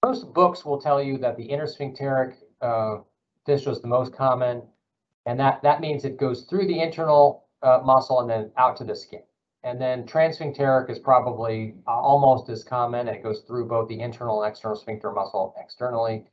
most 0.04 0.32
books 0.32 0.64
will 0.64 0.80
tell 0.80 1.02
you 1.02 1.18
that 1.18 1.36
the 1.36 1.46
intersphincteric 1.46 2.34
uh, 2.62 2.98
fistula 3.44 3.76
is 3.76 3.82
the 3.82 3.88
most 3.88 4.14
common. 4.14 4.62
And 5.26 5.38
that, 5.38 5.62
that 5.62 5.80
means 5.80 6.04
it 6.04 6.16
goes 6.16 6.42
through 6.42 6.66
the 6.66 6.80
internal 6.80 7.44
uh, 7.62 7.80
muscle 7.84 8.20
and 8.20 8.28
then 8.28 8.50
out 8.56 8.76
to 8.78 8.84
the 8.84 8.96
skin. 8.96 9.22
And 9.64 9.80
then 9.80 10.04
transsphincteric 10.04 10.90
is 10.90 10.98
probably 10.98 11.74
uh, 11.86 11.92
almost 11.92 12.48
as 12.48 12.64
common. 12.64 13.06
It 13.06 13.22
goes 13.22 13.42
through 13.46 13.68
both 13.68 13.88
the 13.88 14.00
internal 14.00 14.42
and 14.42 14.50
external 14.50 14.76
sphincter 14.76 15.12
muscle 15.12 15.54
externally. 15.56 16.26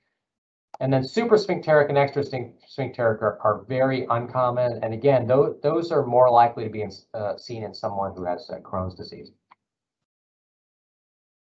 And 0.80 0.92
then 0.92 1.04
suprasphincteric 1.04 1.90
and 1.90 1.98
extrasphincteric 1.98 3.22
are, 3.22 3.38
are 3.42 3.66
very 3.68 4.08
uncommon. 4.10 4.80
And 4.82 4.94
again, 4.94 5.28
those, 5.28 5.58
those 5.62 5.92
are 5.92 6.06
more 6.06 6.32
likely 6.32 6.64
to 6.64 6.70
be 6.70 6.82
in, 6.82 6.92
uh, 7.14 7.38
seen 7.38 7.64
in 7.64 7.74
someone 7.74 8.14
who 8.16 8.24
has 8.26 8.50
uh, 8.50 8.60
Crohn's 8.60 8.96
disease. 8.96 9.32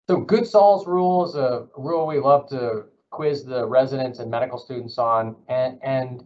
So 0.07 0.21
Goodsall's 0.21 0.85
rule 0.85 1.27
is 1.27 1.35
a 1.35 1.67
rule 1.77 2.05
we 2.05 2.19
love 2.19 2.49
to 2.49 2.83
quiz 3.09 3.45
the 3.45 3.65
residents 3.65 4.19
and 4.19 4.29
medical 4.29 4.59
students 4.59 4.97
on. 4.97 5.37
And, 5.47 5.79
and 5.81 6.23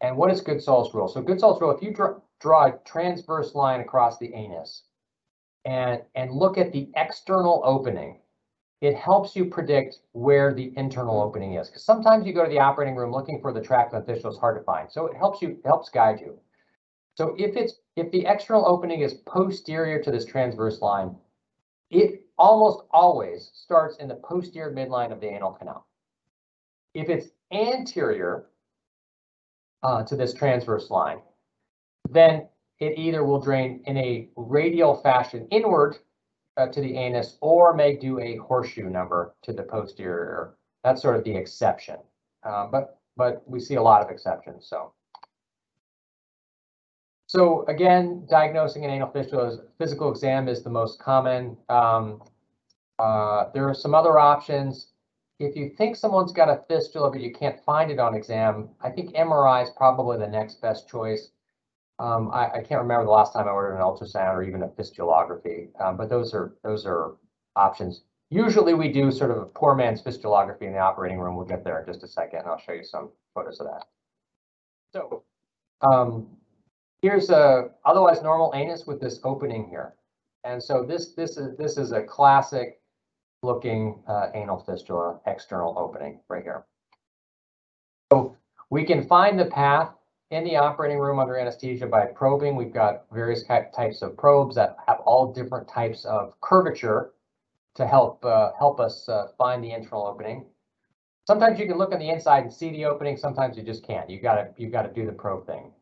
and 0.00 0.16
what 0.16 0.30
is 0.30 0.42
Goodsall's 0.42 0.94
rule? 0.94 1.08
So 1.08 1.22
Goodsall's 1.22 1.60
rule, 1.60 1.70
if 1.70 1.82
you 1.82 1.92
draw, 1.92 2.14
draw 2.40 2.66
a 2.66 2.78
transverse 2.84 3.54
line 3.54 3.80
across 3.80 4.18
the 4.18 4.32
anus 4.34 4.84
and, 5.64 6.02
and 6.14 6.32
look 6.32 6.58
at 6.58 6.72
the 6.72 6.90
external 6.96 7.62
opening, 7.64 8.20
it 8.80 8.94
helps 8.94 9.34
you 9.34 9.46
predict 9.46 10.00
where 10.12 10.54
the 10.54 10.72
internal 10.76 11.20
opening 11.20 11.54
is. 11.54 11.68
Because 11.68 11.82
sometimes 11.82 12.26
you 12.26 12.32
go 12.32 12.44
to 12.44 12.50
the 12.50 12.60
operating 12.60 12.94
room 12.94 13.10
looking 13.10 13.40
for 13.40 13.52
the 13.52 13.60
tract 13.60 13.92
official 13.92 14.30
is 14.30 14.38
hard 14.38 14.56
to 14.56 14.64
find. 14.64 14.90
So 14.90 15.06
it 15.06 15.16
helps 15.16 15.42
you, 15.42 15.58
helps 15.64 15.88
guide 15.88 16.20
you. 16.20 16.38
So 17.16 17.34
if 17.36 17.56
it's 17.56 17.80
if 17.96 18.12
the 18.12 18.24
external 18.26 18.64
opening 18.64 19.00
is 19.00 19.14
posterior 19.14 20.00
to 20.00 20.10
this 20.12 20.24
transverse 20.24 20.80
line, 20.80 21.16
it 21.90 22.22
almost 22.38 22.84
always 22.92 23.50
starts 23.54 23.96
in 23.96 24.06
the 24.06 24.14
posterior 24.14 24.72
midline 24.72 25.10
of 25.10 25.20
the 25.20 25.26
anal 25.26 25.50
canal. 25.50 25.84
If 26.94 27.08
it's 27.08 27.30
anterior, 27.50 28.46
uh, 29.82 30.02
to 30.04 30.16
this 30.16 30.34
transverse 30.34 30.90
line, 30.90 31.20
then 32.10 32.48
it 32.80 32.98
either 32.98 33.24
will 33.24 33.40
drain 33.40 33.82
in 33.86 33.96
a 33.96 34.28
radial 34.36 34.96
fashion 35.02 35.46
inward 35.50 35.96
uh, 36.56 36.66
to 36.68 36.80
the 36.80 36.96
anus 36.96 37.36
or 37.40 37.74
may 37.74 37.96
do 37.96 38.20
a 38.20 38.36
horseshoe 38.36 38.88
number 38.88 39.34
to 39.42 39.52
the 39.52 39.62
posterior. 39.62 40.54
That's 40.84 41.02
sort 41.02 41.16
of 41.16 41.24
the 41.24 41.34
exception. 41.34 41.96
Uh, 42.42 42.66
but 42.66 42.98
but 43.16 43.42
we 43.48 43.58
see 43.58 43.74
a 43.74 43.82
lot 43.82 44.00
of 44.00 44.10
exceptions. 44.10 44.66
So 44.68 44.92
so 47.26 47.66
again, 47.66 48.26
diagnosing 48.30 48.84
an 48.84 48.90
anal 48.90 49.10
fistula 49.10 49.48
is 49.48 49.60
physical 49.76 50.10
exam 50.10 50.48
is 50.48 50.62
the 50.62 50.70
most 50.70 50.98
common. 50.98 51.56
Um, 51.68 52.22
uh, 52.98 53.50
there 53.52 53.68
are 53.68 53.74
some 53.74 53.94
other 53.94 54.18
options 54.18 54.88
if 55.38 55.54
you 55.54 55.70
think 55.70 55.96
someone's 55.96 56.32
got 56.32 56.48
a 56.48 56.62
fistula 56.68 57.10
but 57.10 57.20
you 57.20 57.32
can't 57.32 57.62
find 57.64 57.90
it 57.90 57.98
on 57.98 58.14
exam, 58.14 58.70
I 58.80 58.90
think 58.90 59.14
MRI 59.14 59.62
is 59.62 59.70
probably 59.70 60.18
the 60.18 60.26
next 60.26 60.60
best 60.60 60.88
choice. 60.88 61.30
Um, 62.00 62.30
I, 62.32 62.46
I, 62.46 62.62
can't 62.62 62.80
remember 62.80 63.04
the 63.04 63.10
last 63.10 63.32
time 63.32 63.48
I 63.48 63.50
ordered 63.50 63.74
an 63.74 63.82
ultrasound 63.82 64.34
or 64.34 64.44
even 64.44 64.62
a 64.62 64.68
fistulography, 64.68 65.68
um, 65.80 65.96
but 65.96 66.08
those 66.08 66.32
are 66.32 66.54
those 66.62 66.86
are 66.86 67.16
options. 67.56 68.02
Usually 68.30 68.72
we 68.72 68.92
do 68.92 69.10
sort 69.10 69.32
of 69.32 69.38
a 69.38 69.46
poor 69.46 69.74
man's 69.74 70.00
fistulography 70.00 70.62
in 70.62 70.72
the 70.72 70.78
operating 70.78 71.18
room. 71.18 71.34
We'll 71.34 71.46
get 71.46 71.64
there 71.64 71.80
in 71.80 71.86
just 71.86 72.04
a 72.04 72.08
second, 72.08 72.40
and 72.40 72.48
I'll 72.48 72.58
show 72.58 72.72
you 72.72 72.84
some 72.84 73.10
photos 73.34 73.58
of 73.58 73.66
that. 73.66 73.86
So 74.92 75.24
um, 75.80 76.28
here's 77.02 77.30
a 77.30 77.70
otherwise 77.84 78.22
normal 78.22 78.52
anus 78.54 78.86
with 78.86 79.00
this 79.00 79.18
opening 79.24 79.68
here. 79.68 79.94
And 80.44 80.62
so 80.62 80.84
this 80.84 81.14
this 81.14 81.36
is 81.36 81.56
this 81.56 81.76
is 81.76 81.90
a 81.90 82.02
classic 82.02 82.80
looking 83.42 84.02
uh, 84.08 84.28
anal 84.34 84.58
fistula 84.58 85.20
external 85.26 85.78
opening 85.78 86.20
right 86.28 86.42
here. 86.42 86.64
So 88.12 88.36
we 88.70 88.84
can 88.84 89.06
find 89.06 89.38
the 89.38 89.46
path 89.46 89.90
in 90.30 90.44
the 90.44 90.56
operating 90.56 90.98
room 90.98 91.18
under 91.18 91.38
anesthesia 91.38 91.86
by 91.86 92.06
probing. 92.06 92.56
We've 92.56 92.72
got 92.72 93.04
various 93.12 93.44
types 93.44 94.02
of 94.02 94.16
probes 94.16 94.54
that 94.56 94.76
have 94.86 95.00
all 95.00 95.32
different 95.32 95.68
types 95.68 96.04
of 96.04 96.38
curvature 96.40 97.12
to 97.76 97.86
help 97.86 98.24
uh, 98.24 98.50
help 98.58 98.80
us 98.80 99.08
uh, 99.08 99.28
find 99.38 99.62
the 99.62 99.72
internal 99.72 100.06
opening. 100.06 100.44
Sometimes 101.26 101.58
you 101.58 101.66
can 101.66 101.78
look 101.78 101.92
on 101.92 102.00
the 102.00 102.08
inside 102.08 102.42
and 102.42 102.52
see 102.52 102.70
the 102.70 102.84
opening. 102.86 103.16
Sometimes 103.16 103.56
you 103.56 103.62
just 103.62 103.86
can't. 103.86 104.08
You 104.10 104.20
gotta 104.20 104.48
you 104.56 104.68
gotta 104.68 104.92
do 104.92 105.06
the 105.06 105.12
probe 105.12 105.46
thing. 105.46 105.72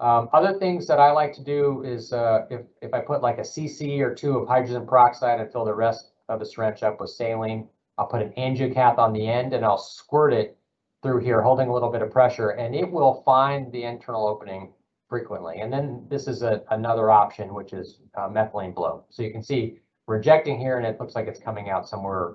Um, 0.00 0.28
other 0.32 0.58
things 0.58 0.86
that 0.88 0.98
I 0.98 1.12
like 1.12 1.32
to 1.34 1.44
do 1.44 1.82
is 1.84 2.12
uh, 2.12 2.46
if 2.50 2.62
if 2.82 2.92
I 2.92 3.00
put 3.00 3.22
like 3.22 3.38
a 3.38 3.42
cc 3.42 4.00
or 4.00 4.14
two 4.14 4.38
of 4.38 4.48
hydrogen 4.48 4.86
peroxide 4.86 5.40
and 5.40 5.50
fill 5.50 5.64
the 5.64 5.74
rest 5.74 6.10
of 6.28 6.40
the 6.40 6.46
syringe 6.46 6.82
up 6.82 7.00
with 7.00 7.10
saline, 7.10 7.68
I'll 7.98 8.06
put 8.06 8.22
an 8.22 8.32
angiocath 8.36 8.98
on 8.98 9.12
the 9.12 9.26
end 9.26 9.52
and 9.52 9.64
I'll 9.64 9.78
squirt 9.78 10.32
it 10.32 10.56
through 11.02 11.20
here, 11.20 11.42
holding 11.42 11.68
a 11.68 11.72
little 11.72 11.90
bit 11.90 12.02
of 12.02 12.10
pressure, 12.10 12.50
and 12.50 12.74
it 12.74 12.90
will 12.90 13.22
find 13.24 13.70
the 13.70 13.84
internal 13.84 14.26
opening 14.26 14.72
frequently. 15.08 15.60
And 15.60 15.72
then 15.72 16.06
this 16.08 16.26
is 16.26 16.42
a, 16.42 16.62
another 16.70 17.10
option, 17.10 17.54
which 17.54 17.72
is 17.72 18.00
uh, 18.16 18.28
methylene 18.28 18.74
blue. 18.74 19.02
So 19.10 19.22
you 19.22 19.30
can 19.30 19.42
see 19.42 19.80
we're 20.06 20.22
here 20.22 20.78
and 20.78 20.86
it 20.86 20.98
looks 21.00 21.14
like 21.14 21.26
it's 21.26 21.40
coming 21.40 21.70
out 21.70 21.88
somewhere 21.88 22.34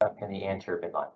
up 0.00 0.16
in 0.22 0.30
the 0.30 0.46
anterior 0.46 0.80
midline. 0.80 1.10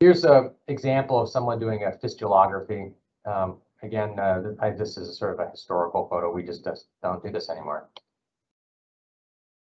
Here's 0.00 0.24
an 0.24 0.52
example 0.68 1.20
of 1.20 1.28
someone 1.28 1.58
doing 1.58 1.82
a 1.82 1.90
fistulography. 1.90 2.92
Um, 3.24 3.58
again, 3.82 4.18
uh, 4.18 4.54
I, 4.60 4.70
this 4.70 4.96
is 4.96 5.18
sort 5.18 5.34
of 5.34 5.40
a 5.40 5.50
historical 5.50 6.08
photo. 6.08 6.32
We 6.32 6.44
just, 6.44 6.64
just 6.64 6.86
don't 7.02 7.22
do 7.22 7.30
this 7.30 7.50
anymore. 7.50 7.88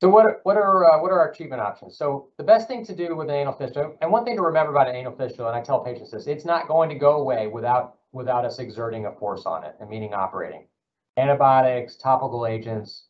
So 0.03 0.09
what, 0.09 0.41
what 0.43 0.57
are 0.57 0.85
uh, 0.85 1.01
what 1.01 1.13
are 1.13 1.21
our 1.21 1.33
treatment 1.33 1.63
options? 1.63 1.97
So 1.97 2.27
the 2.37 2.43
best 2.43 2.67
thing 2.67 2.85
to 2.87 2.93
do 2.93 3.15
with 3.15 3.29
an 3.29 3.37
anal 3.37 3.53
fistula, 3.53 3.93
and 4.01 4.11
one 4.11 4.25
thing 4.25 4.35
to 4.35 4.43
remember 4.43 4.73
about 4.73 4.89
an 4.89 4.97
anal 4.97 5.13
fistula, 5.13 5.51
and 5.51 5.57
I 5.57 5.63
tell 5.63 5.79
patients 5.79 6.11
this, 6.11 6.27
it's 6.27 6.45
not 6.45 6.67
going 6.67 6.89
to 6.89 6.97
go 6.97 7.21
away 7.21 7.47
without 7.47 7.99
without 8.11 8.45
us 8.45 8.59
exerting 8.59 9.07
a 9.07 9.13
force 9.13 9.47
on 9.47 9.63
it, 9.63 9.77
and 9.79 9.89
meaning 9.89 10.13
operating. 10.13 10.67
Antibiotics, 11.17 11.95
topical 11.95 12.49
agents, 12.49 13.05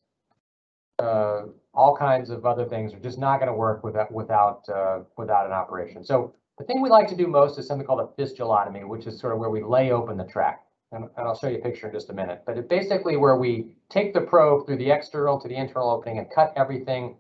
uh, 0.99 1.45
all 1.73 1.97
kinds 1.97 2.29
of 2.29 2.45
other 2.45 2.67
things 2.67 2.93
are 2.93 3.01
just 3.01 3.19
not 3.19 3.39
going 3.39 3.51
to 3.51 3.57
work 3.57 3.83
without 3.83 4.13
without 4.13 4.69
uh, 4.69 4.99
without 5.17 5.47
an 5.47 5.53
operation. 5.53 6.05
So 6.05 6.35
the 6.59 6.65
thing 6.65 6.83
we 6.83 6.91
like 6.91 7.09
to 7.09 7.17
do 7.17 7.27
most 7.27 7.59
is 7.59 7.67
something 7.67 7.87
called 7.87 8.01
a 8.01 8.21
fistulotomy, 8.21 8.87
which 8.87 9.07
is 9.07 9.19
sort 9.19 9.33
of 9.33 9.39
where 9.39 9.49
we 9.49 9.63
lay 9.63 9.93
open 9.93 10.19
the 10.19 10.27
tract 10.27 10.67
and, 10.93 11.05
and 11.17 11.27
I'll 11.27 11.37
show 11.37 11.49
you 11.49 11.59
a 11.59 11.63
picture 11.63 11.87
in 11.87 11.93
just 11.93 12.11
a 12.11 12.13
minute, 12.13 12.43
but 12.47 12.59
it 12.59 12.69
basically 12.69 13.17
where 13.17 13.37
we 13.37 13.75
take 13.89 14.15
the 14.15 14.21
probe 14.21 14.67
through 14.67 14.77
the 14.77 14.91
external 14.91 15.41
to 15.41 15.49
the 15.49 15.57
internal 15.57 15.91
opening 15.91 16.19
and 16.19 16.31
cut 16.31 16.53
everything 16.57 17.17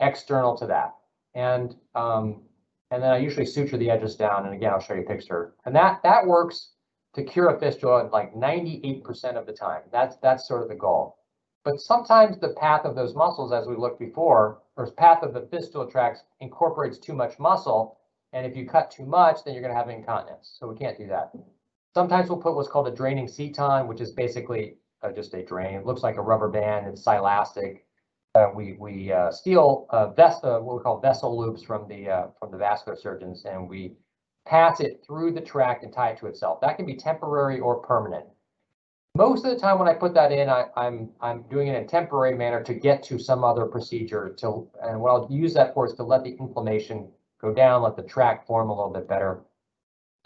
external 0.00 0.56
to 0.58 0.66
that. 0.66 0.94
And 1.34 1.74
um, 1.94 2.42
and 2.90 3.02
then 3.02 3.10
I 3.10 3.18
usually 3.18 3.46
suture 3.46 3.76
the 3.76 3.90
edges 3.90 4.14
down. 4.14 4.46
And 4.46 4.54
again, 4.54 4.72
I'll 4.72 4.80
show 4.80 4.94
you 4.94 5.02
a 5.02 5.06
picture. 5.06 5.54
And 5.64 5.74
that 5.74 6.02
that 6.02 6.26
works 6.26 6.70
to 7.14 7.24
cure 7.24 7.48
a 7.48 7.58
fistula 7.58 8.08
like 8.12 8.34
98% 8.34 9.36
of 9.36 9.46
the 9.46 9.52
time. 9.52 9.82
That's 9.90 10.16
that's 10.18 10.46
sort 10.46 10.62
of 10.62 10.68
the 10.68 10.74
goal. 10.74 11.16
But 11.64 11.80
sometimes 11.80 12.38
the 12.38 12.50
path 12.50 12.84
of 12.84 12.94
those 12.94 13.14
muscles, 13.14 13.52
as 13.52 13.66
we 13.66 13.74
looked 13.74 13.98
before, 13.98 14.62
or 14.76 14.88
path 14.92 15.22
of 15.22 15.34
the 15.34 15.48
fistula 15.50 15.90
tracts 15.90 16.22
incorporates 16.40 16.98
too 16.98 17.12
much 17.14 17.38
muscle. 17.40 17.98
And 18.32 18.46
if 18.46 18.56
you 18.56 18.68
cut 18.68 18.90
too 18.90 19.06
much, 19.06 19.42
then 19.44 19.54
you're 19.54 19.62
going 19.62 19.74
to 19.74 19.78
have 19.78 19.88
incontinence. 19.88 20.56
So 20.60 20.68
we 20.68 20.76
can't 20.76 20.96
do 20.96 21.06
that. 21.08 21.32
Sometimes 21.96 22.28
we'll 22.28 22.36
put 22.36 22.54
what's 22.54 22.68
called 22.68 22.88
a 22.88 22.94
draining 22.94 23.26
seton, 23.26 23.88
which 23.88 24.02
is 24.02 24.10
basically 24.10 24.76
uh, 25.02 25.10
just 25.12 25.32
a 25.32 25.42
drain. 25.42 25.76
It 25.76 25.86
looks 25.86 26.02
like 26.02 26.18
a 26.18 26.20
rubber 26.20 26.50
band. 26.50 26.86
It's 26.86 27.02
silastic. 27.02 27.84
Uh, 28.34 28.50
we 28.54 28.74
we 28.78 29.10
uh, 29.10 29.30
steal 29.30 29.86
uh, 29.88 30.12
uh, 30.18 30.60
what 30.60 30.76
we 30.76 30.82
call 30.82 31.00
vessel 31.00 31.40
loops 31.40 31.62
from 31.62 31.88
the 31.88 32.10
uh, 32.10 32.26
from 32.38 32.50
the 32.50 32.58
vascular 32.58 32.98
surgeons, 32.98 33.46
and 33.46 33.66
we 33.66 33.94
pass 34.44 34.80
it 34.80 35.02
through 35.06 35.32
the 35.32 35.40
tract 35.40 35.84
and 35.84 35.90
tie 35.90 36.10
it 36.10 36.18
to 36.18 36.26
itself. 36.26 36.60
That 36.60 36.76
can 36.76 36.84
be 36.84 36.96
temporary 36.96 37.60
or 37.60 37.76
permanent. 37.76 38.26
Most 39.14 39.46
of 39.46 39.52
the 39.52 39.58
time 39.58 39.78
when 39.78 39.88
I 39.88 39.94
put 39.94 40.12
that 40.12 40.32
in, 40.32 40.50
I, 40.50 40.66
I'm 40.76 41.08
I'm 41.22 41.44
doing 41.44 41.68
it 41.68 41.76
in 41.76 41.84
a 41.84 41.88
temporary 41.88 42.36
manner 42.36 42.62
to 42.64 42.74
get 42.74 43.02
to 43.04 43.18
some 43.18 43.42
other 43.42 43.64
procedure. 43.64 44.34
To 44.40 44.68
and 44.82 45.00
what 45.00 45.12
I'll 45.12 45.28
use 45.30 45.54
that 45.54 45.72
for 45.72 45.86
is 45.86 45.94
to 45.94 46.02
let 46.02 46.24
the 46.24 46.36
inflammation 46.38 47.10
go 47.40 47.54
down, 47.54 47.80
let 47.80 47.96
the 47.96 48.02
tract 48.02 48.46
form 48.46 48.68
a 48.68 48.76
little 48.76 48.92
bit 48.92 49.08
better. 49.08 49.40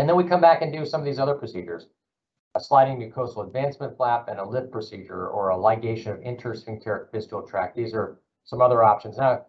And 0.01 0.09
then 0.09 0.17
we 0.17 0.25
come 0.25 0.41
back 0.41 0.63
and 0.63 0.73
do 0.73 0.87
some 0.87 1.03
of 1.03 1.05
these 1.05 1.19
other 1.19 1.35
procedures, 1.35 1.89
a 2.55 2.61
sliding 2.61 2.99
mucosal 2.99 3.47
advancement 3.47 3.99
flap 3.99 4.29
and 4.29 4.41
a 4.41 4.45
lift 4.45 4.73
procedure 4.73 5.29
or 5.29 5.51
a 5.51 5.55
ligation 5.55 6.07
of 6.07 6.21
intersphincteric 6.21 7.11
fistula 7.11 7.47
tract. 7.47 7.77
These 7.77 7.93
are 7.93 8.19
some 8.45 8.63
other 8.63 8.83
options. 8.83 9.19
Now, 9.19 9.45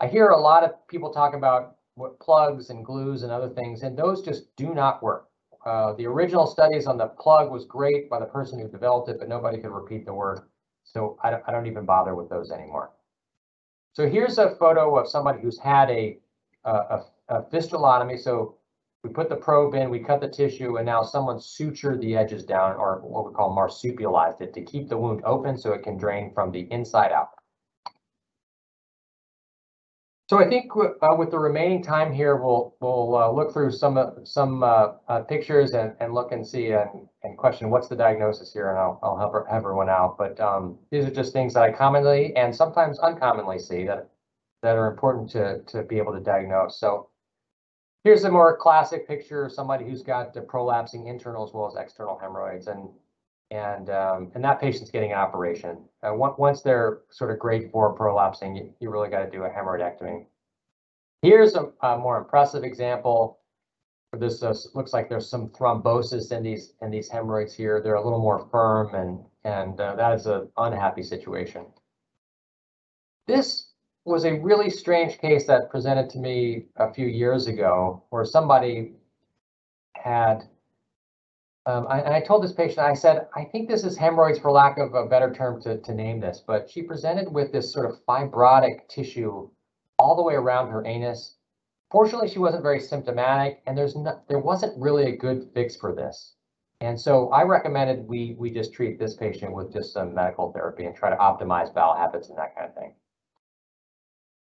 I 0.00 0.06
hear 0.06 0.28
a 0.28 0.40
lot 0.40 0.64
of 0.64 0.88
people 0.88 1.12
talk 1.12 1.34
about 1.34 1.76
what 1.96 2.18
plugs 2.20 2.70
and 2.70 2.82
glues 2.82 3.22
and 3.22 3.30
other 3.30 3.50
things, 3.50 3.82
and 3.82 3.94
those 3.94 4.22
just 4.22 4.56
do 4.56 4.72
not 4.72 5.02
work. 5.02 5.28
Uh, 5.66 5.92
the 5.92 6.06
original 6.06 6.46
studies 6.46 6.86
on 6.86 6.96
the 6.96 7.08
plug 7.08 7.50
was 7.50 7.66
great 7.66 8.08
by 8.08 8.18
the 8.18 8.24
person 8.24 8.58
who 8.58 8.68
developed 8.68 9.10
it, 9.10 9.18
but 9.18 9.28
nobody 9.28 9.58
could 9.58 9.72
repeat 9.72 10.06
the 10.06 10.14
work. 10.14 10.48
So 10.84 11.18
I 11.22 11.28
don't, 11.28 11.42
I 11.46 11.52
don't 11.52 11.66
even 11.66 11.84
bother 11.84 12.14
with 12.14 12.30
those 12.30 12.50
anymore. 12.50 12.92
So 13.92 14.08
here's 14.08 14.38
a 14.38 14.56
photo 14.56 14.96
of 14.98 15.06
somebody 15.06 15.42
who's 15.42 15.58
had 15.58 15.90
a, 15.90 16.16
a, 16.64 17.02
a 17.28 17.42
fistulotomy. 17.42 18.18
So 18.18 18.56
we 19.04 19.10
put 19.10 19.28
the 19.28 19.36
probe 19.36 19.74
in, 19.74 19.90
we 19.90 19.98
cut 19.98 20.20
the 20.20 20.28
tissue, 20.28 20.76
and 20.76 20.86
now 20.86 21.02
someone 21.02 21.38
sutured 21.38 22.00
the 22.00 22.16
edges 22.16 22.44
down, 22.44 22.76
or 22.76 23.00
what 23.02 23.26
we 23.26 23.32
call 23.32 23.52
marsupialized 23.52 24.40
it, 24.40 24.54
to 24.54 24.62
keep 24.62 24.88
the 24.88 24.96
wound 24.96 25.22
open 25.24 25.58
so 25.58 25.72
it 25.72 25.82
can 25.82 25.96
drain 25.96 26.32
from 26.32 26.52
the 26.52 26.68
inside 26.70 27.10
out. 27.10 27.30
So 30.30 30.38
I 30.38 30.48
think 30.48 30.72
uh, 30.74 31.14
with 31.18 31.30
the 31.30 31.38
remaining 31.38 31.82
time 31.82 32.10
here, 32.10 32.36
we'll 32.36 32.74
we'll 32.80 33.16
uh, 33.16 33.30
look 33.30 33.52
through 33.52 33.72
some 33.72 33.98
uh, 33.98 34.12
some 34.24 34.62
uh, 34.62 35.20
pictures 35.28 35.72
and, 35.72 35.94
and 36.00 36.14
look 36.14 36.32
and 36.32 36.46
see 36.46 36.70
and, 36.70 37.06
and 37.22 37.36
question 37.36 37.68
what's 37.68 37.88
the 37.88 37.96
diagnosis 37.96 38.50
here, 38.50 38.70
and 38.70 38.78
I'll, 38.78 38.98
I'll 39.02 39.18
help 39.18 39.34
everyone 39.50 39.90
out. 39.90 40.16
But 40.16 40.40
um, 40.40 40.78
these 40.90 41.04
are 41.04 41.10
just 41.10 41.34
things 41.34 41.52
that 41.52 41.64
I 41.64 41.72
commonly 41.72 42.34
and 42.34 42.54
sometimes 42.54 42.98
uncommonly 43.00 43.58
see 43.58 43.84
that 43.84 44.08
that 44.62 44.76
are 44.76 44.90
important 44.90 45.28
to 45.32 45.60
to 45.66 45.82
be 45.82 45.98
able 45.98 46.14
to 46.14 46.20
diagnose. 46.20 46.78
So 46.78 47.10
Here's 48.04 48.24
a 48.24 48.30
more 48.30 48.56
classic 48.56 49.06
picture 49.06 49.44
of 49.44 49.52
somebody 49.52 49.84
who's 49.84 50.02
got 50.02 50.34
the 50.34 50.40
prolapsing 50.40 51.06
internal 51.06 51.46
as 51.46 51.54
well 51.54 51.68
as 51.68 51.76
external 51.76 52.18
hemorrhoids, 52.18 52.66
and 52.66 52.88
and 53.52 53.90
um, 53.90 54.32
and 54.34 54.44
that 54.44 54.60
patient's 54.60 54.90
getting 54.90 55.12
an 55.12 55.18
operation. 55.18 55.84
Uh, 56.02 56.12
once 56.14 56.62
they're 56.62 57.02
sort 57.10 57.30
of 57.30 57.38
grade 57.38 57.70
four 57.70 57.96
prolapsing, 57.96 58.56
you, 58.56 58.74
you 58.80 58.90
really 58.90 59.08
got 59.08 59.24
to 59.24 59.30
do 59.30 59.44
a 59.44 59.50
hemorrhoidectomy. 59.50 60.26
Here's 61.22 61.54
a, 61.54 61.70
a 61.82 61.96
more 61.96 62.18
impressive 62.18 62.64
example. 62.64 63.38
This 64.12 64.42
uh, 64.42 64.54
looks 64.74 64.92
like 64.92 65.08
there's 65.08 65.28
some 65.28 65.48
thrombosis 65.50 66.32
in 66.32 66.42
these 66.42 66.74
in 66.82 66.90
these 66.90 67.08
hemorrhoids 67.08 67.54
here. 67.54 67.80
They're 67.80 67.94
a 67.94 68.02
little 68.02 68.20
more 68.20 68.48
firm, 68.50 68.94
and 68.96 69.20
and 69.44 69.80
uh, 69.80 69.94
that 69.94 70.14
is 70.14 70.26
an 70.26 70.48
unhappy 70.56 71.04
situation. 71.04 71.66
This 73.28 73.71
was 74.04 74.24
a 74.24 74.40
really 74.40 74.68
strange 74.68 75.18
case 75.18 75.46
that 75.46 75.70
presented 75.70 76.10
to 76.10 76.18
me 76.18 76.66
a 76.76 76.92
few 76.92 77.06
years 77.06 77.46
ago 77.46 78.02
where 78.10 78.24
somebody 78.24 78.92
had 79.94 80.44
um, 81.64 81.86
I, 81.88 82.00
and 82.00 82.12
I 82.12 82.20
told 82.20 82.42
this 82.42 82.52
patient, 82.52 82.80
I 82.80 82.94
said, 82.94 83.28
I 83.36 83.44
think 83.44 83.68
this 83.68 83.84
is 83.84 83.96
hemorrhoids 83.96 84.40
for 84.40 84.50
lack 84.50 84.78
of 84.78 84.94
a 84.94 85.06
better 85.06 85.32
term 85.32 85.62
to, 85.62 85.78
to 85.78 85.94
name 85.94 86.18
this, 86.18 86.42
but 86.44 86.68
she 86.68 86.82
presented 86.82 87.32
with 87.32 87.52
this 87.52 87.72
sort 87.72 87.88
of 87.88 88.04
fibrotic 88.04 88.88
tissue 88.88 89.48
all 89.98 90.16
the 90.16 90.22
way 90.22 90.34
around 90.34 90.70
her 90.70 90.84
anus. 90.84 91.36
Fortunately, 91.92 92.28
she 92.28 92.40
wasn't 92.40 92.64
very 92.64 92.80
symptomatic 92.80 93.62
and 93.66 93.78
there's 93.78 93.94
no, 93.94 94.20
there 94.28 94.40
wasn't 94.40 94.76
really 94.76 95.04
a 95.04 95.16
good 95.16 95.50
fix 95.54 95.76
for 95.76 95.94
this. 95.94 96.34
And 96.80 97.00
so 97.00 97.28
I 97.28 97.44
recommended 97.44 98.08
we, 98.08 98.34
we 98.36 98.50
just 98.50 98.74
treat 98.74 98.98
this 98.98 99.14
patient 99.14 99.54
with 99.54 99.72
just 99.72 99.92
some 99.92 100.12
medical 100.12 100.52
therapy 100.52 100.86
and 100.86 100.96
try 100.96 101.10
to 101.10 101.16
optimize 101.16 101.72
bowel 101.72 101.94
habits 101.94 102.28
and 102.28 102.36
that 102.38 102.56
kind 102.56 102.68
of 102.68 102.74
thing. 102.74 102.94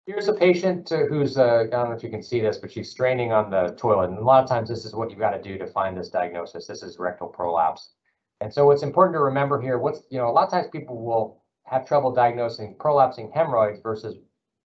Here's 0.09 0.27
a 0.27 0.33
patient 0.33 0.89
who's, 0.89 1.37
uh, 1.37 1.65
I 1.65 1.67
don't 1.67 1.91
know 1.91 1.95
if 1.95 2.03
you 2.03 2.09
can 2.09 2.23
see 2.23 2.41
this, 2.41 2.57
but 2.57 2.73
she's 2.73 2.91
straining 2.91 3.31
on 3.31 3.51
the 3.51 3.75
toilet. 3.77 4.09
And 4.09 4.17
a 4.17 4.25
lot 4.25 4.43
of 4.43 4.49
times 4.49 4.71
this 4.71 4.87
is 4.87 4.95
what 4.95 5.11
you've 5.11 5.19
got 5.19 5.33
to 5.33 5.43
do 5.43 5.59
to 5.59 5.67
find 5.67 5.95
this 5.95 6.09
diagnosis. 6.09 6.67
This 6.67 6.83
is 6.83 6.99
rectal 6.99 7.29
prolapse. 7.29 7.91
And 8.41 8.51
so 8.51 8.65
what's 8.65 8.83
important 8.83 9.17
to 9.17 9.21
remember 9.21 9.61
here, 9.61 9.77
what's, 9.77 10.01
you 10.09 10.17
know, 10.17 10.27
a 10.27 10.33
lot 10.33 10.45
of 10.45 10.51
times 10.51 10.69
people 10.73 11.05
will 11.05 11.43
have 11.65 11.87
trouble 11.87 12.11
diagnosing 12.11 12.77
prolapsing 12.81 13.31
hemorrhoids 13.35 13.81
versus 13.83 14.17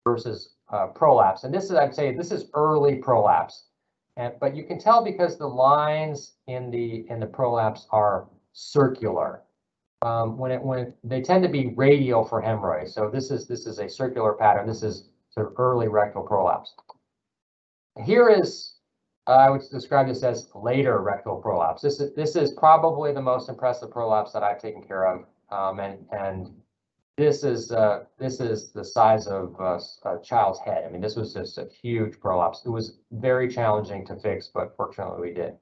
versus 0.05 0.53
uh, 0.71 0.87
prolapse. 0.95 1.43
And 1.43 1.53
this 1.53 1.65
is, 1.65 1.71
I'd 1.71 1.93
say, 1.93 2.15
this 2.15 2.31
is 2.31 2.45
early 2.53 2.95
prolapse. 2.95 3.65
And, 4.15 4.35
but 4.39 4.55
you 4.55 4.63
can 4.63 4.79
tell 4.79 5.03
because 5.03 5.37
the 5.37 5.47
lines 5.47 6.35
in 6.47 6.71
the 6.71 7.05
in 7.09 7.19
the 7.19 7.25
prolapse 7.25 7.85
are 7.91 8.29
circular. 8.53 9.41
Um, 10.03 10.37
when 10.37 10.51
it 10.51 10.63
when 10.63 10.93
they 11.03 11.21
tend 11.21 11.43
to 11.43 11.49
be 11.49 11.73
radial 11.75 12.23
for 12.23 12.39
hemorrhoids. 12.39 12.93
So 12.93 13.09
this 13.09 13.29
is 13.29 13.45
this 13.45 13.65
is 13.65 13.79
a 13.79 13.89
circular 13.89 14.31
pattern. 14.31 14.67
This 14.67 14.83
is 14.83 15.09
of 15.37 15.53
early 15.57 15.87
rectal 15.87 16.23
prolapse. 16.23 16.73
Here 18.05 18.29
is, 18.29 18.75
uh, 19.27 19.31
I 19.31 19.49
would 19.49 19.61
describe 19.71 20.07
this 20.07 20.23
as 20.23 20.49
later 20.55 20.99
rectal 20.99 21.37
prolapse. 21.37 21.81
This 21.81 21.99
is, 21.99 22.15
this 22.15 22.35
is 22.35 22.51
probably 22.51 23.13
the 23.13 23.21
most 23.21 23.49
impressive 23.49 23.91
prolapse 23.91 24.31
that 24.33 24.43
I've 24.43 24.61
taken 24.61 24.83
care 24.83 25.05
of. 25.05 25.25
Um, 25.51 25.79
and, 25.79 26.05
and 26.11 26.49
this 27.15 27.43
is 27.43 27.71
uh, 27.71 28.05
this 28.17 28.39
is 28.39 28.71
the 28.71 28.83
size 28.83 29.27
of 29.27 29.55
uh, 29.59 29.79
a 30.05 30.19
child's 30.23 30.59
head. 30.59 30.83
I 30.85 30.89
mean, 30.89 31.01
this 31.01 31.15
was 31.15 31.33
just 31.33 31.59
a 31.59 31.67
huge 31.81 32.19
prolapse. 32.19 32.63
It 32.65 32.69
was 32.69 32.97
very 33.11 33.47
challenging 33.47 34.05
to 34.07 34.15
fix, 34.15 34.49
but 34.51 34.75
fortunately 34.75 35.29
we 35.29 35.33
did. 35.35 35.53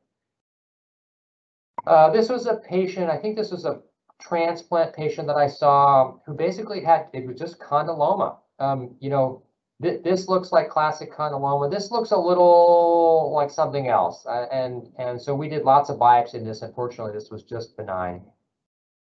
Uh, 1.86 2.09
this 2.11 2.30
was 2.30 2.45
a 2.45 2.55
patient, 2.57 3.09
I 3.09 3.17
think 3.17 3.36
this 3.36 3.51
was 3.51 3.65
a 3.65 3.82
transplant 4.22 4.95
patient 4.95 5.28
that 5.28 5.36
I 5.36 5.47
saw 5.47 6.17
who 6.26 6.34
basically 6.34 6.84
had, 6.84 7.07
it 7.13 7.26
was 7.26 7.39
just 7.39 7.59
condyloma. 7.59 8.38
Um, 8.59 8.95
you 8.99 9.09
know, 9.09 9.43
th 9.82 10.03
this 10.03 10.27
looks 10.27 10.51
like 10.51 10.69
classic 10.69 11.11
condyloma. 11.13 11.69
This 11.69 11.91
looks 11.91 12.11
a 12.11 12.17
little 12.17 13.32
like 13.34 13.49
something 13.49 13.88
else. 13.88 14.25
Uh, 14.25 14.47
and, 14.51 14.89
and 14.97 15.21
so 15.21 15.34
we 15.36 15.49
did 15.49 15.63
lots 15.63 15.89
of 15.89 15.97
biopsy 15.97 16.36
in 16.36 16.45
this. 16.45 16.61
Unfortunately, 16.61 17.13
this 17.13 17.29
was 17.29 17.43
just 17.43 17.77
benign. 17.77 18.21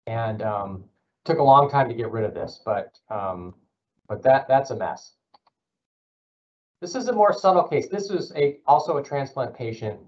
And 0.07 0.43
um, 0.43 0.85
took 1.25 1.39
a 1.39 1.43
long 1.43 1.71
time 1.71 1.89
to 1.89 1.95
get 1.95 2.11
rid 2.11 2.25
of 2.25 2.35
this, 2.35 2.61
but, 2.65 2.99
um, 3.09 3.55
but 4.09 4.23
that, 4.25 4.49
that's 4.49 4.71
a 4.71 4.77
mess. 4.77 5.15
This 6.81 6.97
is 6.97 7.07
a 7.07 7.13
more 7.13 7.33
subtle 7.33 7.63
case. 7.63 7.89
This 7.89 8.11
was 8.11 8.33
a, 8.35 8.59
also 8.67 8.97
a 8.97 9.03
transplant 9.03 9.55
patient 9.55 10.01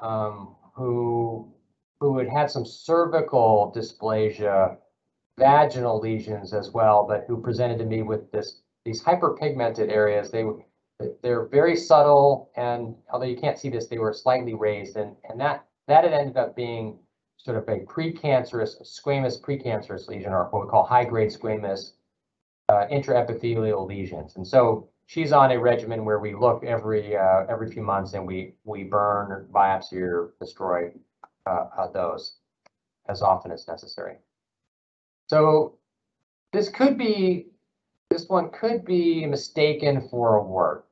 um, 0.00 0.56
who 0.74 1.52
who 2.00 2.18
had 2.18 2.28
had 2.28 2.50
some 2.50 2.66
cervical 2.66 3.72
dysplasia, 3.76 4.76
vaginal 5.38 6.00
lesions 6.00 6.52
as 6.52 6.72
well, 6.72 7.06
but 7.06 7.24
who 7.28 7.40
presented 7.40 7.78
to 7.78 7.84
me 7.84 8.02
with 8.02 8.32
this 8.32 8.61
these 8.84 9.02
hyperpigmented 9.02 9.90
areas. 9.90 10.30
They 10.30 10.44
they're 11.22 11.46
very 11.46 11.76
subtle, 11.76 12.50
and 12.56 12.94
although 13.12 13.26
you 13.26 13.36
can't 13.36 13.58
see 13.58 13.68
this, 13.68 13.88
they 13.88 13.98
were 13.98 14.12
slightly 14.12 14.54
raised, 14.54 14.96
and 14.96 15.16
and 15.28 15.40
that 15.40 15.64
that 15.88 16.04
had 16.04 16.12
ended 16.12 16.36
up 16.36 16.54
being 16.54 16.98
sort 17.36 17.56
of 17.56 17.68
a 17.68 17.80
precancerous, 17.80 18.80
squamous 18.82 19.40
precancerous 19.40 20.06
lesion, 20.08 20.32
or 20.32 20.44
what 20.50 20.64
we 20.64 20.70
call 20.70 20.84
high-grade 20.84 21.30
squamous 21.30 21.94
uh, 22.68 22.86
intraepithelial 22.86 23.84
lesions. 23.84 24.36
And 24.36 24.46
so 24.46 24.88
she's 25.06 25.32
on 25.32 25.50
a 25.50 25.58
regimen 25.58 26.04
where 26.04 26.20
we 26.20 26.34
look 26.34 26.62
every 26.62 27.16
uh, 27.16 27.44
every 27.48 27.70
few 27.70 27.82
months 27.82 28.12
and 28.14 28.26
we 28.26 28.54
we 28.64 28.84
burn, 28.84 29.32
or 29.32 29.48
biopsy, 29.52 30.00
or 30.00 30.34
destroy 30.40 30.92
uh, 31.46 31.64
uh, 31.76 31.90
those 31.90 32.36
as 33.08 33.22
often 33.22 33.50
as 33.50 33.66
necessary. 33.66 34.16
So 35.26 35.78
this 36.52 36.68
could 36.68 36.96
be, 36.96 37.46
this 38.12 38.28
one 38.28 38.50
could 38.50 38.84
be 38.84 39.26
mistaken 39.26 40.08
for 40.08 40.36
a 40.36 40.42
wart, 40.42 40.86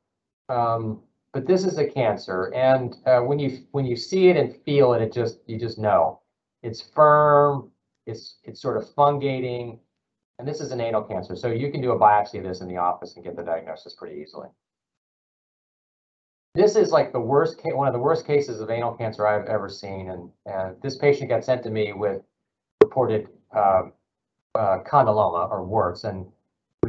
um, 0.49 1.01
but 1.33 1.47
this 1.47 1.65
is 1.65 1.79
a 1.79 1.87
cancer. 1.87 2.53
And 2.55 2.97
uh, 3.07 3.21
when 3.21 3.39
you 3.39 3.67
when 3.73 3.85
you 3.85 3.97
see 3.97 4.29
it 4.29 4.37
and 4.37 4.57
feel 4.65 4.95
it, 4.95 5.03
it 5.03 5.13
just 5.13 5.39
you 5.47 5.59
just 5.59 5.79
know 5.79 6.21
it's 6.63 6.81
firm. 6.81 7.71
It's 8.07 8.39
it's 8.45 8.61
sort 8.61 8.77
of 8.77 8.85
fungating, 8.95 9.79
and 10.39 10.49
this 10.49 10.61
is 10.61 10.73
an 10.73 10.81
anal 10.81 11.03
cancer. 11.03 11.37
So 11.37 11.49
you 11.49 11.71
can 11.71 11.81
do 11.81 11.93
a 11.93 11.99
biopsy 11.99 12.39
of 12.39 12.45
this 12.45 12.61
in 12.61 12.69
the 12.69 12.79
office 12.79 13.15
and 13.17 13.25
get 13.25 13.37
the 13.37 13.43
diagnosis 13.43 13.95
pretty 13.95 14.21
easily 14.21 14.49
this 16.55 16.75
is 16.75 16.91
like 16.91 17.13
the 17.13 17.21
worst 17.21 17.61
one 17.65 17.87
of 17.87 17.93
the 17.93 17.99
worst 17.99 18.27
cases 18.27 18.61
of 18.61 18.71
anal 18.71 18.93
cancer 18.95 19.27
I've 19.27 19.47
ever 19.47 19.69
seen. 19.69 20.11
And, 20.11 20.31
and 20.47 20.77
this 20.83 20.97
patient 20.97 21.29
got 21.31 21.45
sent 21.45 21.63
to 21.65 21.71
me 21.71 21.93
with 21.93 22.23
reported 22.83 23.29
uh, 23.55 23.83
uh, 24.55 24.79
condyloma 24.85 25.49
or 25.51 25.65
warts, 25.65 26.05
and 26.05 26.27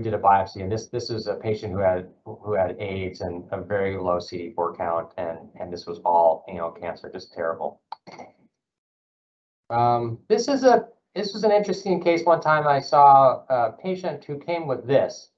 we 0.01 0.09
did 0.09 0.19
a 0.19 0.21
biopsy. 0.21 0.61
And 0.61 0.71
this 0.71 0.87
this 0.87 1.09
is 1.09 1.27
a 1.27 1.35
patient 1.35 1.73
who 1.73 1.79
had 1.79 2.09
who 2.25 2.53
had 2.53 2.75
AIDS 2.79 3.21
and 3.21 3.43
a 3.51 3.61
very 3.61 3.97
low 3.97 4.17
CD4 4.17 4.77
count, 4.77 5.11
and 5.17 5.39
and 5.59 5.71
this 5.71 5.85
was 5.85 5.99
all 6.03 6.43
anal 6.49 6.71
cancer, 6.71 7.09
just 7.11 7.33
terrible. 7.33 7.81
Um, 9.69 10.19
this 10.27 10.47
is 10.47 10.63
a 10.63 10.87
this 11.13 11.33
was 11.33 11.43
an 11.43 11.51
interesting 11.51 12.03
case. 12.03 12.25
One 12.25 12.41
time 12.41 12.67
I 12.67 12.79
saw 12.79 13.43
a 13.49 13.73
patient 13.73 14.23
who 14.25 14.39
came 14.39 14.65
with 14.67 14.87
this. 14.87 15.29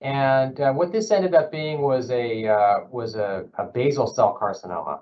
And 0.00 0.60
uh, 0.60 0.72
what 0.72 0.92
this 0.92 1.10
ended 1.10 1.34
up 1.34 1.50
being 1.50 1.82
was 1.82 2.12
a 2.12 2.46
uh, 2.46 2.84
was 2.88 3.16
a, 3.16 3.46
a, 3.58 3.64
basal 3.64 4.06
cell 4.06 4.38
carcinoma, 4.40 5.00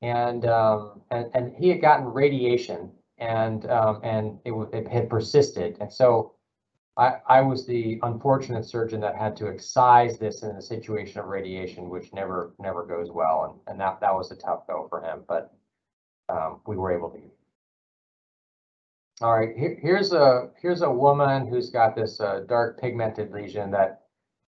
and 0.00 0.44
um, 0.46 1.00
and 1.12 1.30
and 1.34 1.54
he 1.54 1.68
had 1.68 1.80
gotten 1.80 2.06
radiation, 2.06 2.90
and 3.18 3.70
um, 3.70 4.00
and 4.02 4.40
it, 4.44 4.52
it 4.72 4.88
had 4.88 5.08
persisted, 5.08 5.78
and 5.80 5.92
so 5.92 6.32
I 6.96 7.16
I 7.26 7.40
was 7.40 7.66
the 7.66 7.98
unfortunate 8.02 8.64
surgeon 8.64 9.00
that 9.00 9.16
had 9.16 9.36
to 9.36 9.48
excise 9.48 10.18
this 10.18 10.42
in 10.42 10.50
a 10.50 10.62
situation 10.62 11.20
of 11.20 11.26
radiation, 11.26 11.88
which 11.88 12.12
never 12.12 12.54
never 12.58 12.84
goes 12.84 13.10
well, 13.10 13.44
and 13.44 13.72
and 13.72 13.80
that 13.80 14.00
that 14.00 14.14
was 14.14 14.30
a 14.30 14.36
tough 14.36 14.66
go 14.66 14.86
for 14.88 15.02
him, 15.02 15.24
but 15.26 15.54
um, 16.28 16.60
we 16.66 16.76
were 16.76 16.92
able 16.92 17.10
to. 17.10 17.20
All 19.20 19.38
right, 19.38 19.56
here, 19.56 19.78
here's 19.80 20.12
a 20.12 20.50
here's 20.60 20.82
a 20.82 20.90
woman 20.90 21.46
who's 21.46 21.70
got 21.70 21.94
this 21.94 22.20
uh, 22.20 22.40
dark 22.48 22.80
pigmented 22.80 23.32
lesion 23.32 23.70
that 23.70 24.02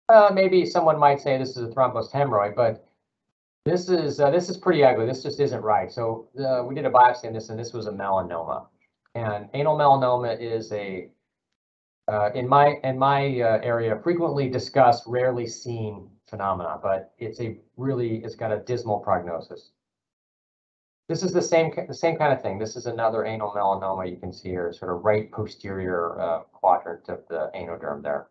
uh, 0.09 0.31
maybe 0.33 0.67
someone 0.67 0.99
might 0.99 1.21
say 1.21 1.39
this 1.39 1.57
is 1.57 1.65
a 1.65 1.69
thrombosed 1.69 2.13
hemorrhoid, 2.13 2.57
but 2.57 2.89
this 3.65 3.89
is 3.89 4.19
uh, 4.19 4.31
this 4.31 4.49
is 4.49 4.57
pretty 4.57 4.83
ugly. 4.85 5.07
This 5.07 5.23
just 5.23 5.41
isn't 5.41 5.63
right. 5.63 5.93
So 5.93 6.29
uh, 6.39 6.65
we 6.65 6.75
did 6.75 6.87
a 6.87 6.91
biopsy 6.91 7.27
on 7.27 7.35
this, 7.35 7.51
and 7.51 7.59
this 7.59 7.73
was 7.73 7.87
a 7.87 7.93
melanoma. 7.93 8.67
And 9.15 9.49
anal 9.55 9.77
melanoma 9.77 10.41
is 10.41 10.73
a 10.73 11.09
uh, 12.13 12.31
in 12.35 12.47
my 12.47 12.77
in 12.85 12.99
my 12.99 13.41
uh, 13.41 13.59
area 13.63 13.99
frequently 14.03 14.49
discussed, 14.49 15.05
rarely 15.07 15.47
seen 15.47 16.11
phenomena, 16.29 16.79
but 16.83 17.15
it's 17.19 17.41
a 17.41 17.57
really 17.79 18.23
it's 18.23 18.35
got 18.35 18.53
a 18.53 18.59
dismal 18.59 18.99
prognosis. 18.99 19.71
This 21.09 21.23
is 21.23 21.33
the 21.33 21.41
same 21.41 21.73
the 21.89 21.95
same 21.95 22.17
kind 22.19 22.33
of 22.33 22.43
thing. 22.43 22.59
This 22.59 22.77
is 22.77 22.85
another 22.85 23.25
anal 23.25 23.53
melanoma 23.53 24.11
you 24.11 24.19
can 24.19 24.33
see 24.33 24.51
here, 24.51 24.73
sort 24.75 24.95
of 24.95 25.05
right 25.05 25.33
posterior 25.33 26.21
uh, 26.21 26.41
quadrant 26.53 27.09
of 27.09 27.21
the 27.31 27.51
anoderm 27.55 28.03
there. 28.03 28.27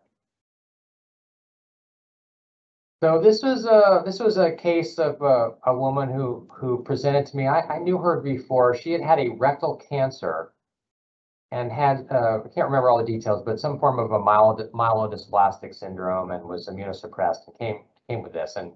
So 3.02 3.20
this 3.20 3.42
was 3.42 3.66
a 3.66 4.02
this 4.04 4.20
was 4.20 4.36
a 4.36 4.52
case 4.52 5.00
of 5.00 5.20
a, 5.22 5.54
a 5.66 5.76
woman 5.76 6.08
who 6.08 6.48
who 6.52 6.84
presented 6.84 7.26
to 7.26 7.36
me. 7.36 7.48
I, 7.48 7.62
I 7.62 7.78
knew 7.80 7.98
her 7.98 8.20
before. 8.20 8.76
She 8.76 8.92
had 8.92 9.02
had 9.02 9.18
a 9.18 9.30
rectal 9.30 9.74
cancer 9.88 10.52
and 11.52 11.70
had 11.70 12.06
uh, 12.10 12.38
I 12.44 12.48
can't 12.48 12.66
remember 12.66 12.88
all 12.88 12.98
the 12.98 13.04
details, 13.04 13.42
but 13.44 13.60
some 13.60 13.78
form 13.78 13.98
of 13.98 14.10
a 14.10 14.18
myelod 14.18 14.70
myelodysplastic 14.70 15.74
syndrome 15.74 16.30
and 16.30 16.42
was 16.44 16.66
immunosuppressed 16.66 17.46
and 17.46 17.58
came 17.58 17.84
came 18.08 18.22
with 18.22 18.32
this. 18.32 18.56
And 18.56 18.72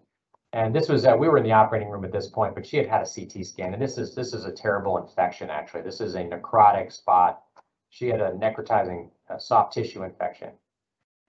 and 0.52 0.74
this 0.74 0.88
was 0.88 1.06
uh, 1.06 1.16
we 1.18 1.28
were 1.28 1.38
in 1.38 1.44
the 1.44 1.52
operating 1.52 1.88
room 1.88 2.04
at 2.04 2.12
this 2.12 2.28
point, 2.28 2.54
but 2.54 2.66
she 2.66 2.76
had 2.76 2.86
had 2.86 3.02
a 3.02 3.08
CT 3.08 3.46
scan, 3.46 3.72
and 3.72 3.82
this 3.82 3.96
is 3.96 4.14
this 4.14 4.34
is 4.34 4.44
a 4.44 4.52
terrible 4.52 4.98
infection. 4.98 5.48
Actually, 5.48 5.82
this 5.82 6.00
is 6.00 6.14
a 6.14 6.22
necrotic 6.22 6.92
spot. 6.92 7.42
She 7.88 8.08
had 8.08 8.20
a 8.20 8.32
necrotizing 8.32 9.08
uh, 9.30 9.38
soft 9.38 9.72
tissue 9.72 10.04
infection. 10.04 10.50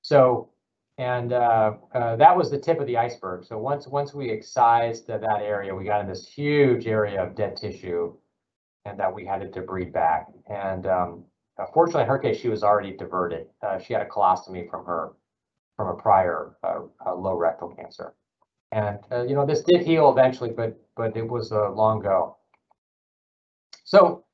So 0.02 0.50
and 0.98 1.32
uh, 1.32 1.76
uh, 1.94 2.16
that 2.18 2.36
was 2.36 2.52
the 2.52 2.60
tip 2.60 2.80
of 2.82 2.88
the 2.88 2.98
iceberg. 2.98 3.46
So 3.46 3.58
once 3.58 3.88
once 3.88 4.14
we 4.14 4.32
excised 4.32 5.08
that 5.08 5.24
area, 5.24 5.74
we 5.74 5.86
got 5.86 6.02
in 6.02 6.10
this 6.10 6.28
huge 6.28 6.88
area 6.88 7.24
of 7.24 7.36
dead 7.36 7.56
tissue, 7.56 8.14
and 8.84 9.00
that 9.00 9.14
we 9.14 9.26
had 9.26 9.40
to 9.40 9.48
debride 9.48 9.94
back. 9.94 10.28
And 10.50 10.86
um, 10.88 11.24
uh, 11.60 11.66
fortunately, 11.74 12.04
in 12.04 12.08
her 12.08 12.20
case, 12.20 12.40
she 12.40 12.50
was 12.50 12.64
already 12.64 12.96
diverted. 12.96 13.48
Uh, 13.62 13.80
she 13.80 13.94
had 13.94 14.02
a 14.02 14.06
colostomy 14.06 14.70
from 14.70 14.86
her 14.86 15.14
from 15.76 15.90
a 15.90 15.96
prior 15.96 16.58
uh, 16.64 17.14
low 17.14 17.36
rectal 17.36 17.70
cancer, 17.70 18.14
and 18.72 19.00
uh, 19.12 19.24
you 19.24 19.36
know 19.36 19.46
this 19.46 19.62
did 19.62 19.86
heal 19.86 20.10
eventually, 20.12 20.50
but 20.50 20.80
but 20.96 21.16
it 21.16 21.28
was 21.28 21.52
a 21.52 21.70
long 21.70 22.00
go. 22.00 22.38
So 23.84 24.26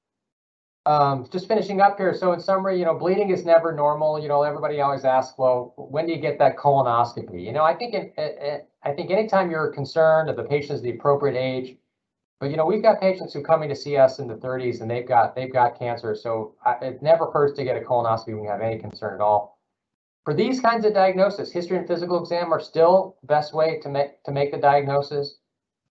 um, 0.86 1.26
just 1.32 1.48
finishing 1.48 1.82
up 1.82 1.98
here. 1.98 2.14
So 2.14 2.34
in 2.34 2.40
summary, 2.40 2.78
you 2.78 2.86
know, 2.86 2.98
bleeding 2.98 3.30
is 3.30 3.46
never 3.46 3.72
normal. 3.72 4.20
You 4.20 4.28
know, 4.28 4.44
everybody 4.44 4.82
always 4.82 5.06
asks, 5.06 5.38
well, 5.38 5.74
when 5.78 6.06
do 6.06 6.12
you 6.12 6.20
get 6.20 6.38
that 6.40 6.58
colonoscopy? 6.58 7.44
You 7.44 7.54
know, 7.54 7.64
I 7.64 7.74
think 7.74 7.94
in, 7.94 8.12
I 8.84 8.92
think 8.92 9.12
anytime 9.12 9.50
you're 9.50 9.72
concerned 9.72 10.28
that 10.28 10.36
the 10.36 10.44
patient 10.44 10.72
is 10.72 10.82
the 10.82 10.92
appropriate 10.92 11.40
age, 11.40 11.78
but 12.44 12.52
you 12.52 12.58
know, 12.58 12.66
we've 12.66 12.82
got 12.82 13.00
patients 13.00 13.34
who 13.34 13.42
coming 13.42 13.70
to 13.70 13.76
see 13.76 13.96
us 13.96 14.20
in 14.20 14.28
the 14.28 14.36
30s 14.36 14.82
and 14.82 14.92
they've 14.92 15.08
got 15.08 15.34
they've 15.34 15.54
got 15.54 15.80
cancer. 15.80 16.14
So 16.14 16.56
I, 16.66 16.74
it 16.82 17.02
never 17.02 17.32
hurts 17.32 17.54
to 17.54 17.64
get 17.64 17.78
a 17.78 17.80
colonoscopy 17.80 18.36
when 18.36 18.44
you 18.44 18.50
have 18.50 18.60
any 18.60 18.78
concern 18.78 19.14
at 19.14 19.22
all. 19.22 19.62
For 20.26 20.34
these 20.34 20.60
kinds 20.60 20.84
of 20.84 20.94
diagnosis, 20.94 21.54
history 21.54 21.78
and 21.78 21.88
physical 21.88 22.22
exam 22.22 22.52
are 22.52 22.60
still 22.60 23.16
the 23.22 23.28
best 23.28 23.54
way 23.54 23.80
to 23.80 23.88
make 23.88 24.22
to 24.26 24.34
make 24.34 24.52
the 24.52 24.58
diagnosis. 24.58 25.38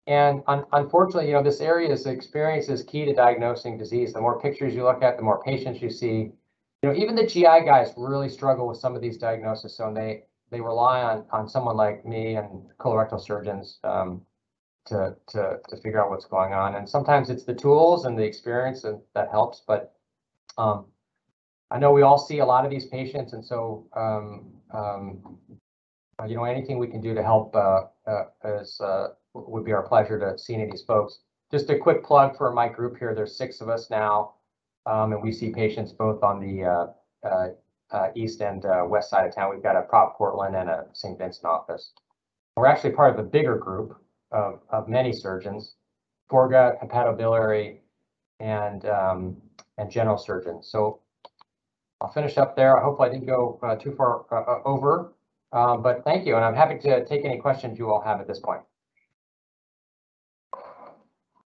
And 0.07 0.45
un 0.47 0.65
unfortunately, 0.73 1.27
you 1.27 1.33
know, 1.33 1.43
this 1.43 1.61
area 1.61 1.91
is 1.91 2.07
experience 2.07 2.69
is 2.69 2.85
key 2.85 3.05
to 3.07 3.13
diagnosing 3.13 3.77
disease. 3.77 4.13
The 4.13 4.21
more 4.21 4.41
pictures 4.41 4.73
you 4.73 4.85
look 4.85 5.03
at, 5.03 5.17
the 5.17 5.25
more 5.25 5.43
patients 5.43 5.83
you 5.83 5.91
see. 5.91 6.31
You 6.85 6.91
know, 6.91 6.95
even 6.95 7.17
the 7.17 7.27
GI 7.27 7.65
guys 7.67 7.93
really 7.97 8.29
struggle 8.29 8.69
with 8.69 8.79
some 8.79 8.95
of 8.95 9.03
these 9.03 9.19
diagnoses. 9.19 9.77
So 9.77 9.93
they 9.93 10.23
they 10.53 10.61
rely 10.61 11.03
on 11.03 11.25
on 11.33 11.49
someone 11.49 11.77
like 11.77 12.07
me 12.07 12.37
and 12.37 12.71
colorectal 12.79 13.21
surgeons 13.21 13.81
um, 13.83 14.23
to 14.87 15.17
to 15.29 15.59
to 15.69 15.77
figure 15.77 16.03
out 16.03 16.11
what's 16.11 16.27
going 16.27 16.53
on. 16.53 16.75
And 16.77 16.89
sometimes 16.89 17.31
it's 17.31 17.45
the 17.45 17.55
tools 17.55 18.05
and 18.05 18.19
the 18.19 18.25
experience 18.25 18.85
and 18.85 19.01
that 19.15 19.31
helps. 19.31 19.63
But 19.67 19.95
um, 20.59 20.87
I 21.71 21.79
know 21.79 21.93
we 21.93 22.03
all 22.03 22.19
see 22.19 22.39
a 22.39 22.47
lot 22.47 22.65
of 22.65 22.71
these 22.71 22.87
patients, 22.87 23.33
and 23.33 23.45
so 23.45 23.87
um, 23.95 24.53
um, 24.73 25.39
you 26.27 26.37
know 26.37 26.45
anything 26.45 26.79
we 26.79 26.87
can 26.87 27.01
do 27.01 27.15
to 27.15 27.23
help 27.23 27.55
uh, 27.57 27.85
uh, 28.07 28.25
is 28.45 28.81
uh, 28.81 29.09
would 29.35 29.65
be 29.65 29.73
our 29.73 29.83
pleasure 29.83 30.19
to 30.19 30.39
see 30.39 30.55
any 30.55 30.65
of 30.65 30.71
these 30.71 30.85
folks. 30.85 31.19
Just 31.51 31.71
a 31.71 31.79
quick 31.79 32.05
plug 32.05 32.37
for 32.37 32.53
my 32.53 32.69
group 32.69 32.99
here. 32.99 33.15
There's 33.15 33.37
six 33.37 33.61
of 33.61 33.69
us 33.69 33.91
now, 33.91 34.35
um, 34.87 35.13
and 35.13 35.23
we 35.23 35.33
see 35.33 35.51
patients 35.51 35.93
both 35.93 36.23
on 36.23 36.41
the 36.41 36.65
uh, 36.65 36.87
uh, 37.27 37.49
uh, 37.91 38.09
east 38.15 38.41
and 38.41 38.65
west 38.89 39.11
side 39.11 39.27
of 39.27 39.35
town. 39.35 39.51
We've 39.51 39.63
got 39.63 39.77
a 39.77 39.83
Prop 39.83 40.17
Portland 40.17 40.55
and 40.55 40.69
a 40.69 40.87
St. 40.93 41.19
Vincent 41.19 41.45
office. 41.45 41.93
We're 42.57 42.67
actually 42.67 42.93
part 42.93 43.13
of 43.13 43.19
a 43.19 43.29
bigger 43.29 43.57
group 43.57 44.01
of, 44.33 44.61
of 44.71 44.89
many 44.89 45.13
surgeons, 45.13 45.75
foregut, 46.31 46.81
hepatobiliary, 46.83 47.79
and 48.41 48.85
um, 48.87 49.37
and 49.79 49.91
general 49.91 50.19
surgeons. 50.19 50.69
So 50.71 51.01
I'll 52.01 52.13
finish 52.13 52.37
up 52.37 52.57
there. 52.57 52.79
I 52.79 52.83
hope 52.83 53.01
I 53.01 53.09
didn't 53.09 53.27
go 53.27 53.59
uh, 53.63 53.77
too 53.77 53.95
far 53.95 54.27
uh, 54.31 54.51
uh, 54.51 54.63
over, 54.65 55.13
um, 55.53 55.83
but 55.83 56.05
thank 56.05 56.27
you, 56.27 56.37
and 56.37 56.45
I'm 56.45 56.55
happy 56.55 56.79
to 56.81 57.05
take 57.05 57.25
any 57.25 57.39
questions 57.39 57.79
you 57.79 57.91
all 57.91 58.01
have 58.01 58.21
at 58.21 58.27
this 58.27 58.41
point. 58.41 58.63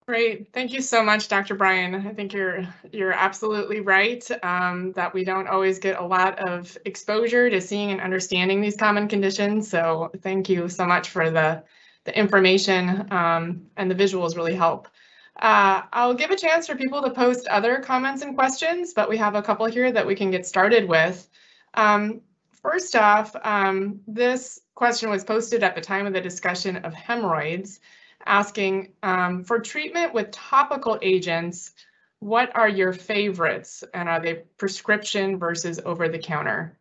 Great. 0.07 0.53
Thank 0.53 0.71
you 0.71 0.80
so 0.80 1.03
much, 1.03 1.28
Dr. 1.28 1.55
Brian. 1.55 1.93
I 1.93 2.13
think 2.13 2.32
you're 2.32 2.65
you're 2.93 3.11
absolutely 3.11 3.82
right 3.82 4.25
um, 4.41 4.93
that 4.93 5.13
we 5.13 5.25
don't 5.25 5.49
always 5.49 5.80
get 5.80 5.99
a 5.99 6.05
lot 6.05 6.39
of 6.47 6.78
exposure 6.86 7.49
to 7.49 7.59
seeing 7.59 7.91
and 7.91 7.99
understanding 7.99 8.61
these 8.61 8.78
common 8.78 9.09
conditions. 9.09 9.69
So 9.69 10.09
thank 10.21 10.47
you 10.47 10.69
so 10.69 10.86
much 10.86 11.09
for 11.09 11.30
the, 11.30 11.61
the 12.08 12.18
information 12.18 13.05
um, 13.12 13.68
and 13.76 13.91
the 13.91 13.95
visuals 13.95 14.38
really 14.38 14.55
help. 14.55 14.88
Uh, 15.36 15.82
I'll 15.91 16.14
give 16.14 16.32
a 16.32 16.38
chance 16.38 16.66
for 16.66 16.76
people 16.76 17.01
to 17.03 17.12
post 17.12 17.49
other 17.49 17.80
comments 17.80 18.22
and 18.24 18.34
questions, 18.34 18.93
but 18.93 19.10
we 19.10 19.18
have 19.18 19.36
a 19.36 19.41
couple 19.41 19.66
here 19.66 19.91
that 19.91 20.08
we 20.08 20.16
can 20.16 20.32
get 20.32 20.45
started 20.45 20.88
with. 20.88 21.30
Um, 21.74 22.22
first 22.49 22.95
off, 22.95 23.36
um, 23.43 23.99
this 24.08 24.62
question 24.74 25.10
was 25.10 25.26
posted 25.26 25.64
at 25.64 25.76
the 25.76 25.82
time 25.82 26.08
of 26.08 26.14
the 26.14 26.22
discussion 26.22 26.78
of 26.78 26.93
hemorrhoids 26.93 27.82
asking 28.26 28.93
um, 29.03 29.43
for 29.43 29.60
treatment 29.60 30.14
with 30.14 30.32
topical 30.32 30.97
agents, 31.01 31.74
what 32.20 32.55
are 32.55 32.70
your 32.70 32.93
favorites 32.93 33.84
and 33.93 34.08
are 34.08 34.22
they 34.22 34.43
prescription 34.58 35.38
versus 35.38 35.82
over 35.84 36.08
the 36.08 36.20
counter? 36.20 36.80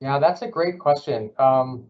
Yeah, 0.00 0.20
that's 0.20 0.42
a 0.42 0.48
great 0.48 0.78
question. 0.78 1.32
Um, 1.36 1.88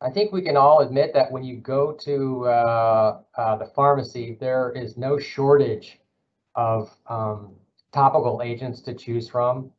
I 0.00 0.10
think 0.10 0.32
we 0.32 0.42
can 0.42 0.56
all 0.56 0.80
admit 0.80 1.12
that 1.14 1.30
when 1.30 1.44
you 1.44 1.56
go 1.56 1.92
to 1.92 2.46
uh, 2.46 3.20
uh, 3.36 3.56
the 3.56 3.66
pharmacy, 3.66 4.36
there 4.40 4.72
is 4.72 4.96
no 4.96 5.18
shortage 5.18 6.00
of 6.54 6.96
um, 7.06 7.54
topical 7.92 8.40
agents 8.42 8.80
to 8.82 8.94
choose 8.94 9.28
from. 9.28 9.70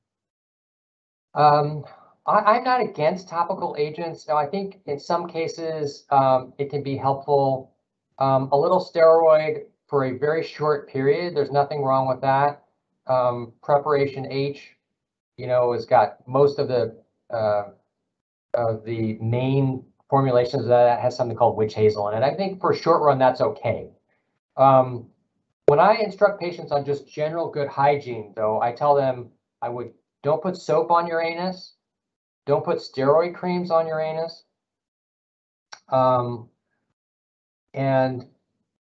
Um, 1.34 1.86
I, 2.28 2.58
am 2.58 2.64
not 2.64 2.82
against 2.82 3.30
topical 3.30 3.76
agents. 3.80 4.28
Now, 4.28 4.38
I 4.38 4.46
think 4.46 4.80
in 4.86 5.00
some 5.00 5.28
cases 5.28 6.06
um, 6.12 6.54
it 6.60 6.70
can 6.70 6.84
be 6.84 6.98
helpful 6.98 7.72
um, 8.20 8.50
a 8.52 8.58
little 8.58 8.80
steroid 8.80 9.64
for 9.92 10.06
a 10.06 10.18
very 10.18 10.42
short 10.42 10.88
period, 10.88 11.36
there's 11.36 11.52
nothing 11.52 11.84
wrong 11.84 12.08
with 12.08 12.22
that. 12.22 12.64
Um, 13.08 13.52
preparation 13.62 14.26
H, 14.32 14.78
you 15.36 15.48
know, 15.48 15.74
has 15.74 15.86
got 15.86 16.26
most 16.26 16.60
of 16.60 16.70
the 16.70 16.96
uh, 17.30 17.72
of 18.54 18.86
the 18.86 19.18
main 19.20 19.84
formulations 20.12 20.68
that 20.68 21.00
has 21.00 21.16
something 21.16 21.38
called 21.38 21.56
witch 21.56 21.74
hazel 21.74 22.10
in 22.10 22.22
it. 22.22 22.24
I 22.24 22.36
think 22.36 22.60
for 22.60 22.76
short 22.76 23.02
run, 23.02 23.18
that's 23.18 23.40
okay. 23.40 23.90
Um, 24.58 25.08
when 25.68 25.80
I 25.80 25.96
instruct 25.96 26.42
patients 26.42 26.74
on 26.74 26.86
just 26.86 27.08
general 27.08 27.50
good 27.50 27.70
hygiene, 27.70 28.34
though, 28.36 28.62
I 28.62 28.74
tell 28.74 28.94
them 28.94 29.30
I 29.62 29.70
would 29.70 29.94
don't 30.22 30.44
put 30.44 30.58
soap 30.58 30.92
on 30.92 31.08
your 31.08 31.22
anus, 31.22 31.76
don't 32.46 32.64
put 32.64 32.80
steroid 32.80 33.34
creams 33.34 33.72
on 33.72 33.88
your 33.88 34.02
anus. 34.02 34.44
Um, 35.88 36.50
and 37.74 38.28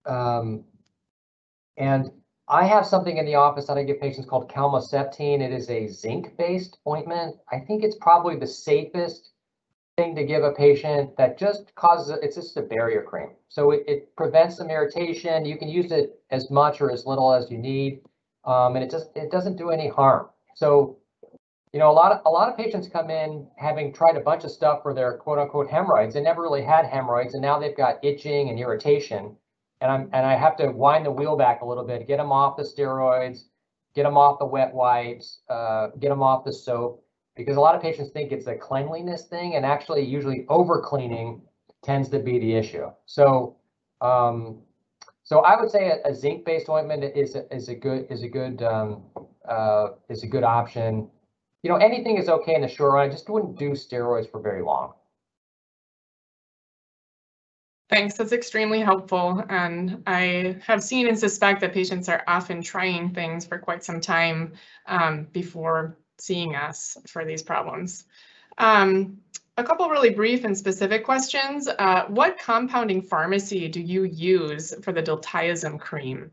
um, 0.04 0.64
and 1.78 2.10
I 2.46 2.66
have 2.66 2.84
something 2.84 3.16
in 3.16 3.24
the 3.24 3.36
office 3.36 3.66
that 3.68 3.78
I 3.78 3.84
give 3.84 4.00
patients 4.02 4.28
called 4.28 4.50
calmoseptine. 4.50 5.40
It 5.40 5.52
is 5.52 5.70
a 5.70 5.88
zinc-based 5.88 6.76
ointment. 6.86 7.36
I 7.50 7.60
think 7.60 7.82
it's 7.82 7.96
probably 7.96 8.36
the 8.36 8.46
safest 8.46 9.30
thing 9.96 10.14
to 10.14 10.24
give 10.24 10.42
a 10.42 10.52
patient 10.52 11.16
that 11.16 11.38
just 11.38 11.74
causes, 11.74 12.18
it's 12.22 12.36
just 12.36 12.56
a 12.56 12.62
barrier 12.62 13.02
cream. 13.02 13.30
So 13.48 13.70
it, 13.70 13.84
it 13.86 14.16
prevents 14.16 14.56
some 14.56 14.68
irritation. 14.68 15.44
You 15.44 15.56
can 15.56 15.68
use 15.68 15.90
it 15.90 16.20
as 16.30 16.50
much 16.50 16.80
or 16.80 16.90
as 16.92 17.06
little 17.06 17.32
as 17.32 17.50
you 17.50 17.58
need. 17.58 18.00
Um, 18.44 18.76
and 18.76 18.84
it 18.84 18.90
just, 18.90 19.10
it 19.16 19.30
doesn't 19.30 19.56
do 19.56 19.70
any 19.70 19.88
harm. 19.88 20.28
So 20.54 20.98
you 21.76 21.80
know, 21.80 21.90
a 21.90 21.92
lot 21.92 22.10
of 22.10 22.22
a 22.24 22.30
lot 22.30 22.48
of 22.48 22.56
patients 22.56 22.88
come 22.88 23.10
in 23.10 23.46
having 23.58 23.92
tried 23.92 24.16
a 24.16 24.20
bunch 24.20 24.44
of 24.44 24.50
stuff 24.50 24.82
for 24.82 24.94
their 24.94 25.18
quote 25.18 25.38
unquote 25.38 25.68
hemorrhoids. 25.68 26.14
They 26.14 26.22
never 26.22 26.40
really 26.40 26.62
had 26.62 26.86
hemorrhoids, 26.86 27.34
and 27.34 27.42
now 27.42 27.58
they've 27.58 27.76
got 27.76 28.02
itching 28.02 28.48
and 28.48 28.58
irritation. 28.58 29.36
And 29.82 29.90
I'm 29.92 30.02
and 30.14 30.24
I 30.24 30.36
have 30.36 30.56
to 30.56 30.70
wind 30.70 31.04
the 31.04 31.10
wheel 31.10 31.36
back 31.36 31.60
a 31.60 31.66
little 31.66 31.84
bit, 31.84 32.06
get 32.06 32.16
them 32.16 32.32
off 32.32 32.56
the 32.56 32.62
steroids, 32.62 33.40
get 33.94 34.04
them 34.04 34.16
off 34.16 34.38
the 34.38 34.46
wet 34.46 34.72
wipes, 34.72 35.40
uh, 35.50 35.88
get 36.00 36.08
them 36.08 36.22
off 36.22 36.46
the 36.46 36.52
soap, 36.52 37.04
because 37.36 37.56
a 37.56 37.60
lot 37.60 37.74
of 37.74 37.82
patients 37.82 38.10
think 38.10 38.32
it's 38.32 38.46
a 38.46 38.54
cleanliness 38.54 39.26
thing, 39.26 39.56
and 39.56 39.64
actually, 39.64 40.04
usually 40.04 40.46
over 40.48 40.80
cleaning 40.80 41.42
tends 41.84 42.08
to 42.10 42.18
be 42.18 42.38
the 42.38 42.54
issue. 42.54 42.90
So, 43.06 43.56
um, 44.00 44.58
so 45.22 45.40
I 45.40 45.60
would 45.60 45.70
say 45.70 45.90
a, 45.90 46.10
a 46.10 46.14
zinc-based 46.14 46.68
ointment 46.68 47.04
is 47.04 47.34
a, 47.34 47.52
is 47.54 47.68
a 47.68 47.74
good 47.74 48.06
is 48.10 48.22
a 48.22 48.28
good 48.28 48.62
um, 48.62 49.02
uh, 49.48 49.88
is 50.08 50.22
a 50.22 50.26
good 50.26 50.44
option 50.44 51.08
you 51.66 51.72
know, 51.72 51.78
anything 51.78 52.16
is 52.16 52.28
okay 52.28 52.54
in 52.54 52.60
the 52.60 52.68
short 52.68 52.92
run. 52.92 53.08
I 53.08 53.10
just 53.10 53.28
wouldn't 53.28 53.58
do 53.58 53.70
steroids 53.70 54.30
for 54.30 54.40
very 54.40 54.62
long. 54.62 54.92
Thanks, 57.90 58.14
that's 58.14 58.30
extremely 58.30 58.80
helpful. 58.80 59.42
And 59.48 60.00
I 60.06 60.58
have 60.64 60.80
seen 60.80 61.08
and 61.08 61.18
suspect 61.18 61.60
that 61.62 61.72
patients 61.72 62.08
are 62.08 62.22
often 62.28 62.62
trying 62.62 63.12
things 63.12 63.44
for 63.46 63.58
quite 63.58 63.82
some 63.82 64.00
time 64.00 64.52
um, 64.86 65.26
before 65.32 65.98
seeing 66.18 66.54
us 66.54 66.96
for 67.06 67.24
these 67.24 67.42
problems. 67.42 68.04
Um, 68.58 69.18
a 69.58 69.64
couple 69.64 69.88
really 69.88 70.10
brief 70.10 70.44
and 70.44 70.56
specific 70.56 71.04
questions. 71.04 71.68
Uh, 71.68 72.04
what 72.08 72.38
compounding 72.38 73.02
pharmacy 73.02 73.68
do 73.68 73.80
you 73.80 74.04
use 74.04 74.74
for 74.82 74.92
the 74.92 75.02
diltiazem 75.02 75.80
cream? 75.80 76.30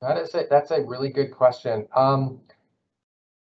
That 0.00 0.18
is 0.18 0.34
a, 0.34 0.44
that's 0.48 0.70
a 0.70 0.80
really 0.82 1.10
good 1.10 1.30
question. 1.30 1.86
Um, 1.94 2.40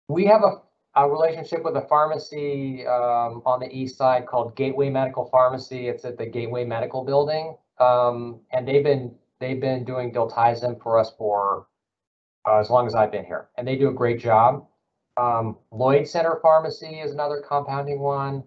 we 0.09 0.26
have 0.26 0.43
a 0.43 0.62
a 0.95 1.09
relationship 1.09 1.64
with 1.64 1.76
a 1.76 1.83
pharmacy 1.83 2.87
um, 2.87 3.43
on 3.47 3.61
the 3.61 3.68
east 3.70 3.97
side 3.97 4.26
called 4.26 4.55
Gateway 4.57 4.91
Medical 4.91 5.24
Pharmacy. 5.26 5.89
It's 5.89 6.05
at 6.05 6.18
the 6.18 6.26
Gateway 6.26 6.64
Medical 6.64 7.05
Building, 7.05 7.57
um, 7.78 8.41
and 8.53 8.68
they've 8.68 8.85
been 8.85 9.14
they've 9.41 9.61
been 9.61 9.85
doing 9.85 10.12
diltiazem 10.12 10.83
for 10.83 10.99
us 10.99 11.12
for 11.16 11.66
uh, 12.47 12.59
as 12.59 12.68
long 12.68 12.87
as 12.87 12.95
I've 12.95 13.11
been 13.11 13.24
here, 13.24 13.49
and 13.57 13.66
they 13.66 13.76
do 13.76 13.89
a 13.89 13.93
great 13.93 14.20
job. 14.20 14.66
Um, 15.16 15.58
Lloyd 15.70 16.08
Center 16.08 16.38
Pharmacy 16.42 17.00
is 17.00 17.12
another 17.12 17.42
compounding 17.46 18.00
one. 18.00 18.44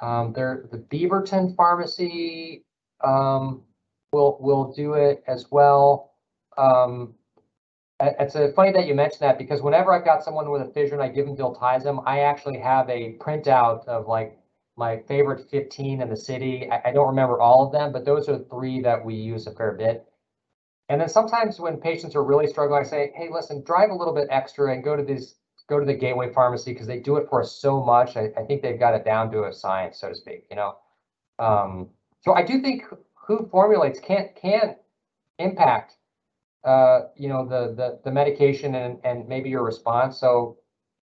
Um, 0.00 0.32
there, 0.32 0.68
the 0.70 0.78
Beaverton 0.78 1.54
Pharmacy 1.56 2.64
um, 3.04 3.62
will 4.12 4.38
will 4.40 4.72
do 4.72 4.94
it 4.94 5.22
as 5.26 5.46
well. 5.50 6.14
Um, 6.56 7.14
it's 8.00 8.34
a, 8.34 8.52
funny 8.52 8.72
that 8.72 8.86
you 8.86 8.94
mentioned 8.94 9.20
that 9.20 9.38
because 9.38 9.62
whenever 9.62 9.92
I've 9.92 10.04
got 10.04 10.24
someone 10.24 10.50
with 10.50 10.62
a 10.62 10.72
fissure 10.72 10.94
and 10.94 11.02
I 11.02 11.08
give 11.08 11.26
them 11.26 11.36
diltiazem, 11.36 12.02
I 12.04 12.20
actually 12.20 12.58
have 12.58 12.88
a 12.88 13.16
printout 13.20 13.86
of 13.86 14.08
like 14.08 14.38
my 14.76 14.98
favorite 15.06 15.48
15 15.50 16.02
in 16.02 16.08
the 16.08 16.16
city. 16.16 16.68
I, 16.70 16.88
I, 16.88 16.92
don't 16.92 17.08
remember 17.08 17.40
all 17.40 17.66
of 17.66 17.72
them, 17.72 17.92
but 17.92 18.04
those 18.04 18.28
are 18.28 18.38
three 18.50 18.80
that 18.82 19.04
we 19.04 19.14
use 19.14 19.46
a 19.46 19.52
fair 19.52 19.72
bit. 19.72 20.04
And 20.88 21.00
then 21.00 21.08
sometimes 21.08 21.60
when 21.60 21.76
patients 21.76 22.16
are 22.16 22.24
really 22.24 22.46
struggling, 22.46 22.80
I 22.80 22.88
say, 22.88 23.12
hey, 23.14 23.28
listen, 23.30 23.62
drive 23.62 23.90
a 23.90 23.94
little 23.94 24.14
bit 24.14 24.28
extra 24.30 24.72
and 24.72 24.82
go 24.82 24.96
to 24.96 25.02
these, 25.02 25.36
go 25.68 25.78
to 25.78 25.86
the 25.86 25.94
Gateway 25.94 26.32
Pharmacy 26.32 26.72
because 26.72 26.86
they 26.86 26.98
do 26.98 27.16
it 27.16 27.28
for 27.28 27.42
us 27.42 27.52
so 27.52 27.82
much. 27.82 28.16
I, 28.16 28.30
I, 28.36 28.42
think 28.44 28.62
they've 28.62 28.78
got 28.78 28.94
it 28.94 29.04
down 29.04 29.30
to 29.32 29.44
a 29.44 29.52
science, 29.52 29.98
so 30.00 30.08
to 30.08 30.14
speak, 30.14 30.46
you 30.50 30.56
know. 30.56 30.76
Um, 31.38 31.90
so 32.20 32.34
I 32.34 32.42
do 32.42 32.60
think 32.60 32.84
who 33.14 33.48
formulates 33.50 34.00
can't 34.00 34.34
can 34.36 34.76
impact 35.38 35.96
uh, 36.64 37.08
you 37.16 37.28
know, 37.28 37.46
the, 37.46 37.74
the, 37.74 38.00
the 38.04 38.10
medication 38.10 38.74
and, 38.76 38.98
and 39.04 39.28
maybe 39.28 39.50
your 39.50 39.64
response. 39.64 40.18
So 40.18 40.58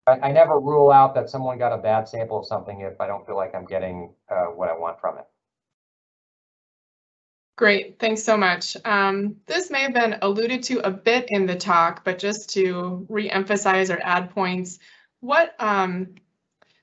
I, 0.07 0.13
I 0.13 0.33
never 0.33 0.59
rule 0.59 0.91
out 0.91 1.15
that 1.15 1.29
someone 1.29 1.59
got 1.59 1.73
a 1.73 1.79
bad 1.79 2.09
sample 2.09 2.39
of 2.39 2.47
something 2.47 2.81
if 2.81 3.01
I 3.01 3.07
don't 3.07 3.27
feel 3.27 3.37
like 3.37 3.55
I'm 3.55 3.67
getting 3.67 4.15
uh, 4.31 4.47
what 4.47 4.69
I 4.69 4.79
want 4.79 5.01
from 5.01 5.19
it. 5.19 5.27
Great, 7.61 7.99
thanks 7.99 8.23
so 8.23 8.39
much. 8.39 8.75
Um, 8.87 9.37
this 9.45 9.71
may 9.71 9.81
have 9.81 9.93
been 9.93 10.17
alluded 10.23 10.63
to 10.63 10.79
a 10.79 10.91
bit 10.91 11.27
in 11.29 11.45
the 11.45 11.55
talk, 11.55 12.03
but 12.07 12.19
just 12.19 12.49
to 12.55 13.05
re-emphasize 13.11 13.91
or 13.91 14.01
add 14.03 14.31
points, 14.31 14.79
what 15.21 15.57
um, 15.59 16.15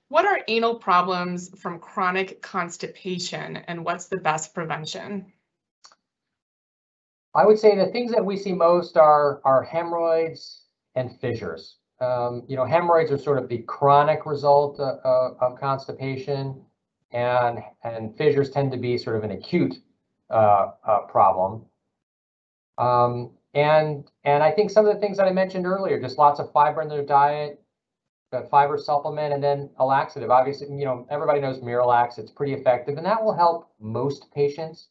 what 0.10 0.28
are 0.28 0.42
anal 0.48 0.76
problems 0.76 1.50
from 1.60 1.80
chronic 1.80 2.44
constipation 2.44 3.58
and 3.68 3.84
what's 3.84 4.06
the 4.06 4.18
best 4.18 4.54
prevention? 4.54 5.34
I 7.34 7.44
would 7.44 7.58
say 7.58 7.76
the 7.76 7.88
things 7.88 8.12
that 8.12 8.24
we 8.24 8.38
see 8.38 8.54
most 8.54 8.98
are, 8.98 9.42
are 9.46 9.64
hemorrhoids 9.64 10.66
and 10.94 11.20
fissures. 11.20 11.78
Um, 12.02 12.44
you 12.48 12.56
know, 12.56 12.66
hemorrhoids 12.66 13.12
are 13.12 13.18
sort 13.18 13.40
of 13.40 13.50
the 13.50 13.64
chronic 13.64 14.28
result 14.28 14.80
uh, 14.80 14.98
uh, 15.04 15.34
of 15.42 15.60
constipation, 15.60 16.62
and 17.14 17.64
and 17.84 18.16
fissures 18.16 18.52
tend 18.52 18.72
to 18.74 18.78
be 18.78 18.96
sort 19.00 19.16
of 19.16 19.24
an 19.24 19.32
acute 19.32 19.74
uh, 20.30 20.72
uh, 20.86 21.00
problem. 21.08 21.66
Um, 22.78 23.32
and 23.54 24.10
and 24.24 24.44
I 24.44 24.52
think 24.52 24.70
some 24.70 24.86
of 24.86 24.94
the 24.94 25.00
things 25.00 25.18
that 25.18 25.26
I 25.26 25.32
mentioned 25.32 25.66
earlier, 25.66 26.00
just 26.00 26.18
lots 26.18 26.40
of 26.40 26.52
fiber 26.52 26.82
in 26.82 26.90
their 26.90 27.04
diet, 27.04 27.62
a 28.32 28.44
fiber 28.44 28.78
supplement 28.78 29.34
and 29.34 29.44
then 29.44 29.70
a 29.78 29.86
laxative. 29.86 30.30
Obviously, 30.30 30.68
you 30.68 30.86
know, 30.86 31.08
everybody 31.10 31.40
knows 31.40 31.60
Miralax. 31.60 32.20
It's 32.20 32.32
pretty 32.32 32.54
effective 32.54 32.98
and 32.98 33.06
that 33.06 33.24
will 33.24 33.34
help 33.34 33.72
most 33.80 34.32
patients. 34.34 34.90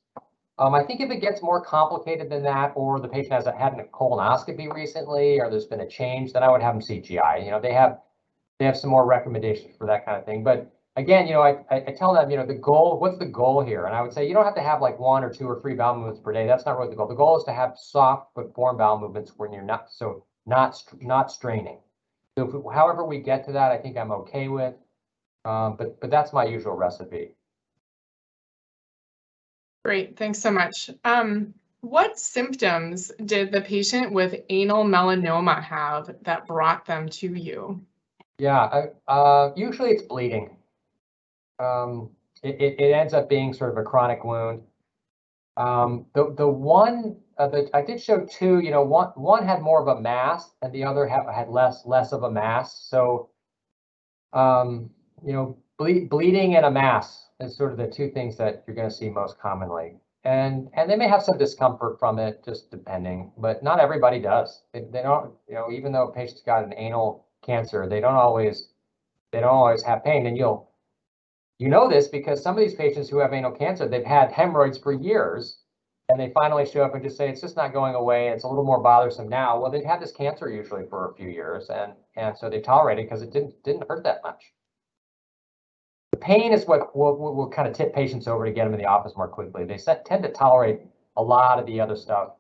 Um, 0.59 0.75
I 0.75 0.83
think 0.83 1.01
if 1.01 1.11
it 1.11 1.21
gets 1.21 1.43
more 1.43 1.63
complicated 1.63 2.31
than 2.31 2.43
that, 2.45 2.73
or 2.75 2.99
the 2.99 3.09
patient 3.09 3.35
has 3.35 3.45
had 3.45 3.79
a 3.79 3.85
colonoscopy 3.93 4.73
recently, 4.73 5.39
or 5.39 5.51
there's 5.51 5.67
been 5.67 5.81
a 5.81 5.89
change, 5.89 6.33
then 6.33 6.43
I 6.43 6.51
would 6.51 6.63
have 6.63 6.75
them 6.75 6.81
see 6.81 6.99
GI. 6.99 7.45
You 7.45 7.51
know, 7.51 7.61
they 7.61 7.75
have 7.75 7.99
they 8.59 8.65
have 8.65 8.77
some 8.77 8.89
more 8.89 9.05
recommendations 9.05 9.77
for 9.77 9.87
that 9.87 10.07
kind 10.07 10.17
of 10.17 10.25
thing. 10.25 10.43
But 10.43 10.73
again, 10.97 11.27
you 11.27 11.35
know, 11.35 11.43
I, 11.43 11.59
I, 11.71 11.95
tell 11.97 12.15
them, 12.15 12.31
you 12.31 12.37
know, 12.37 12.47
the 12.47 12.55
goal, 12.55 12.99
what's 12.99 13.19
the 13.19 13.27
goal 13.27 13.65
here? 13.65 13.85
And 13.85 13.95
I 13.95 14.03
would 14.03 14.13
say 14.13 14.27
you 14.27 14.35
don't 14.35 14.45
have 14.45 14.55
to 14.55 14.63
have 14.63 14.81
like 14.81 14.99
one 14.99 15.23
or 15.23 15.33
two 15.33 15.47
or 15.47 15.61
three 15.61 15.75
bowel 15.75 15.97
movements 15.97 16.21
per 16.21 16.33
day. 16.33 16.47
That's 16.47 16.65
not 16.67 16.79
really 16.79 16.91
the 16.91 16.97
goal. 16.97 17.07
The 17.07 17.15
goal 17.15 17.39
is 17.39 17.45
to 17.45 17.53
have 17.53 17.75
soft 17.77 18.31
but 18.35 18.55
form 18.55 18.79
bowel 18.79 18.99
movements 18.99 19.33
when 19.37 19.53
you're 19.53 19.63
not 19.63 19.91
so 19.91 20.25
not 20.47 20.83
not 21.01 21.31
straining. 21.31 21.79
So 22.39 22.47
if, 22.47 22.75
however 22.75 23.05
we 23.05 23.19
get 23.19 23.45
to 23.47 23.53
that, 23.53 23.73
I 23.73 23.79
think 23.79 23.97
I'm 23.97 24.11
okay 24.13 24.49
with. 24.49 24.75
Um, 25.45 25.77
but 25.77 26.01
but 26.01 26.11
that's 26.11 26.33
my 26.33 26.45
usual 26.45 26.75
recipe. 26.75 27.33
Great, 29.85 30.17
thanks 30.17 30.41
so 30.41 30.51
much. 30.51 30.91
Um, 31.05 31.55
what 31.81 32.19
symptoms 32.19 33.13
did 33.25 33.53
the 33.53 33.61
patient 33.61 34.13
with 34.13 34.35
anal 34.49 34.85
melanoma 34.85 35.63
have 35.63 36.17
that 36.23 36.47
brought 36.47 36.85
them 36.87 37.09
to 37.09 37.33
you? 37.33 37.81
Yeah, 38.39 38.87
uh, 39.07 39.51
usually 39.55 39.91
it's 39.91 40.03
bleeding. 40.03 40.57
Um, 41.59 42.11
it, 42.43 42.77
it, 42.79 42.93
ends 42.93 43.15
up 43.15 43.29
being 43.29 43.53
sort 43.53 43.71
of 43.71 43.79
a 43.79 43.83
chronic 43.83 44.25
wound. 44.25 44.63
Um, 45.57 46.07
the 46.15 46.35
the 46.37 46.47
one 46.47 47.17
uh, 47.39 47.49
that 47.49 47.71
I 47.73 47.83
did 47.83 48.01
show 48.01 48.27
two, 48.27 48.61
you 48.61 48.71
know, 48.71 48.83
one 48.83 49.09
one 49.15 49.47
had 49.47 49.63
more 49.63 49.81
of 49.81 49.89
a 49.89 50.01
mass 50.01 50.51
and 50.63 50.73
the 50.73 50.85
other 50.85 51.07
had, 51.07 51.23
had 51.35 51.49
less 51.49 51.85
less 51.87 52.13
of 52.13 52.23
a 52.25 52.31
mass. 52.31 52.87
So, 52.91 53.31
um, 54.33 54.91
you 55.25 55.33
know, 55.33 55.57
ble 55.79 56.07
bleeding 56.09 56.57
and 56.57 56.67
a 56.67 56.71
mass 56.71 57.29
is 57.41 57.57
sort 57.57 57.73
of 57.73 57.79
the 57.79 57.87
two 57.87 58.11
things 58.11 58.37
that 58.37 58.65
you're 58.67 58.77
going 58.77 58.89
to 58.89 58.95
see 58.95 59.09
most 59.09 59.39
commonly. 59.39 59.97
And 60.25 60.69
and 60.75 60.91
they 60.91 60.97
may 60.97 61.09
have 61.09 61.23
some 61.23 61.39
discomfort 61.39 61.99
from 61.99 62.19
it, 62.19 62.45
just 62.45 62.71
depending, 62.71 63.33
but 63.39 63.63
not 63.63 63.81
everybody 63.81 64.19
does. 64.21 64.63
They, 64.73 64.81
they 64.81 65.03
don't, 65.03 65.33
you 65.49 65.55
know, 65.55 65.71
even 65.71 65.93
though 65.93 66.09
a 66.09 66.13
patient's 66.13 66.43
got 66.43 66.65
an 66.65 66.75
anal 66.77 67.27
cancer, 67.43 67.89
they 67.89 68.01
don't 68.01 68.15
always 68.15 68.69
they 69.33 69.41
don't 69.41 69.55
always 69.55 69.83
have 69.85 70.05
pain. 70.05 70.27
And 70.27 70.37
you'll 70.37 70.71
you 71.59 71.69
know 71.69 71.89
this 71.89 72.09
because 72.09 72.43
some 72.43 72.57
of 72.57 72.63
these 72.63 72.75
patients 72.75 73.09
who 73.09 73.19
have 73.19 73.33
anal 73.33 73.51
cancer, 73.51 73.89
they've 73.89 74.05
had 74.05 74.33
hemorrhoids 74.33 74.79
for 74.79 74.93
years 74.93 75.59
and 76.09 76.21
they 76.21 76.31
finally 76.31 76.65
show 76.67 76.85
up 76.85 76.95
and 76.95 77.03
just 77.03 77.17
say 77.17 77.29
it's 77.29 77.41
just 77.41 77.57
not 77.57 77.73
going 77.73 77.95
away. 77.95 78.29
It's 78.29 78.45
a 78.45 78.49
little 78.49 78.65
more 78.65 78.81
bothersome 78.81 79.29
now. 79.29 79.61
Well, 79.61 79.71
they've 79.71 79.85
had 79.85 80.01
this 80.01 80.13
cancer 80.13 80.49
usually 80.49 80.87
for 80.89 81.11
a 81.11 81.15
few 81.15 81.29
years, 81.29 81.69
and 81.69 81.93
and 82.17 82.37
so 82.37 82.49
they 82.49 82.61
tolerate 82.61 82.99
it 82.99 83.07
because 83.07 83.23
it 83.23 83.33
didn't 83.33 83.61
didn't 83.65 83.89
hurt 83.89 84.05
that 84.05 84.23
much. 84.23 84.53
The 86.13 86.19
pain 86.19 86.53
is 86.53 86.65
what 86.67 86.97
will, 86.97 87.17
will, 87.19 87.35
will 87.35 87.51
kind 87.51 87.69
of 87.69 87.75
tip 87.75 87.95
patients 87.95 88.29
over 88.29 88.45
to 88.47 88.53
get 88.53 88.65
them 88.65 88.73
in 88.73 88.79
the 88.79 88.87
office 88.87 89.15
more 89.17 89.29
quickly. 89.29 89.65
They 89.65 89.77
set, 89.77 90.05
tend 90.07 90.23
to 90.23 90.31
tolerate 90.31 90.81
a 91.17 91.23
lot 91.23 91.59
of 91.59 91.67
the 91.67 91.81
other 91.81 91.97
stuff 91.97 92.31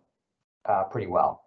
uh, 0.66 0.84
pretty 0.84 1.08
well. 1.08 1.45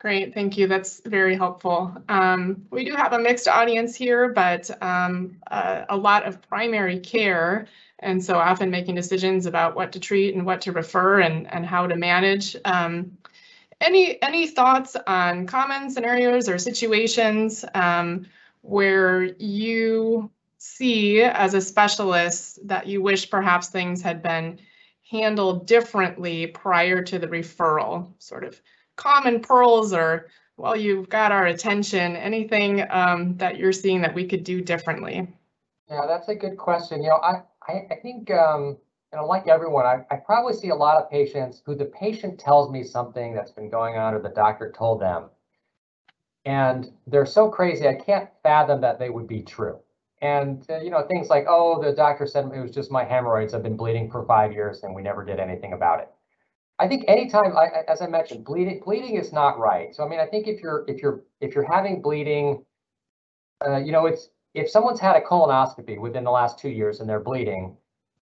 Great, 0.00 0.32
thank 0.32 0.56
you. 0.56 0.66
That's 0.66 1.02
very 1.04 1.36
helpful. 1.36 1.94
Um, 2.08 2.64
we 2.70 2.86
do 2.86 2.96
have 2.96 3.12
a 3.12 3.18
mixed 3.18 3.46
audience 3.46 3.94
here, 3.94 4.30
but 4.30 4.70
um, 4.82 5.36
uh, 5.50 5.84
a 5.90 5.96
lot 5.96 6.26
of 6.26 6.40
primary 6.40 6.98
care, 6.98 7.66
and 7.98 8.24
so 8.24 8.38
often 8.38 8.70
making 8.70 8.94
decisions 8.94 9.44
about 9.44 9.76
what 9.76 9.92
to 9.92 10.00
treat 10.00 10.34
and 10.34 10.46
what 10.46 10.62
to 10.62 10.72
refer 10.72 11.20
and, 11.20 11.46
and 11.52 11.66
how 11.66 11.86
to 11.86 11.96
manage. 11.96 12.56
Um, 12.64 13.18
any, 13.78 14.20
any 14.22 14.46
thoughts 14.46 14.96
on 15.06 15.46
common 15.46 15.90
scenarios 15.90 16.48
or 16.48 16.56
situations 16.56 17.62
um, 17.74 18.24
where 18.62 19.24
you 19.24 20.30
see 20.56 21.20
as 21.20 21.52
a 21.52 21.60
specialist 21.60 22.66
that 22.66 22.86
you 22.86 23.02
wish 23.02 23.28
perhaps 23.28 23.68
things 23.68 24.00
had 24.00 24.22
been 24.22 24.60
handled 25.10 25.66
differently 25.66 26.46
prior 26.46 27.02
to 27.02 27.18
the 27.18 27.28
referral, 27.28 28.14
sort 28.18 28.44
of 28.44 28.58
common 29.00 29.40
pearls 29.40 29.92
or, 29.92 30.28
well, 30.56 30.76
you've 30.76 31.08
got 31.08 31.32
our 31.32 31.46
attention, 31.46 32.16
anything 32.16 32.84
um, 32.90 33.36
that 33.38 33.56
you're 33.56 33.72
seeing 33.72 34.02
that 34.02 34.14
we 34.14 34.26
could 34.26 34.44
do 34.44 34.60
differently? 34.60 35.26
Yeah, 35.88 36.04
that's 36.06 36.28
a 36.28 36.34
good 36.34 36.58
question. 36.58 37.02
You 37.02 37.08
know, 37.08 37.16
I, 37.16 37.42
I, 37.66 37.86
I 37.90 37.94
think, 38.02 38.30
um, 38.30 38.76
you 39.12 39.18
know, 39.18 39.26
like 39.26 39.48
everyone, 39.48 39.86
I, 39.86 40.04
I 40.10 40.16
probably 40.16 40.52
see 40.52 40.68
a 40.68 40.74
lot 40.74 41.02
of 41.02 41.10
patients 41.10 41.62
who 41.64 41.74
the 41.74 41.86
patient 41.86 42.38
tells 42.38 42.70
me 42.70 42.84
something 42.84 43.34
that's 43.34 43.50
been 43.50 43.70
going 43.70 43.96
on 43.96 44.14
or 44.14 44.20
the 44.20 44.28
doctor 44.28 44.70
told 44.76 45.00
them. 45.00 45.30
And 46.44 46.92
they're 47.06 47.26
so 47.26 47.48
crazy, 47.48 47.88
I 47.88 47.94
can't 47.94 48.28
fathom 48.42 48.80
that 48.82 48.98
they 48.98 49.10
would 49.10 49.26
be 49.26 49.42
true. 49.42 49.78
And, 50.22 50.64
uh, 50.70 50.80
you 50.80 50.90
know, 50.90 51.02
things 51.06 51.28
like, 51.28 51.46
oh, 51.48 51.82
the 51.82 51.92
doctor 51.92 52.26
said 52.26 52.44
it 52.44 52.60
was 52.60 52.70
just 52.70 52.90
my 52.90 53.04
hemorrhoids. 53.04 53.54
I've 53.54 53.62
been 53.62 53.76
bleeding 53.76 54.10
for 54.10 54.26
five 54.26 54.52
years 54.52 54.82
and 54.82 54.94
we 54.94 55.02
never 55.02 55.24
did 55.24 55.40
anything 55.40 55.72
about 55.72 56.00
it. 56.00 56.10
I 56.80 56.88
think 56.88 57.04
anytime, 57.08 57.56
I, 57.56 57.82
as 57.88 58.00
I 58.00 58.06
mentioned, 58.06 58.44
bleeding 58.44 58.80
bleeding 58.82 59.16
is 59.16 59.32
not 59.32 59.58
right. 59.58 59.94
So 59.94 60.02
I 60.02 60.08
mean, 60.08 60.18
I 60.18 60.26
think 60.26 60.48
if 60.48 60.60
you're 60.62 60.84
if 60.88 61.02
you're 61.02 61.22
if 61.42 61.54
you're 61.54 61.70
having 61.70 62.00
bleeding, 62.00 62.64
uh, 63.64 63.76
you 63.76 63.92
know, 63.92 64.06
it's 64.06 64.30
if 64.54 64.70
someone's 64.70 64.98
had 64.98 65.14
a 65.14 65.20
colonoscopy 65.20 66.00
within 66.00 66.24
the 66.24 66.30
last 66.30 66.58
two 66.58 66.70
years 66.70 67.00
and 67.00 67.08
they're 67.08 67.20
bleeding, 67.20 67.76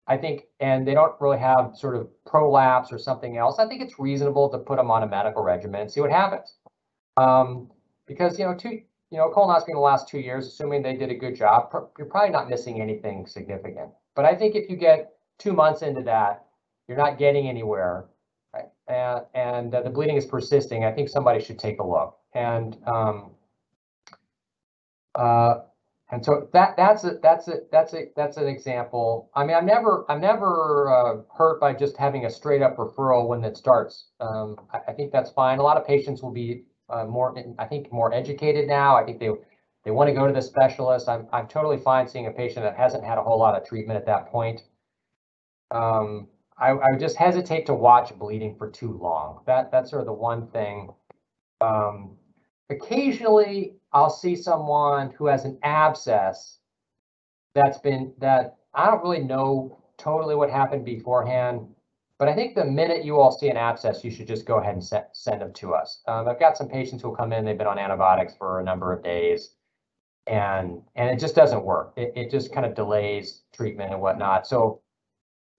I 0.09 0.17
think, 0.17 0.43
and 0.59 0.87
they 0.87 0.93
don't 0.93 1.15
really 1.21 1.39
have 1.39 1.77
sort 1.77 1.95
of 1.95 2.09
prolapse 2.27 2.93
or 2.93 2.99
something 2.99 3.37
else, 3.37 3.61
I 3.61 3.69
think 3.69 3.81
it's 3.81 3.99
reasonable 4.01 4.51
to 4.51 4.59
put 4.59 4.77
them 4.77 4.91
on 4.91 5.05
a 5.05 5.07
medical 5.07 5.45
regimen 5.45 5.83
and 5.83 5.91
see 5.91 6.01
what 6.01 6.11
happens. 6.11 6.57
Um, 7.17 7.71
because 8.07 8.41
you 8.41 8.45
know, 8.45 8.57
two 8.57 8.83
you 9.11 9.19
know, 9.19 9.31
colonoscopy 9.31 9.69
in 9.69 9.75
the 9.75 9.81
last 9.81 10.09
two 10.09 10.19
years, 10.19 10.49
assuming 10.49 10.83
they 10.83 10.97
did 10.97 11.11
a 11.11 11.15
good 11.15 11.37
job, 11.37 11.73
you're 11.97 12.09
probably 12.09 12.31
not 12.31 12.51
missing 12.51 12.81
anything 12.81 13.25
significant. 13.27 13.91
But 14.17 14.25
I 14.25 14.35
think 14.35 14.57
if 14.57 14.69
you 14.69 14.77
get 14.77 15.13
two 15.39 15.53
months 15.53 15.83
into 15.83 16.03
that, 16.03 16.45
you're 16.89 16.99
not 16.99 17.19
getting 17.19 17.49
anywhere 17.49 18.07
and, 18.89 19.25
and 19.35 19.75
uh, 19.75 19.83
the 19.83 19.91
bleeding 19.91 20.17
is 20.17 20.25
persisting, 20.25 20.85
I 20.85 20.93
think 20.93 21.09
somebody 21.09 21.43
should 21.43 21.59
take 21.59 21.81
a 21.81 21.87
look. 21.87 22.17
And 22.35 22.77
um, 22.87 23.31
uh, 25.15 25.61
and 26.11 26.25
so 26.25 26.49
that 26.53 26.75
that's 26.77 27.05
a 27.05 27.19
that's 27.23 27.49
a 27.49 27.57
that's 27.71 27.93
a 27.93 28.07
that's 28.17 28.39
an 28.39 28.47
example. 28.47 29.31
I 29.35 29.45
mean, 29.45 29.57
I'm 29.57 29.67
never 29.67 30.07
I'm 30.09 30.21
never 30.21 30.91
uh, 30.91 31.23
hurt 31.37 31.61
by 31.61 31.75
just 31.75 31.97
having 31.99 32.25
a 32.25 32.31
straight 32.31 32.63
up 32.63 32.77
referral 32.77 33.29
when 33.29 33.45
it 33.45 33.57
starts. 33.57 34.07
Um, 34.21 34.57
I, 34.73 34.81
I, 34.89 34.93
think 34.93 35.13
that's 35.13 35.31
fine. 35.31 35.59
A 35.59 35.63
lot 35.63 35.77
of 35.77 35.87
patients 35.87 36.23
will 36.23 36.33
be 36.33 36.65
uh, 36.89 37.05
more 37.05 37.37
I 37.59 37.67
think 37.67 37.93
more 37.93 38.13
educated 38.15 38.69
now. 38.69 38.97
I 38.97 39.05
think 39.05 39.21
they 39.21 39.31
they 39.85 39.91
want 39.91 40.09
to 40.09 40.15
go 40.15 40.27
to 40.27 40.33
the 40.33 40.41
specialist. 40.41 41.09
I'm 41.11 41.27
I'm 41.31 41.47
totally 41.47 41.77
fine 41.77 42.09
seeing 42.09 42.27
a 42.27 42.31
patient 42.31 42.65
that 42.65 42.77
hasn't 42.77 43.05
had 43.05 43.19
a 43.19 43.23
whole 43.23 43.39
lot 43.39 43.55
of 43.61 43.69
treatment 43.69 43.99
at 43.99 44.07
that 44.07 44.29
point. 44.29 44.63
Um, 45.71 46.29
I, 46.61 46.73
I 46.73 46.97
just 46.99 47.17
hesitate 47.17 47.67
to 47.67 47.75
watch 47.75 48.17
bleeding 48.19 48.57
for 48.57 48.71
too 48.71 48.99
long. 49.01 49.41
That 49.47 49.71
that's 49.71 49.91
sort 49.91 50.01
of 50.01 50.07
the 50.07 50.13
one 50.13 50.49
thing. 50.49 50.91
Um, 51.61 52.17
occasionally, 52.71 53.75
I'll 53.93 54.11
see 54.11 54.37
someone 54.37 55.11
who 55.11 55.27
has 55.27 55.45
an 55.45 55.59
abscess 55.63 56.59
that's 57.55 57.79
been 57.79 58.13
that 58.19 58.57
I 58.75 58.91
don't 58.91 59.03
really 59.03 59.23
know 59.23 59.79
totally 59.97 60.35
what 60.35 60.51
happened 60.51 60.85
beforehand, 60.85 61.67
but 62.19 62.29
I 62.29 62.35
think 62.35 62.55
the 62.55 62.65
minute 62.65 63.05
you 63.05 63.19
all 63.21 63.33
see 63.33 63.49
an 63.49 63.57
abscess, 63.57 64.05
you 64.05 64.11
should 64.11 64.29
just 64.29 64.45
go 64.45 64.59
ahead 64.59 64.75
and 64.75 64.85
send, 64.85 65.05
send 65.13 65.41
them 65.41 65.53
to 65.55 65.75
us. 65.75 66.03
Um, 66.07 66.29
I've 66.29 66.39
got 66.41 66.57
some 66.57 66.69
patients 66.69 67.03
who 67.03 67.15
come 67.15 67.33
in, 67.33 67.45
they've 67.45 67.59
been 67.59 67.67
on 67.67 67.79
antibiotics 67.79 68.35
for 68.37 68.61
a 68.61 68.65
number 68.65 68.93
of 68.93 69.03
days, 69.03 69.55
and 70.27 70.83
and 70.97 71.09
it 71.11 71.19
just 71.19 71.35
doesn't 71.35 71.65
work. 71.65 71.95
It, 71.97 72.13
it 72.17 72.31
just 72.31 72.53
kind 72.53 72.67
of 72.67 72.75
delays 72.75 73.43
treatment 73.53 73.93
and 73.93 74.01
whatnot. 74.01 74.47
So 74.47 74.83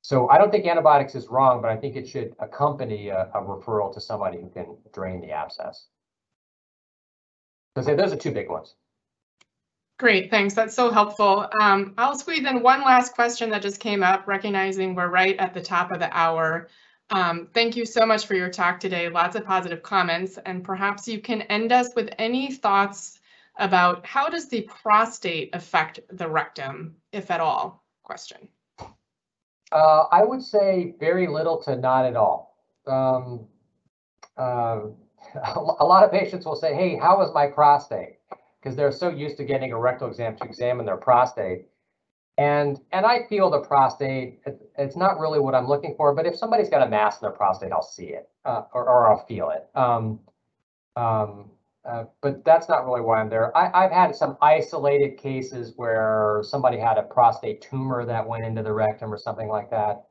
so 0.10 0.28
I 0.28 0.40
don't 0.40 0.50
think 0.50 0.66
antibiotics 0.66 1.14
is 1.14 1.28
wrong, 1.28 1.62
but 1.62 1.70
I 1.70 1.78
think 1.78 1.96
it 1.96 2.10
should 2.10 2.36
accompany 2.40 3.10
a, 3.10 3.30
a 3.32 3.44
referral 3.44 3.94
to 3.94 4.02
somebody 4.02 4.42
who 4.42 4.50
can 4.50 4.76
drain 4.92 5.22
the 5.22 5.30
abscess. 5.30 5.86
So 7.78 7.84
say 7.84 7.94
those 7.94 8.12
are 8.12 8.16
two 8.16 8.32
big 8.32 8.50
ones. 8.50 8.74
Great, 10.00 10.32
thanks. 10.32 10.56
That's 10.56 10.74
so 10.74 10.90
helpful. 10.90 11.48
Um, 11.62 11.94
I'll 12.00 12.18
squeeze 12.18 12.44
in 12.44 12.64
one 12.64 12.82
last 12.82 13.14
question 13.14 13.52
that 13.52 13.62
just 13.62 13.80
came 13.80 14.02
up, 14.02 14.26
recognizing 14.26 14.96
we're 14.96 15.10
right 15.10 15.38
at 15.38 15.54
the 15.54 15.62
top 15.62 15.92
of 15.92 16.00
the 16.00 16.10
hour. 16.12 16.70
Um, 17.12 17.48
thank 17.54 17.78
you 17.78 17.86
so 17.86 18.04
much 18.04 18.26
for 18.26 18.34
your 18.34 18.50
talk 18.50 18.80
today. 18.80 19.10
Lots 19.10 19.36
of 19.36 19.46
positive 19.46 19.84
comments, 19.84 20.40
and 20.44 20.64
perhaps 20.64 21.08
you 21.08 21.22
can 21.22 21.44
end 21.44 21.72
us 21.72 21.94
with 21.96 22.10
any 22.18 22.52
thoughts 22.52 23.20
about 23.60 24.04
how 24.08 24.28
does 24.28 24.50
the 24.50 24.62
prostate 24.62 25.52
affect 25.54 26.00
the 26.12 26.28
rectum, 26.28 26.96
if 27.12 27.30
at 27.30 27.42
all? 27.42 27.84
Question. 28.02 28.50
Uh, 29.72 30.06
I 30.12 30.24
would 30.24 30.42
say 30.42 30.96
very 31.00 31.28
little 31.28 31.62
to 31.64 31.76
not 31.76 32.06
at 32.06 32.16
all. 32.16 32.58
Um, 32.88 33.48
uh, 34.38 34.82
a 35.56 35.86
lot 35.86 36.04
of 36.04 36.12
patients 36.12 36.46
will 36.46 36.56
say, 36.56 36.74
hey, 36.74 36.98
how 36.98 37.22
is 37.22 37.30
my 37.34 37.48
prostate? 37.48 38.18
Because 38.62 38.76
they're 38.76 38.92
so 38.92 39.10
used 39.10 39.38
to 39.38 39.46
getting 39.46 39.72
a 39.72 39.80
rectal 39.80 40.08
exam 40.08 40.36
to 40.38 40.44
examine 40.46 40.86
their 40.86 40.98
prostate. 40.98 41.66
And, 42.38 42.80
and 42.94 43.06
I 43.06 43.28
feel 43.28 43.50
the 43.50 43.60
prostate, 43.60 44.40
it, 44.46 44.60
it's 44.78 44.96
not 44.96 45.20
really 45.20 45.40
what 45.40 45.54
I'm 45.54 45.68
looking 45.68 45.94
for, 45.98 46.16
but 46.16 46.26
if 46.26 46.38
somebody's 46.38 46.70
got 46.70 46.86
a 46.86 46.90
mass 46.90 47.22
in 47.22 47.26
their 47.26 47.36
prostate, 47.36 47.72
I'll 47.72 47.82
see 47.82 48.08
it 48.08 48.30
uh, 48.46 48.64
or, 48.74 48.88
or 48.88 49.12
I'll 49.12 49.26
feel 49.26 49.50
it. 49.50 49.68
Um, 49.76 50.20
um, 50.96 51.52
uh, 51.90 52.04
but 52.22 52.46
that's 52.46 52.70
not 52.70 52.86
really 52.86 53.02
why 53.02 53.20
I'm 53.20 53.30
there. 53.30 53.56
I, 53.58 53.86
I've 53.86 53.92
had 53.92 54.16
some 54.16 54.38
isolated 54.42 55.18
cases 55.18 55.74
where 55.76 56.42
somebody 56.44 56.78
had 56.78 56.98
a 56.98 57.04
prostate 57.04 57.62
tumor 57.62 58.06
that 58.06 58.28
went 58.28 58.46
into 58.46 58.62
the 58.62 58.74
rectum 58.74 59.12
or 59.14 59.18
something 59.18 59.48
like 59.48 59.72
that. 59.72 60.04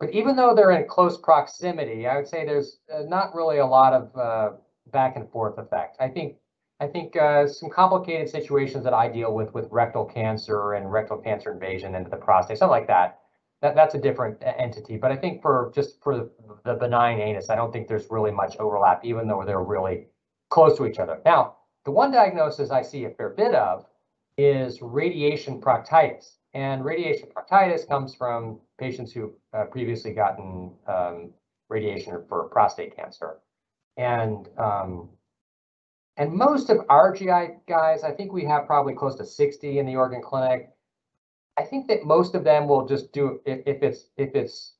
But 0.00 0.10
even 0.10 0.36
though 0.36 0.54
they're 0.54 0.72
in 0.72 0.88
close 0.88 1.16
proximity, 1.18 2.06
I 2.06 2.16
would 2.16 2.28
say 2.28 2.44
there's 2.44 2.80
uh, 2.92 3.02
not 3.02 3.34
really 3.34 3.58
a 3.58 3.66
lot 3.66 3.92
of 3.92 4.16
uh, 4.16 4.56
back 4.92 5.16
and 5.16 5.30
forth 5.30 5.58
effect. 5.58 5.96
I 6.00 6.08
think 6.08 6.36
I 6.80 6.86
think 6.86 7.16
uh, 7.16 7.46
some 7.46 7.70
complicated 7.70 8.28
situations 8.28 8.84
that 8.84 8.92
I 8.92 9.08
deal 9.08 9.32
with 9.34 9.54
with 9.54 9.68
rectal 9.70 10.04
cancer 10.04 10.74
and 10.74 10.92
rectal 10.92 11.18
cancer 11.18 11.52
invasion 11.52 11.94
into 11.94 12.10
the 12.10 12.16
prostate, 12.16 12.58
something 12.58 12.70
like 12.70 12.88
that. 12.88 13.20
That 13.62 13.74
that's 13.74 13.94
a 13.94 13.98
different 13.98 14.42
e- 14.42 14.46
entity. 14.58 14.98
But 14.98 15.12
I 15.12 15.16
think 15.16 15.40
for 15.40 15.72
just 15.74 16.02
for 16.02 16.30
the 16.64 16.74
benign 16.74 17.20
anus, 17.20 17.48
I 17.48 17.54
don't 17.56 17.72
think 17.72 17.88
there's 17.88 18.10
really 18.10 18.32
much 18.32 18.56
overlap, 18.58 19.04
even 19.04 19.28
though 19.28 19.44
they're 19.46 19.62
really 19.62 20.08
close 20.50 20.76
to 20.78 20.86
each 20.86 20.98
other. 20.98 21.20
Now, 21.24 21.56
the 21.84 21.90
one 21.90 22.10
diagnosis 22.10 22.70
I 22.70 22.82
see 22.82 23.04
a 23.04 23.10
fair 23.10 23.30
bit 23.30 23.54
of 23.54 23.86
is 24.38 24.82
radiation 24.82 25.60
proctitis. 25.60 26.36
And 26.54 26.84
radiation 26.84 27.28
proctitis 27.28 27.86
comes 27.86 28.14
from 28.14 28.60
patients 28.78 29.12
who've 29.12 29.34
uh, 29.52 29.64
previously 29.64 30.12
gotten 30.12 30.72
um, 30.86 31.30
radiation 31.68 32.24
for 32.28 32.44
prostate 32.44 32.96
cancer. 32.96 33.38
And 33.96 34.48
um, 34.58 35.10
and 36.18 36.32
most 36.32 36.70
of 36.70 36.78
our 36.88 37.14
GI 37.14 37.58
guys, 37.68 38.02
I 38.02 38.10
think 38.10 38.32
we 38.32 38.44
have 38.46 38.66
probably 38.66 38.94
close 38.94 39.16
to 39.16 39.24
60 39.24 39.78
in 39.78 39.86
the 39.86 39.96
Oregon 39.96 40.22
clinic. 40.22 40.70
I 41.58 41.64
think 41.64 41.88
that 41.88 42.04
most 42.04 42.34
of 42.34 42.42
them 42.42 42.68
will 42.68 42.86
just 42.86 43.12
do 43.12 43.40
if, 43.44 43.60
if 43.66 43.82
it's 43.82 44.08
if 44.16 44.34
it's 44.34 44.72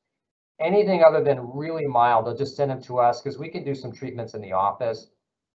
anything 0.60 1.02
other 1.04 1.22
than 1.22 1.50
really 1.52 1.86
mild, 1.86 2.26
they'll 2.26 2.36
just 2.36 2.56
send 2.56 2.70
them 2.70 2.82
to 2.84 2.98
us 2.98 3.20
because 3.20 3.38
we 3.38 3.48
can 3.48 3.64
do 3.64 3.74
some 3.74 3.92
treatments 3.92 4.34
in 4.34 4.40
the 4.40 4.52
office. 4.52 5.08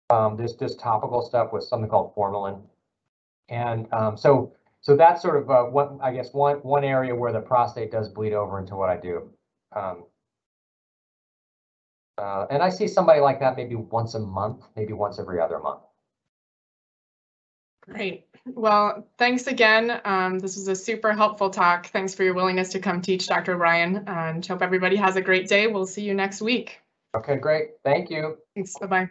Um, 0.09 0.37
there's 0.37 0.55
just 0.55 0.79
topical 0.79 1.21
stuff 1.21 1.53
with 1.53 1.63
something 1.63 1.89
called 1.89 2.13
formalin. 2.15 2.61
And 3.49 3.91
um, 3.93 4.17
so 4.17 4.53
so 4.81 4.95
that's 4.95 5.21
sort 5.21 5.41
of 5.41 5.49
uh, 5.49 5.63
one, 5.63 5.99
I 6.01 6.13
guess, 6.13 6.33
one 6.33 6.57
one 6.57 6.83
area 6.83 7.15
where 7.15 7.31
the 7.31 7.41
prostate 7.41 7.91
does 7.91 8.09
bleed 8.09 8.33
over 8.33 8.59
into 8.59 8.75
what 8.75 8.89
I 8.89 8.97
do. 8.97 9.29
Um, 9.75 10.03
uh, 12.17 12.47
and 12.49 12.61
I 12.61 12.69
see 12.69 12.87
somebody 12.87 13.21
like 13.21 13.39
that 13.39 13.55
maybe 13.55 13.75
once 13.75 14.13
a 14.13 14.19
month, 14.19 14.63
maybe 14.75 14.93
once 14.93 15.19
every 15.19 15.39
other 15.39 15.59
month. 15.59 15.81
Great. 17.81 18.25
Well, 18.45 19.07
thanks 19.17 19.47
again. 19.47 20.01
Um, 20.05 20.39
this 20.39 20.55
was 20.55 20.67
a 20.67 20.75
super 20.75 21.13
helpful 21.13 21.49
talk. 21.49 21.87
Thanks 21.87 22.13
for 22.13 22.23
your 22.23 22.33
willingness 22.33 22.69
to 22.69 22.79
come 22.79 23.01
teach, 23.01 23.27
Dr. 23.27 23.53
O'Brien, 23.53 24.03
and 24.07 24.45
hope 24.45 24.61
everybody 24.61 24.95
has 24.97 25.15
a 25.15 25.21
great 25.21 25.47
day. 25.47 25.67
We'll 25.67 25.87
see 25.87 26.03
you 26.03 26.13
next 26.13 26.41
week. 26.41 26.81
Okay, 27.15 27.37
great. 27.37 27.69
Thank 27.83 28.09
you. 28.09 28.37
Thanks. 28.55 28.77
Bye-bye. 28.79 29.09